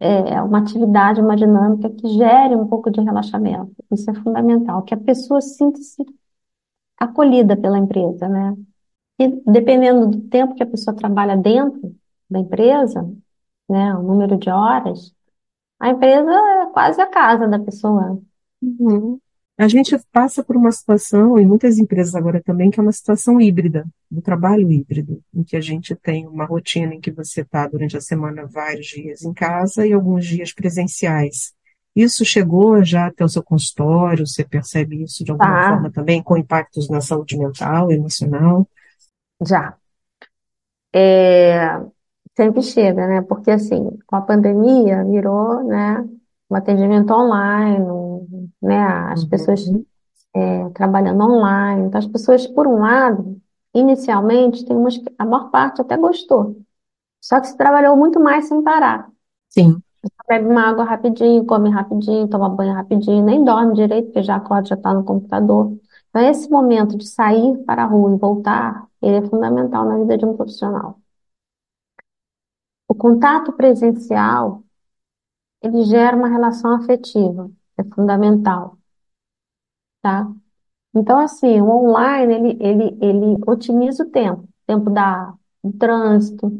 é 0.00 0.40
uma 0.42 0.58
atividade, 0.58 1.20
uma 1.20 1.36
dinâmica 1.36 1.88
que 1.90 2.08
gere 2.08 2.54
um 2.56 2.66
pouco 2.66 2.90
de 2.90 3.00
relaxamento. 3.00 3.74
Isso 3.92 4.10
é 4.10 4.14
fundamental, 4.14 4.82
que 4.82 4.94
a 4.94 4.96
pessoa 4.96 5.40
sinta-se 5.40 6.04
acolhida 6.98 7.56
pela 7.56 7.78
empresa, 7.78 8.28
né? 8.28 8.56
E 9.18 9.28
dependendo 9.50 10.08
do 10.08 10.22
tempo 10.30 10.54
que 10.56 10.62
a 10.62 10.66
pessoa 10.66 10.96
trabalha 10.96 11.36
dentro 11.36 11.94
da 12.30 12.40
empresa, 12.40 13.02
né, 13.68 13.94
o 13.96 14.02
número 14.02 14.38
de 14.38 14.50
horas, 14.50 15.14
a 15.80 15.90
empresa 15.90 16.30
é 16.32 16.66
quase 16.72 17.00
a 17.02 17.06
casa 17.08 17.48
da 17.48 17.58
pessoa. 17.60 18.20
Uhum. 18.62 19.20
A 19.56 19.68
gente 19.68 19.96
passa 20.10 20.42
por 20.42 20.56
uma 20.56 20.72
situação, 20.72 21.38
em 21.38 21.46
muitas 21.46 21.78
empresas 21.78 22.14
agora 22.16 22.42
também, 22.42 22.70
que 22.70 22.80
é 22.80 22.82
uma 22.82 22.90
situação 22.90 23.40
híbrida, 23.40 23.86
do 24.10 24.20
trabalho 24.20 24.70
híbrido, 24.70 25.22
em 25.32 25.44
que 25.44 25.56
a 25.56 25.60
gente 25.60 25.94
tem 25.94 26.26
uma 26.26 26.44
rotina 26.44 26.92
em 26.94 27.00
que 27.00 27.12
você 27.12 27.42
está 27.42 27.66
durante 27.68 27.96
a 27.96 28.00
semana 28.00 28.46
vários 28.46 28.86
dias 28.86 29.22
em 29.22 29.32
casa 29.32 29.86
e 29.86 29.92
alguns 29.92 30.26
dias 30.26 30.52
presenciais. 30.52 31.52
Isso 31.94 32.24
chegou 32.24 32.82
já 32.84 33.06
até 33.06 33.24
o 33.24 33.28
seu 33.28 33.44
consultório? 33.44 34.26
Você 34.26 34.42
percebe 34.44 35.04
isso 35.04 35.24
de 35.24 35.30
alguma 35.30 35.60
Tá, 35.60 35.60
forma 35.60 35.88
também, 35.90 36.20
com 36.20 36.36
impactos 36.36 36.88
na 36.88 37.00
saúde 37.00 37.38
mental, 37.38 37.92
emocional? 37.92 38.68
já. 39.46 39.78
É, 40.92 41.78
sempre 42.36 42.62
chega, 42.62 43.06
né? 43.08 43.22
Porque 43.22 43.50
assim, 43.50 43.98
com 44.06 44.16
a 44.16 44.22
pandemia 44.22 45.04
virou, 45.04 45.64
né, 45.64 45.98
um 46.50 46.56
atendimento 46.56 47.12
online, 47.12 47.84
né, 48.62 48.76
as 49.12 49.24
pessoas 49.24 49.66
Uhum. 49.66 49.84
é, 50.34 50.68
trabalhando 50.70 51.22
online. 51.22 51.86
Então, 51.86 51.98
as 51.98 52.06
pessoas, 52.06 52.46
por 52.46 52.66
um 52.66 52.80
lado, 52.80 53.40
inicialmente, 53.74 54.64
tem 54.64 54.76
umas 54.76 54.96
que 54.98 55.12
a 55.18 55.24
maior 55.24 55.50
parte 55.50 55.80
até 55.80 55.96
gostou. 55.96 56.56
Só 57.20 57.40
que 57.40 57.48
se 57.48 57.56
trabalhou 57.56 57.96
muito 57.96 58.20
mais 58.20 58.46
sem 58.48 58.62
parar. 58.62 59.10
Sim. 59.48 59.80
Bebe 60.28 60.46
uma 60.48 60.62
água 60.68 60.84
rapidinho, 60.84 61.44
come 61.46 61.70
rapidinho, 61.70 62.28
toma 62.28 62.48
banho 62.48 62.74
rapidinho, 62.74 63.24
nem 63.24 63.44
dorme 63.44 63.74
direito, 63.74 64.06
porque 64.06 64.22
já 64.22 64.36
acorda, 64.36 64.68
já 64.68 64.74
está 64.74 64.92
no 64.92 65.04
computador. 65.04 65.78
Então, 66.10 66.22
esse 66.22 66.48
momento 66.50 66.96
de 66.96 67.06
sair 67.06 67.56
para 67.64 67.84
a 67.84 67.86
rua 67.86 68.14
e 68.14 68.18
voltar, 68.18 68.86
ele 69.02 69.16
é 69.16 69.22
fundamental 69.22 69.84
na 69.86 69.98
vida 69.98 70.16
de 70.18 70.24
um 70.26 70.36
profissional. 70.36 70.98
O 72.88 72.94
contato 72.94 73.52
presencial, 73.52 74.62
ele 75.62 75.84
gera 75.84 76.16
uma 76.16 76.28
relação 76.28 76.72
afetiva, 76.76 77.50
é 77.78 77.84
fundamental, 77.94 78.78
tá? 80.02 80.26
Então, 80.94 81.18
assim, 81.20 81.60
o 81.62 81.68
online, 81.70 82.34
ele, 82.34 82.58
ele, 82.60 82.98
ele 83.02 83.38
otimiza 83.48 84.04
o 84.04 84.10
tempo, 84.10 84.42
o 84.44 84.48
tempo 84.66 84.90
da, 84.90 85.34
do 85.64 85.72
trânsito, 85.74 86.52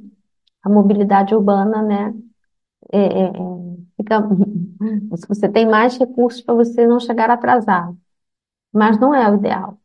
a 0.62 0.70
mobilidade 0.70 1.34
urbana, 1.34 1.82
né? 1.82 2.14
É, 2.92 2.98
é, 2.98 3.24
é, 3.28 3.32
fica, 3.96 4.20
você 5.28 5.48
tem 5.50 5.66
mais 5.68 5.98
recursos 5.98 6.42
para 6.42 6.54
você 6.54 6.86
não 6.86 7.00
chegar 7.00 7.30
atrasado, 7.30 7.98
mas 8.72 8.98
não 9.00 9.14
é 9.14 9.30
o 9.30 9.36
ideal, 9.36 9.78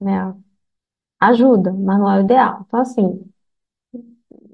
né? 0.00 0.34
Ajuda, 1.20 1.72
mas 1.72 1.98
não 2.00 2.10
é 2.10 2.18
o 2.20 2.24
ideal. 2.24 2.64
Então, 2.68 2.80
assim, 2.80 3.30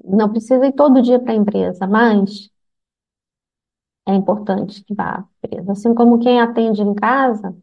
não 0.03 0.29
precisa 0.29 0.65
ir 0.65 0.73
todo 0.73 1.01
dia 1.01 1.19
para 1.19 1.31
a 1.33 1.35
empresa, 1.35 1.87
mas 1.87 2.49
é 4.07 4.13
importante 4.15 4.83
que 4.83 4.93
vá 4.95 5.19
à 5.19 5.47
empresa. 5.47 5.71
Assim 5.73 5.93
como 5.93 6.19
quem 6.19 6.39
atende 6.41 6.81
em 6.81 6.93
casa, 6.95 7.55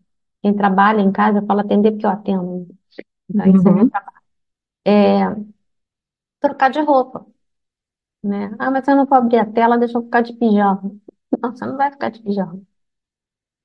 quem 0.43 0.55
trabalha 0.55 1.01
em 1.01 1.13
casa, 1.13 1.39
eu 1.39 1.47
falo 1.47 1.61
atender 1.61 1.93
porque 1.93 2.07
eu 2.07 2.11
atendo, 2.11 2.69
então, 3.31 3.47
isso 3.49 3.69
é 3.69 3.73
meu 3.73 3.85
Uhum. 3.85 3.91
trabalho. 3.91 4.17
É 4.87 5.37
trocar 6.41 6.71
de 6.71 6.81
roupa, 6.81 7.27
né? 8.23 8.51
Ah, 8.59 8.71
mas 8.71 8.87
eu 8.89 8.97
não 8.97 9.07
vou 9.07 9.19
abrir 9.19 9.39
a 9.39 9.47
tela, 9.47 9.79
deixa 9.79 9.99
eu 9.99 10.05
ficar 10.05 10.23
de 10.23 10.35
pijama. 10.35 10.83
Não, 11.43 11.53
você 11.53 11.67
não 11.67 11.77
vai 11.77 11.91
ficar 11.93 12.11
de 12.11 12.23
pijama. 12.23 12.63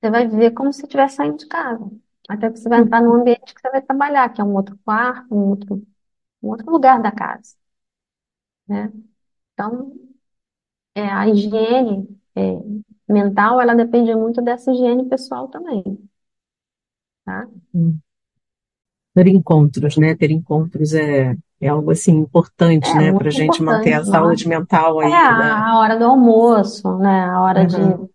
Você 0.01 0.09
vai 0.11 0.28
viver 0.28 0.51
como 0.51 0.72
se 0.74 0.84
estivesse 0.84 1.15
saindo 1.17 1.38
de 1.38 1.47
casa. 1.47 1.89
Até 2.30 2.49
que 2.51 2.57
você 2.59 2.69
vai 2.69 2.80
entrar 2.82 3.01
no 3.01 3.13
ambiente 3.15 3.53
que 3.53 3.61
você 3.61 3.69
vai 3.72 3.82
trabalhar, 3.82 4.30
que 4.34 4.41
é 4.41 4.43
um 4.43 4.53
outro 4.55 4.78
quarto, 4.86 5.34
um 5.34 5.49
outro, 5.49 5.88
um 6.43 6.49
outro 6.49 6.72
lugar 6.72 7.01
da 7.01 7.11
casa, 7.11 7.55
né? 8.67 8.91
Então, 9.53 9.93
é, 10.95 11.01
a 11.09 11.28
higiene, 11.28 12.20
é, 12.36 12.60
mental, 13.08 13.62
ela 13.62 13.76
depende 13.76 14.14
muito 14.16 14.42
dessa 14.42 14.72
higiene 14.72 15.08
pessoal 15.08 15.48
também, 15.48 15.84
tá? 17.26 17.48
Ter 19.14 19.28
encontros, 19.28 19.98
né? 19.98 20.16
Ter 20.16 20.32
encontros 20.32 20.94
é, 20.94 21.36
é 21.60 21.68
algo 21.68 21.92
assim 21.92 22.14
importante, 22.14 22.90
É 22.90 22.96
né? 22.96 23.14
Para 23.14 23.28
a 23.28 23.32
gente 23.32 23.62
manter 23.62 23.94
a 23.94 24.04
saúde 24.04 24.48
nossa. 24.48 24.60
mental 24.60 25.02
É 25.02 25.06
aí 25.06 25.12
da. 25.12 25.56
a, 25.56 25.72
a 25.72 25.80
hora 25.80 25.98
do 25.98 26.06
almoço, 26.06 26.98
né? 26.98 27.26
A 27.26 27.42
hora 27.42 27.66
de... 27.66 27.76
Aham. 27.76 28.10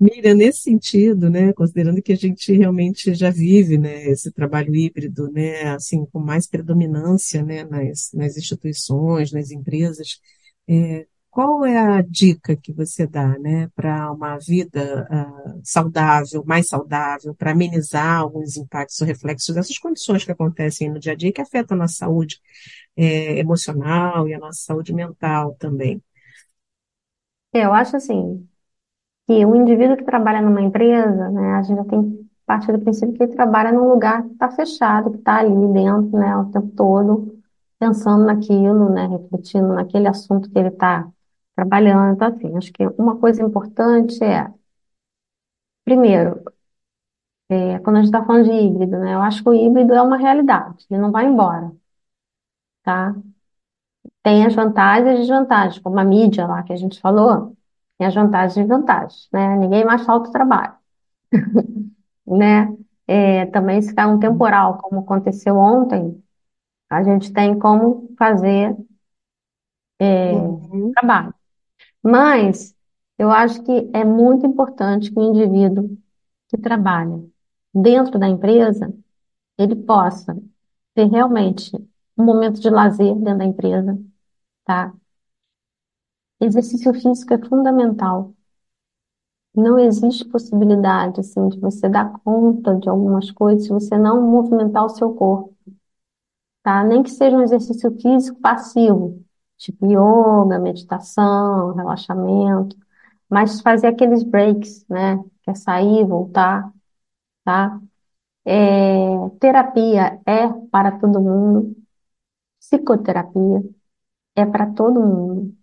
Miriam, 0.00 0.34
nesse 0.34 0.62
sentido, 0.62 1.28
né, 1.28 1.52
considerando 1.52 2.00
que 2.00 2.10
a 2.10 2.16
gente 2.16 2.50
realmente 2.54 3.12
já 3.14 3.28
vive, 3.28 3.76
né, 3.76 4.06
esse 4.06 4.32
trabalho 4.32 4.74
híbrido, 4.74 5.30
né, 5.30 5.64
assim, 5.74 6.06
com 6.06 6.18
mais 6.18 6.46
predominância, 6.46 7.42
né, 7.42 7.64
nas, 7.64 8.10
nas 8.14 8.34
instituições, 8.38 9.30
nas 9.30 9.50
empresas, 9.50 10.18
é, 10.66 11.06
qual 11.30 11.64
é 11.64 11.78
a 11.78 12.02
dica 12.02 12.56
que 12.56 12.72
você 12.72 13.06
dá, 13.06 13.38
né, 13.38 13.68
para 13.74 14.12
uma 14.12 14.38
vida 14.38 15.06
ah, 15.10 15.54
saudável, 15.64 16.44
mais 16.46 16.68
saudável, 16.68 17.34
para 17.34 17.52
amenizar 17.52 18.18
alguns 18.20 18.56
impactos 18.56 19.00
ou 19.00 19.06
reflexos 19.06 19.54
dessas 19.54 19.78
condições 19.78 20.24
que 20.24 20.32
acontecem 20.32 20.90
no 20.90 20.98
dia 21.00 21.12
a 21.12 21.16
dia 21.16 21.30
e 21.30 21.32
que 21.32 21.40
afetam 21.42 21.76
a 21.76 21.80
nossa 21.80 21.94
saúde 21.94 22.40
é, 22.96 23.38
emocional 23.38 24.28
e 24.28 24.34
a 24.34 24.38
nossa 24.38 24.60
saúde 24.62 24.92
mental 24.94 25.54
também? 25.58 26.02
É, 27.52 27.64
Eu 27.64 27.72
acho 27.72 27.96
assim, 27.96 28.48
que 29.26 29.44
o 29.46 29.56
indivíduo 29.56 29.96
que 29.96 30.04
trabalha 30.04 30.42
numa 30.42 30.62
empresa, 30.62 31.30
né? 31.30 31.54
A 31.54 31.62
gente 31.62 31.78
já 31.78 31.84
tem 31.84 32.02
que 32.12 32.26
partir 32.46 32.72
do 32.72 32.80
princípio 32.80 33.14
que 33.16 33.24
ele 33.24 33.34
trabalha 33.34 33.72
num 33.72 33.88
lugar 33.88 34.24
que 34.24 34.32
está 34.32 34.50
fechado, 34.50 35.10
que 35.12 35.18
está 35.18 35.38
ali 35.40 35.50
dentro, 35.72 36.18
né? 36.18 36.36
O 36.36 36.46
tempo 36.52 36.68
todo, 36.76 37.40
pensando 37.78 38.24
naquilo, 38.26 38.90
né? 38.90 39.06
Refletindo 39.08 39.68
naquele 39.74 40.08
assunto 40.08 40.50
que 40.50 40.58
ele 40.58 40.68
está 40.68 41.08
trabalhando. 41.60 42.14
Então, 42.14 42.28
assim, 42.28 42.56
acho 42.56 42.72
que 42.72 42.86
uma 42.98 43.18
coisa 43.18 43.42
importante 43.42 44.22
é, 44.24 44.52
primeiro, 45.84 46.42
é, 47.48 47.78
quando 47.80 47.96
a 47.96 48.00
gente 48.00 48.06
está 48.14 48.24
falando 48.24 48.44
de 48.44 48.50
híbrido, 48.52 48.98
né? 48.98 49.14
Eu 49.14 49.22
acho 49.22 49.42
que 49.42 49.48
o 49.48 49.54
híbrido 49.54 49.92
é 49.94 50.02
uma 50.02 50.16
realidade, 50.16 50.86
ele 50.90 51.00
não 51.00 51.10
vai 51.12 51.26
embora, 51.26 51.72
tá? 52.82 53.14
Tem 54.22 54.44
as 54.46 54.54
vantagens 54.54 55.14
e 55.16 55.20
desvantagens, 55.20 55.78
como 55.82 55.98
a 55.98 56.04
mídia 56.04 56.46
lá 56.46 56.62
que 56.62 56.72
a 56.72 56.76
gente 56.76 57.00
falou, 57.00 57.56
tem 57.98 58.06
as 58.06 58.14
vantagens 58.14 58.56
e 58.56 58.60
desvantagens, 58.60 59.28
né? 59.32 59.56
Ninguém 59.56 59.84
mais 59.84 60.04
falta 60.04 60.28
o 60.28 60.32
trabalho, 60.32 60.74
né? 62.26 62.68
É, 63.06 63.46
também 63.46 63.82
se 63.82 63.94
cair 63.94 64.08
um 64.08 64.18
temporal, 64.20 64.78
como 64.78 65.00
aconteceu 65.00 65.56
ontem, 65.56 66.22
a 66.90 67.02
gente 67.04 67.32
tem 67.32 67.58
como 67.58 68.08
fazer 68.18 68.76
Uhum, 70.28 70.92
trabalho. 70.94 71.34
Mas 72.02 72.74
eu 73.18 73.30
acho 73.30 73.62
que 73.62 73.90
é 73.92 74.04
muito 74.04 74.46
importante 74.46 75.10
que 75.12 75.18
o 75.18 75.22
indivíduo 75.22 75.96
que 76.48 76.58
trabalha 76.58 77.22
dentro 77.74 78.18
da 78.18 78.28
empresa, 78.28 78.92
ele 79.58 79.76
possa 79.76 80.36
ter 80.94 81.06
realmente 81.06 81.72
um 82.18 82.24
momento 82.24 82.60
de 82.60 82.70
lazer 82.70 83.14
dentro 83.16 83.38
da 83.38 83.46
empresa, 83.46 83.98
tá? 84.64 84.94
Exercício 86.40 86.92
físico 86.92 87.32
é 87.34 87.38
fundamental. 87.38 88.34
Não 89.54 89.78
existe 89.78 90.24
possibilidade, 90.24 91.20
assim, 91.20 91.48
de 91.50 91.60
você 91.60 91.88
dar 91.88 92.18
conta 92.24 92.74
de 92.74 92.88
algumas 92.88 93.30
coisas 93.30 93.62
se 93.64 93.70
você 93.72 93.96
não 93.96 94.20
movimentar 94.28 94.84
o 94.84 94.88
seu 94.88 95.14
corpo, 95.14 95.54
tá? 96.62 96.82
Nem 96.84 97.02
que 97.02 97.10
seja 97.10 97.36
um 97.36 97.42
exercício 97.42 97.90
físico 98.00 98.40
passivo, 98.40 99.22
tipo 99.60 99.86
yoga, 99.86 100.58
meditação, 100.60 101.74
relaxamento, 101.74 102.76
mas 103.30 103.60
fazer 103.62 103.88
aqueles 103.88 104.22
breaks, 104.24 104.86
né? 104.88 105.18
Que 105.42 105.50
é 105.52 105.54
sair, 105.56 106.04
voltar, 106.06 106.72
tá? 107.44 107.80
É, 108.44 109.28
terapia 109.40 110.20
é 110.26 110.48
para 110.70 110.98
todo 110.98 111.20
mundo, 111.20 111.76
psicoterapia 112.60 113.62
é 114.36 114.46
para 114.46 114.66
todo 114.74 115.00
mundo. 115.00 115.54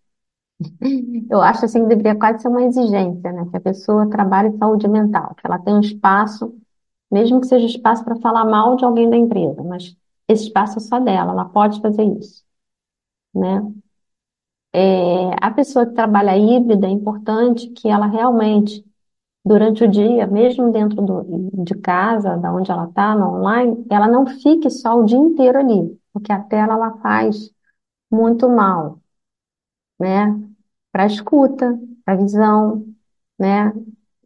Eu 1.30 1.42
acho 1.42 1.66
assim 1.66 1.82
que 1.84 1.88
deveria 1.90 2.16
quase 2.18 2.42
ser 2.42 2.48
uma 2.48 2.64
exigência, 2.64 3.32
né? 3.32 3.46
Que 3.50 3.58
a 3.58 3.62
pessoa 3.62 4.10
trabalhe 4.10 4.58
saúde 4.58 4.88
mental, 4.88 5.36
que 5.36 5.46
ela 5.46 5.60
tenha 5.60 5.78
um 5.78 5.82
espaço, 5.82 6.56
mesmo 7.12 7.42
que 7.42 7.48
seja 7.48 7.66
espaço 7.66 8.04
para 8.06 8.18
falar 8.18 8.46
mal 8.46 8.76
de 8.78 8.86
alguém 8.86 9.10
da 9.10 9.18
empresa, 9.18 9.64
mas 9.64 9.96
esse 10.28 10.46
espaço 10.46 10.78
é 10.80 10.82
só 10.82 11.00
dela, 11.00 11.32
ela 11.34 11.46
pode 11.46 11.82
fazer 11.82 12.04
isso, 12.04 12.44
né? 13.36 13.62
É, 14.74 14.80
a 15.42 15.52
pessoa 15.52 15.86
que 15.86 15.94
trabalha 15.94 16.38
híbrida 16.38 16.88
é 16.88 16.90
importante 16.90 17.70
que 17.70 17.88
ela 17.88 18.06
realmente, 18.08 18.86
durante 19.46 19.84
o 19.84 19.90
dia, 19.90 20.28
mesmo 20.28 20.72
dentro 20.72 21.02
do, 21.02 21.52
de 21.66 21.76
casa, 21.76 22.38
da 22.38 22.54
onde 22.54 22.72
ela 22.72 22.86
está, 22.86 23.16
no 23.16 23.36
online, 23.38 23.86
ela 23.90 24.08
não 24.08 24.28
fique 24.28 24.70
só 24.70 25.00
o 25.00 25.06
dia 25.06 25.18
inteiro 25.18 25.60
ali, 25.60 26.00
porque 26.14 26.32
a 26.34 26.42
tela 26.44 26.74
ela 26.74 26.98
faz 27.00 27.52
muito 28.12 28.50
mal, 28.50 29.02
né? 30.00 30.28
Para 30.92 31.04
a 31.04 31.08
escuta, 31.08 31.80
para 32.06 32.14
a 32.16 32.18
visão, 32.18 32.86
né? 33.40 33.74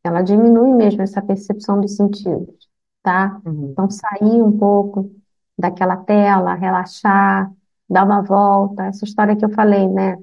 Ela 0.03 0.21
diminui 0.21 0.73
mesmo 0.73 1.01
essa 1.01 1.21
percepção 1.21 1.81
dos 1.81 1.95
sentidos, 1.95 2.69
tá? 3.03 3.41
Uhum. 3.45 3.71
Então, 3.71 3.89
sair 3.89 4.41
um 4.41 4.57
pouco 4.57 5.11
daquela 5.57 5.97
tela, 5.97 6.55
relaxar, 6.55 7.51
dar 7.89 8.05
uma 8.05 8.21
volta, 8.21 8.85
essa 8.85 9.05
história 9.05 9.35
que 9.35 9.45
eu 9.45 9.49
falei, 9.51 9.87
né? 9.87 10.17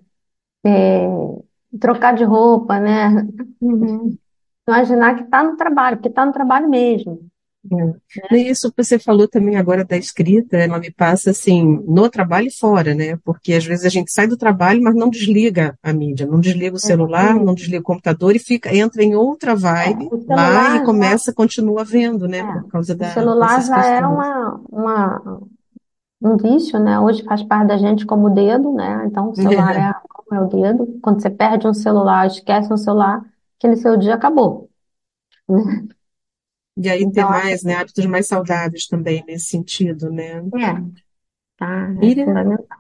É, 0.65 1.07
trocar 1.81 2.15
de 2.15 2.25
roupa, 2.25 2.79
né? 2.81 3.27
Uhum. 3.61 4.17
Imaginar 4.67 5.15
que 5.17 5.23
está 5.25 5.43
no 5.43 5.57
trabalho, 5.57 5.97
porque 5.97 6.09
está 6.09 6.27
no 6.27 6.33
trabalho 6.33 6.69
mesmo. 6.69 7.27
É. 8.31 8.37
Isso 8.37 8.71
que 8.73 8.83
você 8.83 8.99
falou 8.99 9.29
também 9.29 9.57
agora 9.57 9.85
da 9.85 9.97
escrita, 9.97 10.57
ela 10.57 10.79
me 10.79 10.91
passa 10.91 11.31
assim, 11.31 11.83
no 11.87 12.09
trabalho 12.09 12.47
e 12.47 12.57
fora, 12.57 12.95
né? 12.95 13.19
Porque 13.25 13.53
às 13.53 13.65
vezes 13.67 13.85
a 13.85 13.89
gente 13.91 14.11
sai 14.13 14.27
do 14.27 14.37
trabalho, 14.39 14.83
mas 14.83 14.95
não 14.95 15.11
desliga 15.11 15.77
a 15.83 15.93
mídia, 15.93 16.27
não 16.27 16.41
desliga 16.41 16.77
o 16.77 16.79
celular, 16.79 17.35
não 17.35 17.55
desliga 17.55 17.81
o 17.81 17.85
computador 17.85 18.35
e 18.35 18.39
fica, 18.39 18.75
entra 18.75 19.03
em 19.03 19.15
outra 19.15 19.55
vibe 19.55 20.09
É, 20.31 20.35
lá 20.35 20.77
e 20.77 20.79
já- 20.79 20.85
começa, 20.85 21.33
continua 21.33 21.85
vendo, 21.85 22.27
né? 22.29 22.39
É, 22.39 22.45
Por 22.61 22.69
causa 22.71 22.95
o 22.95 22.97
da, 22.97 23.11
celular 23.11 23.57
dessas 23.57 23.67
já 23.67 23.77
é 23.87 24.01
questões. 24.01 24.15
uma, 24.15 24.61
uma, 24.71 25.41
um 26.23 26.37
vício, 26.37 26.79
né? 26.79 26.99
Hoje 27.01 27.23
faz 27.25 27.43
parte 27.43 27.69
da 27.69 27.77
gente 27.77 28.07
como 28.07 28.29
o 28.29 28.31
dedo, 28.31 28.73
né? 28.73 29.05
Então, 29.07 29.31
o 29.31 29.35
celular 29.37 29.77
é 29.77 29.95
é 30.33 30.41
o 30.41 30.47
dedo. 30.47 30.99
Quando 31.03 31.23
você 31.23 31.31
perde 31.31 31.67
um 31.67 31.75
celular, 31.75 32.27
esquece 32.27 32.73
um 32.73 32.77
celular, 32.77 33.25
aquele 33.59 33.77
seu 33.77 33.97
dia 33.97 34.15
acabou. 34.15 34.69
E 36.77 36.89
aí 36.89 37.01
ter 37.01 37.07
Então, 37.07 37.31
mais, 37.31 37.63
né, 37.65 37.75
hábitos 37.75 38.07
mais 38.07 38.27
saudáveis 38.29 38.87
também 38.87 39.25
nesse 39.27 39.47
sentido, 39.47 40.11
né? 40.11 40.37
é, 40.37 40.75
tá? 41.57 41.91
É 42.01 42.25
fundamental. 42.25 42.79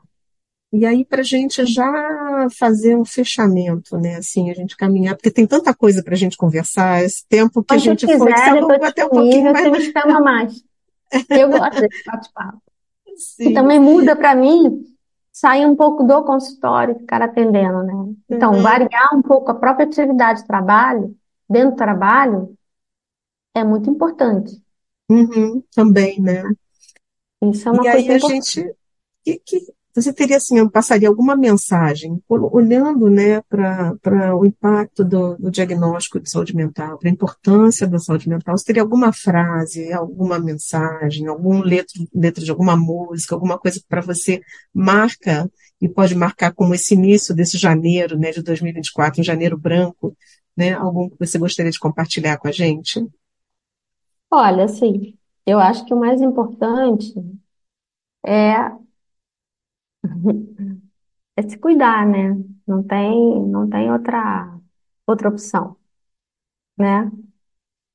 E 0.71 0.85
aí, 0.85 1.03
para 1.03 1.23
gente 1.23 1.65
já 1.65 2.47
fazer 2.59 2.95
um 2.95 3.05
fechamento, 3.05 3.97
né? 3.97 4.17
Assim, 4.17 4.51
a 4.51 4.55
gente 4.55 4.77
caminhar, 4.77 5.17
porque 5.17 5.31
tem 5.31 5.47
tanta 5.47 5.75
coisa 5.75 6.03
para 6.03 6.13
a 6.13 6.17
gente 6.17 6.37
conversar, 6.37 7.03
esse 7.03 7.27
tempo 7.27 7.65
que 7.65 7.75
a 7.75 7.79
gente 7.79 8.07
quiser, 8.07 8.19
foi, 8.19 8.61
estou 8.61 8.85
até 8.85 9.05
um 9.07 9.09
pouquinho 9.09 9.51
mais. 9.51 9.65
você 9.65 9.71
me 9.71 9.93
chama 9.93 10.21
mais. 10.21 10.63
Eu 11.31 11.49
gosto 11.49 11.81
desse 11.81 12.05
bate-papo. 12.05 12.63
E 13.41 13.55
também 13.55 13.81
muda 13.81 14.15
para 14.15 14.35
mim 14.35 14.85
sair 15.41 15.67
um 15.67 15.77
pouco 15.77 16.05
do 16.05 16.25
consultório 16.25 16.97
e 16.97 16.99
ficar 17.01 17.23
atendendo, 17.23 17.83
né? 17.85 18.15
Então, 18.31 18.53
Uhum. 18.53 18.63
variar 18.63 19.15
um 19.15 19.23
pouco 19.23 19.51
a 19.51 19.55
própria 19.55 19.87
atividade 19.87 20.41
de 20.43 20.47
trabalho, 20.47 21.17
dentro 21.49 21.71
do 21.73 21.77
trabalho, 21.77 22.57
é 23.55 23.63
muito 23.65 23.91
importante. 23.91 24.63
Uhum, 25.11 25.63
também, 25.75 26.19
né? 26.21 26.43
Isso 27.43 27.69
é 27.69 27.73
uma 27.73 27.85
E 27.85 27.89
coisa 27.89 28.09
aí 28.09 28.13
a 28.13 28.19
importante. 28.19 28.61
gente, 28.63 28.75
que, 29.25 29.39
que 29.41 29.59
você 30.03 30.13
teria 30.13 30.37
assim, 30.37 30.59
eu 30.59 30.71
passaria 30.71 31.09
alguma 31.09 31.37
mensagem, 31.37 32.21
ol- 32.29 32.51
olhando, 32.55 33.11
né, 33.11 33.41
para 33.43 33.95
para 34.03 34.37
o 34.37 34.45
impacto 34.47 35.05
do, 35.05 35.37
do 35.37 35.51
diagnóstico 35.51 36.21
de 36.21 36.31
saúde 36.31 36.55
mental, 36.57 36.99
para 36.99 37.09
a 37.09 37.13
importância 37.13 37.87
da 37.87 37.99
saúde 37.99 38.29
mental, 38.29 38.57
você 38.57 38.65
teria 38.65 38.83
alguma 38.83 39.13
frase, 39.13 39.93
alguma 39.93 40.39
mensagem, 40.39 41.27
algum 41.27 41.61
letra, 41.61 41.95
letra 42.15 42.45
de 42.45 42.51
alguma 42.51 42.77
música, 42.77 43.35
alguma 43.35 43.59
coisa 43.59 43.81
que 43.81 43.87
para 43.89 44.01
você 44.01 44.41
marca 44.75 45.51
e 45.81 45.89
pode 45.89 46.15
marcar 46.15 46.53
como 46.53 46.75
esse 46.75 46.95
início 46.95 47.35
desse 47.35 47.57
janeiro, 47.59 48.19
né, 48.19 48.31
de 48.33 48.43
2024, 48.43 49.21
um 49.21 49.25
janeiro 49.25 49.57
branco, 49.59 50.17
né, 50.57 50.73
algum 50.75 51.09
que 51.09 51.17
você 51.19 51.39
gostaria 51.39 51.71
de 51.73 51.79
compartilhar 51.79 52.37
com 52.39 52.49
a 52.49 52.53
gente? 52.53 53.01
Olha, 54.31 54.65
assim, 54.65 55.17
eu 55.47 55.59
acho 55.59 55.85
que 55.85 55.93
o 55.95 55.99
mais 56.01 56.21
importante 56.21 57.15
é, 58.27 58.71
é 61.37 61.43
se 61.43 61.59
cuidar, 61.59 62.07
né? 62.07 62.37
Não 62.67 62.83
tem, 62.83 63.43
não 63.49 63.69
tem 63.69 63.91
outra, 63.93 64.59
outra 65.07 65.29
opção, 65.29 65.77
né? 66.77 67.11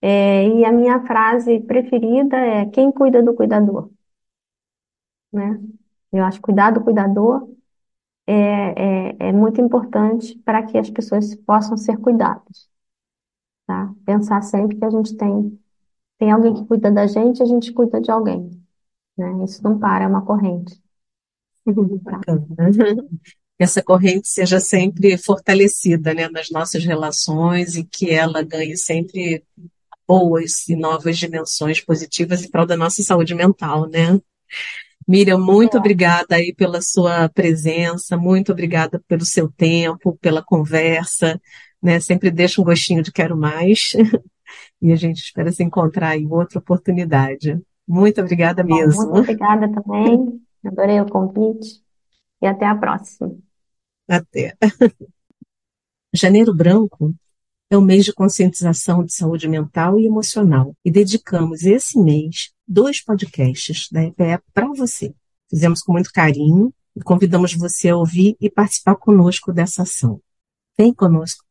É, 0.01 0.47
e 0.49 0.65
a 0.65 0.71
minha 0.71 1.01
frase 1.07 1.59
preferida 1.61 2.37
é 2.37 2.65
quem 2.67 2.91
cuida 2.91 3.23
do 3.23 3.33
cuidador, 3.35 3.89
né? 5.31 5.59
Eu 6.11 6.23
acho 6.23 6.37
que 6.37 6.43
cuidar 6.43 6.71
do 6.71 6.83
cuidador 6.83 7.49
é, 8.27 8.33
é, 8.33 9.29
é 9.29 9.31
muito 9.33 9.61
importante 9.61 10.37
para 10.45 10.63
que 10.65 10.77
as 10.77 10.89
pessoas 10.89 11.35
possam 11.35 11.77
ser 11.77 11.97
cuidadas, 11.99 12.69
tá? 13.67 13.93
Pensar 14.05 14.41
sempre 14.43 14.77
que 14.77 14.85
a 14.85 14.89
gente 14.89 15.15
tem, 15.17 15.59
tem 16.19 16.31
alguém 16.31 16.55
que 16.55 16.65
cuida 16.67 16.91
da 16.91 17.07
gente, 17.07 17.43
a 17.43 17.47
gente 17.47 17.73
cuida 17.73 18.01
de 18.01 18.11
alguém, 18.11 18.49
né? 19.17 19.45
Isso 19.45 19.63
não 19.63 19.79
para, 19.79 20.05
é 20.05 20.09
uma 20.09 20.25
corrente? 20.25 20.82
Bacana. 21.65 22.45
Que 23.57 23.63
essa 23.63 23.81
corrente 23.81 24.27
seja 24.27 24.59
sempre 24.59 25.17
fortalecida, 25.17 26.13
né, 26.13 26.27
nas 26.29 26.49
nossas 26.49 26.83
relações 26.83 27.75
e 27.75 27.83
que 27.83 28.09
ela 28.09 28.41
ganhe 28.41 28.75
sempre 28.77 29.43
boas 30.07 30.67
e 30.67 30.75
novas 30.75 31.17
dimensões 31.17 31.79
positivas 31.79 32.43
em 32.43 32.49
prol 32.49 32.65
da 32.65 32.75
nossa 32.75 33.01
saúde 33.01 33.33
mental, 33.33 33.87
né? 33.89 34.19
Miriam, 35.07 35.39
muito 35.39 35.77
obrigada 35.77 36.35
aí 36.35 36.53
pela 36.53 36.81
sua 36.81 37.27
presença, 37.29 38.15
muito 38.17 38.51
obrigada 38.51 39.01
pelo 39.07 39.25
seu 39.25 39.51
tempo, 39.51 40.17
pela 40.21 40.41
conversa, 40.41 41.39
né? 41.81 41.99
Sempre 41.99 42.31
deixa 42.31 42.61
um 42.61 42.63
gostinho 42.63 43.03
de 43.03 43.11
quero 43.11 43.35
mais 43.37 43.91
e 44.81 44.91
a 44.91 44.95
gente 44.95 45.17
espera 45.17 45.51
se 45.51 45.63
encontrar 45.63 46.17
em 46.17 46.27
outra 46.27 46.59
oportunidade. 46.59 47.59
Muito 47.87 48.21
obrigada 48.21 48.63
Bom, 48.63 48.69
muito 48.69 48.85
mesmo. 48.87 49.17
obrigada 49.17 49.69
também, 49.73 50.41
adorei 50.67 50.99
o 51.01 51.05
convite 51.05 51.83
e 52.41 52.47
até 52.47 52.65
a 52.65 52.75
próxima. 52.75 53.35
Até. 54.07 54.55
Janeiro 56.13 56.53
Branco 56.53 57.13
é 57.69 57.77
o 57.77 57.81
mês 57.81 58.05
de 58.05 58.13
conscientização 58.13 59.03
de 59.03 59.13
saúde 59.13 59.47
mental 59.47 59.99
e 59.99 60.05
emocional 60.05 60.75
e 60.85 60.91
dedicamos 60.91 61.63
esse 61.63 61.99
mês 61.99 62.51
dois 62.67 63.03
podcasts 63.03 63.87
da 63.91 64.03
EPE 64.03 64.43
para 64.53 64.67
você. 64.67 65.13
Fizemos 65.49 65.81
com 65.81 65.93
muito 65.93 66.11
carinho 66.11 66.73
e 66.95 67.01
convidamos 67.01 67.53
você 67.53 67.89
a 67.89 67.97
ouvir 67.97 68.35
e 68.39 68.49
participar 68.49 68.95
conosco 68.95 69.51
dessa 69.51 69.83
ação. 69.83 70.21
Vem 70.77 70.93
conosco 70.93 71.43